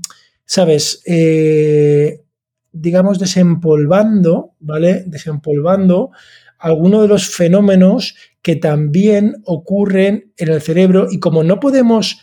[0.45, 1.03] ¿sabes?
[2.73, 5.05] Digamos, desempolvando, ¿vale?
[5.07, 6.11] Desempolvando
[6.59, 12.21] algunos de los fenómenos que también ocurren en el cerebro y como no podemos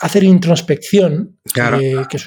[0.00, 2.26] hacer introspección, eh, que es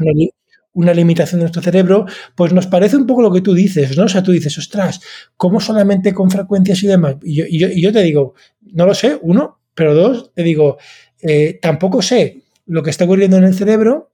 [0.74, 2.06] una, limitación de nuestro cerebro,
[2.36, 4.06] pues nos parece un poco lo que tú dices, ¿no?
[4.06, 5.02] O sea, tú dices, ostras,
[5.38, 7.18] ¿cómo solamente con frecuencias y demás?
[7.24, 10.78] Y yo, te digo, no lo sé, uno, pero dos, te digo,
[11.22, 14.13] eh, tampoco sé lo que está ocurriendo en el cerebro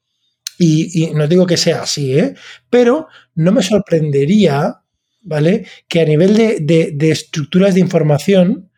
[0.61, 2.35] y, no digo que sea así, ¿eh?
[2.69, 4.81] pero no me sorprendería,
[5.21, 5.65] ¿vale?
[5.87, 8.69] Que a nivel de, estructuras de información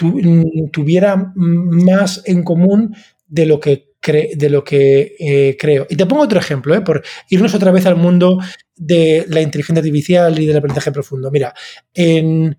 [0.00, 2.96] mm, tuviera más en común
[3.28, 5.86] de lo que, de lo que eh, creo.
[5.90, 6.80] Y te pongo otro ejemplo, ¿eh?
[6.80, 8.38] por irnos otra vez al mundo
[8.74, 11.30] de la inteligencia artificial y del aprendizaje profundo.
[11.30, 11.52] Mira,
[11.92, 12.56] en,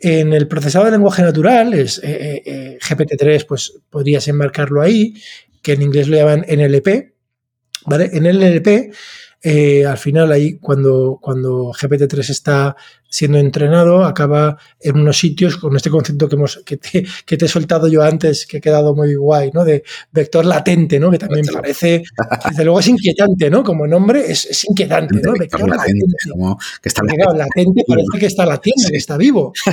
[0.00, 5.14] el procesado de lenguaje natural, es, eh, GPT-3, pues podrías enmarcarlo ahí,
[5.62, 7.12] que en inglés lo llaman NLP,
[7.90, 8.92] en el LLP,
[9.42, 12.76] eh, al final ahí cuando, cuando GPT-3 está
[13.12, 17.86] siendo entrenado, acaba en unos sitios con este concepto que, hemos, que, te, he soltado
[17.86, 19.66] yo antes, que ha quedado muy guay, ¿no?
[19.66, 21.10] De vector latente, ¿no?
[21.10, 22.02] Que también parece,
[22.48, 23.62] desde luego es inquietante, ¿no?
[23.62, 25.34] Como nombre es, inquietante, ¿no?
[25.34, 26.16] Vector, latente.
[26.80, 27.84] que está latente.
[27.86, 29.52] parece que está latiendo, que está vivo.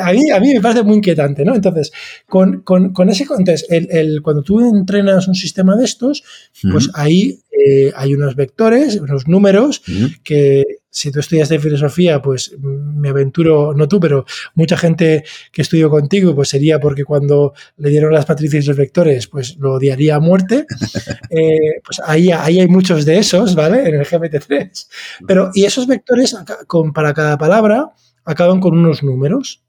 [0.00, 1.54] a, mí, a mí me parece muy inquietante, ¿no?
[1.54, 1.92] Entonces,
[2.26, 2.64] con,
[3.10, 6.24] ese entonces, el, cuando tú entrenas un sistema de estos,
[6.62, 9.82] pues ahí eh, hay unos vectores, unos números
[10.22, 10.64] que
[10.94, 14.24] si tú estudias de filosofía, pues me aventuro, no tú, pero
[14.54, 18.76] mucha gente que estudió contigo, pues sería porque cuando le dieron las matrices y los
[18.76, 20.66] vectores, pues lo odiaría a muerte.
[21.30, 23.88] Eh, pues ahí, ahí hay muchos de esos, ¿vale?
[23.88, 24.86] En el GPT-3.
[25.26, 26.36] Pero, y esos vectores,
[26.68, 27.90] con, para cada palabra,
[28.24, 29.63] acaban con unos números.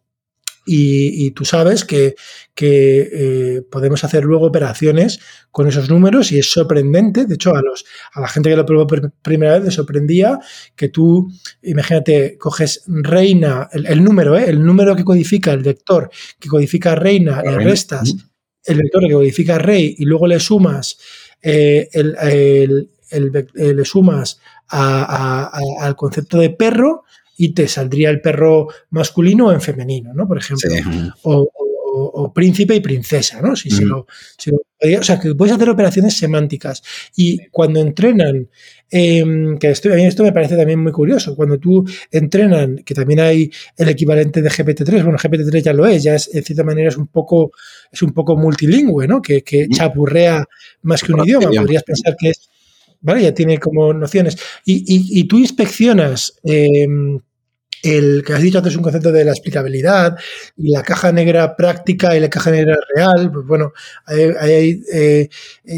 [0.66, 2.16] Y, tú sabes que,
[2.60, 5.20] eh, podemos hacer luego operaciones
[5.52, 7.26] con esos números y es sorprendente.
[7.26, 10.40] De hecho, a, los, a la gente que lo probó por primera vez le sorprendía
[10.76, 11.32] que tú,
[11.62, 14.46] imagínate, coges reina, el, número, ¿eh?
[14.50, 16.10] el número que codifica el vector,
[16.40, 18.16] que codifica reina, le restas
[18.64, 20.98] el vector que codifica rey y luego le sumas
[21.42, 22.90] eh, el,
[23.54, 27.04] le sumas al concepto de perro
[27.38, 30.28] y te saldría el perro masculino o en femenino, ¿no?
[30.28, 30.70] Por ejemplo.
[31.98, 33.56] O, príncipe y princesa, ¿no?
[33.56, 36.84] Si, lo, o sea, que puedes hacer operaciones semánticas.
[37.16, 38.50] Y cuando entrenan,
[38.92, 42.94] em, que esto, a mí esto me parece también muy curioso, cuando tú entrenan, que
[42.94, 46.66] también hay el equivalente de GPT-3, bueno, GPT-3 ya lo es, ya es, en cierta
[46.66, 47.52] manera es un poco,
[47.90, 49.22] es un poco multilingüe, ¿no?
[49.22, 50.44] Que, que chapurrea
[50.82, 51.50] más que un idioma.
[51.50, 52.50] Podrías pensar que es
[53.06, 53.22] ¿vale?
[53.22, 54.36] Ya tiene como nociones.
[54.66, 57.20] Y, tú inspeccionas em,
[57.84, 60.18] el que has dicho antes un concepto de la explicabilidad
[60.58, 63.74] y la caja negra práctica y la caja negra real, pues bueno,
[64.10, 65.30] eh, eh,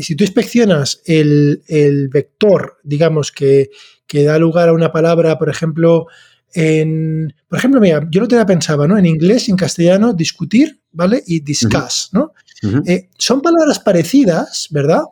[0.02, 3.70] si tú inspeccionas el, vector, digamos, que,
[4.10, 6.08] da lugar a una palabra, por ejemplo,
[6.54, 8.98] en, por ejemplo, mira, yo lo te pensaba, ¿no?
[8.98, 11.22] En inglés y en castellano, discutir, ¿vale?
[11.28, 12.32] Y discuss, ¿no?
[12.86, 15.04] Eh, son palabras parecidas, ¿verdad?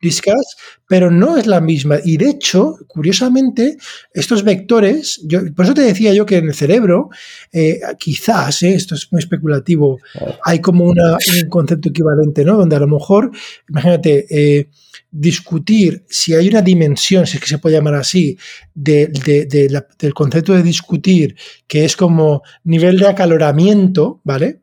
[0.00, 0.56] Discuss,
[0.88, 1.98] pero no es la misma.
[2.04, 3.76] Y de hecho, curiosamente,
[4.12, 7.10] estos vectores, yo, por eso te decía yo que en el cerebro,
[7.52, 9.98] eh, quizás, eh, esto es muy especulativo,
[10.44, 12.56] hay como una, un concepto equivalente, ¿no?
[12.56, 13.30] Donde a lo mejor,
[13.68, 14.68] imagínate, eh,
[15.10, 18.38] discutir si hay una dimensión, si es que se puede llamar así,
[18.74, 24.60] del concepto de discutir, que es como nivel de acaloramiento, ¿vale?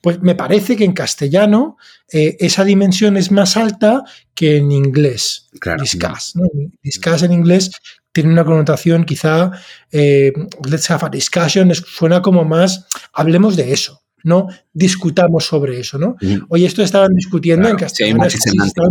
[0.00, 1.76] Pues me parece que en castellano
[2.10, 4.04] eh, esa dimensión es más alta
[4.34, 5.48] que en inglés.
[5.60, 5.82] Claro.
[5.82, 6.44] Discuss, ¿no?
[6.82, 7.70] Discuss en inglés
[8.12, 9.50] tiene una connotación quizá,
[9.92, 10.32] eh,
[10.66, 16.16] let's have a discussion, suena como más, hablemos de eso no discutamos sobre eso, ¿no?
[16.48, 18.28] Oye, esto estaban discutiendo en castellano.
[18.28, 18.38] Sí,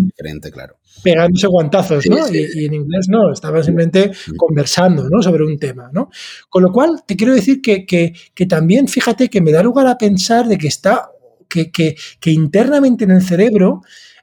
[0.02, 0.78] diferente, claro.
[1.04, 2.28] Pegándose guantazos, ¿no?
[2.32, 5.22] y, en inglés no, estaban simplemente conversando, ¿no?
[5.22, 6.10] Sobre un tema, ¿no?
[6.50, 9.98] Con lo cual, te quiero decir que, que, también, fíjate, que me da lugar a
[9.98, 11.10] pensar de que está,
[11.50, 13.82] que, que internamente en el cerebro,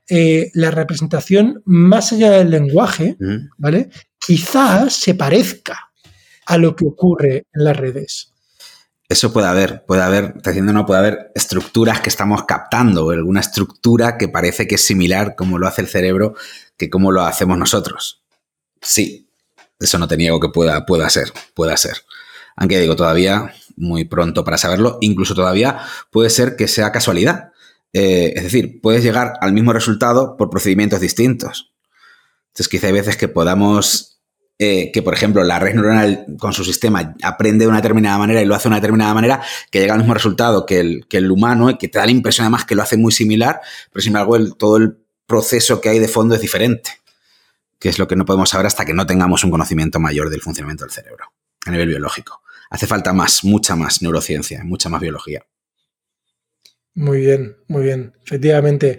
[0.08, 3.16] eh, la representación más allá del lenguaje,
[3.58, 3.90] ¿vale?
[4.18, 5.92] Quizás se parezca
[6.46, 8.31] a lo que ocurre en las redes.
[9.12, 13.40] Eso puede haber, puede haber, te diciendo no, puede haber estructuras que estamos captando, alguna
[13.40, 16.34] estructura que parece que es similar como lo hace el cerebro
[16.78, 18.22] que como lo hacemos nosotros.
[18.80, 19.28] Sí,
[19.78, 21.98] eso no te niego que pueda, pueda ser, pueda ser.
[22.56, 25.80] Aunque digo, todavía muy pronto para saberlo, incluso todavía
[26.10, 27.52] puede ser que sea casualidad.
[27.92, 31.70] Eh, es decir, puedes llegar al mismo resultado por procedimientos distintos.
[32.48, 34.11] Entonces, quizá hay veces que podamos
[34.64, 38.40] eh, que, por ejemplo, la red neuronal con su sistema aprende de una determinada manera
[38.40, 41.16] y lo hace de una determinada manera, que llega al mismo resultado que el, que
[41.16, 43.60] el humano, y que te da la impresión además que lo hace muy similar,
[43.92, 46.90] pero sin embargo el, todo el proceso que hay de fondo es diferente,
[47.80, 50.40] que es lo que no podemos saber hasta que no tengamos un conocimiento mayor del
[50.40, 51.32] funcionamiento del cerebro
[51.66, 52.42] a nivel biológico.
[52.70, 55.44] Hace falta más, mucha más neurociencia, mucha más biología.
[56.94, 58.98] Muy bien, muy bien, efectivamente.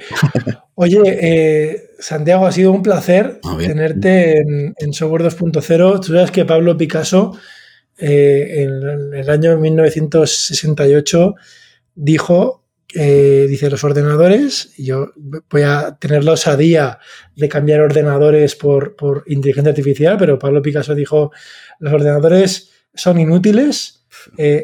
[0.76, 6.00] Oye, eh, Santiago, ha sido un placer tenerte en, en Software 2.0.
[6.06, 7.38] Tú sabes que Pablo Picasso
[7.98, 11.36] eh, en el año 1968
[11.94, 15.12] dijo, eh, dice, los ordenadores, y yo
[15.50, 16.98] voy a tener la osadía
[17.36, 21.32] de cambiar ordenadores por, por inteligencia artificial, pero Pablo Picasso dijo,
[21.80, 24.06] los ordenadores son inútiles,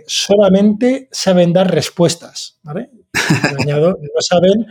[0.07, 2.89] solamente saben dar respuestas, ¿vale?
[3.67, 4.65] no saben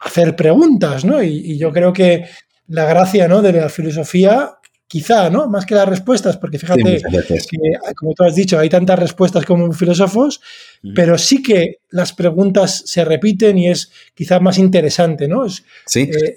[0.00, 1.22] hacer preguntas, ¿no?
[1.22, 2.24] Y, yo creo que
[2.68, 3.42] la gracia ¿no?
[3.42, 4.56] de la filosofía,
[4.86, 5.48] quizá, ¿no?
[5.48, 9.70] Más que las respuestas, porque fíjate que, como tú has dicho, hay tantas respuestas como
[9.72, 10.40] filósofos,
[10.82, 10.94] mm.
[10.94, 15.48] pero sí que las preguntas se repiten y es quizá más interesante, ¿no?
[15.48, 16.34] sí, eh,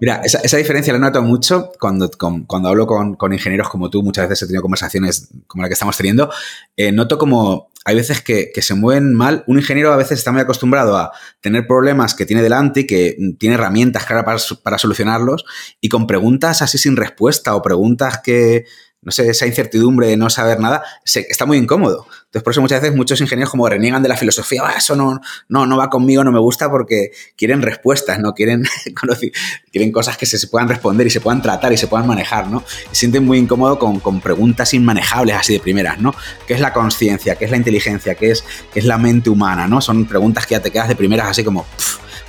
[0.00, 2.10] mira, esa, diferencia la noto mucho cuando,
[2.46, 5.96] cuando hablo con, ingenieros como tú, muchas veces he tenido conversaciones como la que estamos
[5.96, 6.30] teniendo,
[6.76, 9.44] eh, noto como hay veces que, se mueven mal.
[9.46, 13.16] Un ingeniero a veces está muy acostumbrado a tener problemas que tiene delante y que
[13.38, 15.44] tiene herramientas claras para, para solucionarlos
[15.80, 18.64] y con preguntas así sin respuesta o preguntas que
[19.02, 22.06] no sé, esa incertidumbre de no saber nada, se, está muy incómodo.
[22.32, 25.20] Entonces, por eso muchas veces muchos ingenieros como reniegan de la filosofía, ah, eso no,
[25.50, 28.32] no, no va conmigo, no me gusta porque quieren respuestas, ¿no?
[28.32, 28.64] Quieren,
[29.70, 32.64] quieren cosas que se, puedan responder y se puedan tratar y se puedan manejar, ¿no?
[32.90, 36.14] Se sienten muy incómodos con, con, preguntas inmanejables así de primeras, ¿no?
[36.46, 37.36] ¿Qué es la conciencia?
[37.36, 38.14] ¿Qué es la inteligencia?
[38.14, 38.42] ¿Qué es,
[38.72, 39.68] ¿Qué es la mente humana?
[39.68, 39.82] ¿no?
[39.82, 41.66] Son preguntas que ya te quedas de primeras así como...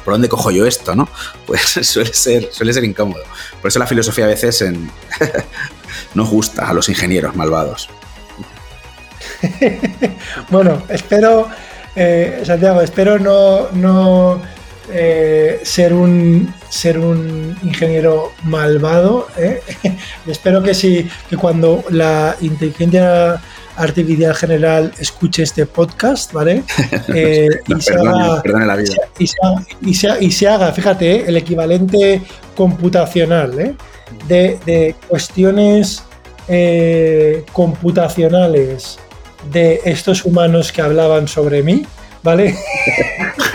[0.03, 0.95] ¿por dónde cojo yo esto?
[0.95, 1.07] ¿no?
[1.45, 3.23] Pues suele ser, suele ser incómodo.
[3.61, 4.91] Por eso la filosofía a veces en,
[6.13, 7.89] no gusta a los ingenieros malvados.
[10.49, 11.47] bueno, espero,
[11.95, 14.41] eh, Santiago, espero no, no
[14.91, 19.27] eh, ser, un, ser un ingeniero malvado.
[19.37, 19.61] ¿eh?
[20.27, 23.41] espero que sí, que cuando la inteligencia
[23.75, 26.63] artificial general escuche este podcast, ¿vale?
[27.07, 28.43] y, se haga,
[30.19, 32.21] y, se haga, fíjate, el equivalente
[32.55, 33.75] computacional, ¿eh?
[34.27, 36.03] de, cuestiones
[37.51, 38.99] computacionales
[39.51, 41.85] de estos humanos que hablaban sobre mí,
[42.21, 42.55] ¿vale?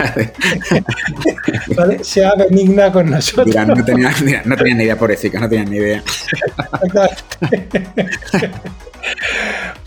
[1.75, 2.03] ¿Vale?
[2.03, 3.55] Sea benigna con nosotros.
[3.55, 4.11] no, tenía,
[4.45, 6.03] no tenía ni idea, pobrecita, no tenía ni idea.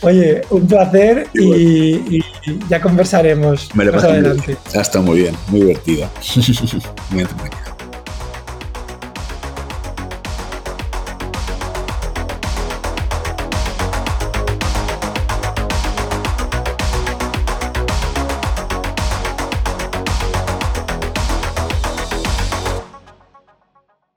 [0.02, 2.20] Oye, un placer y,
[2.68, 4.56] ya conversaremos Me lo más adelante.
[4.74, 6.10] Ha estado muy bien, muy divertido.
[7.10, 7.24] muy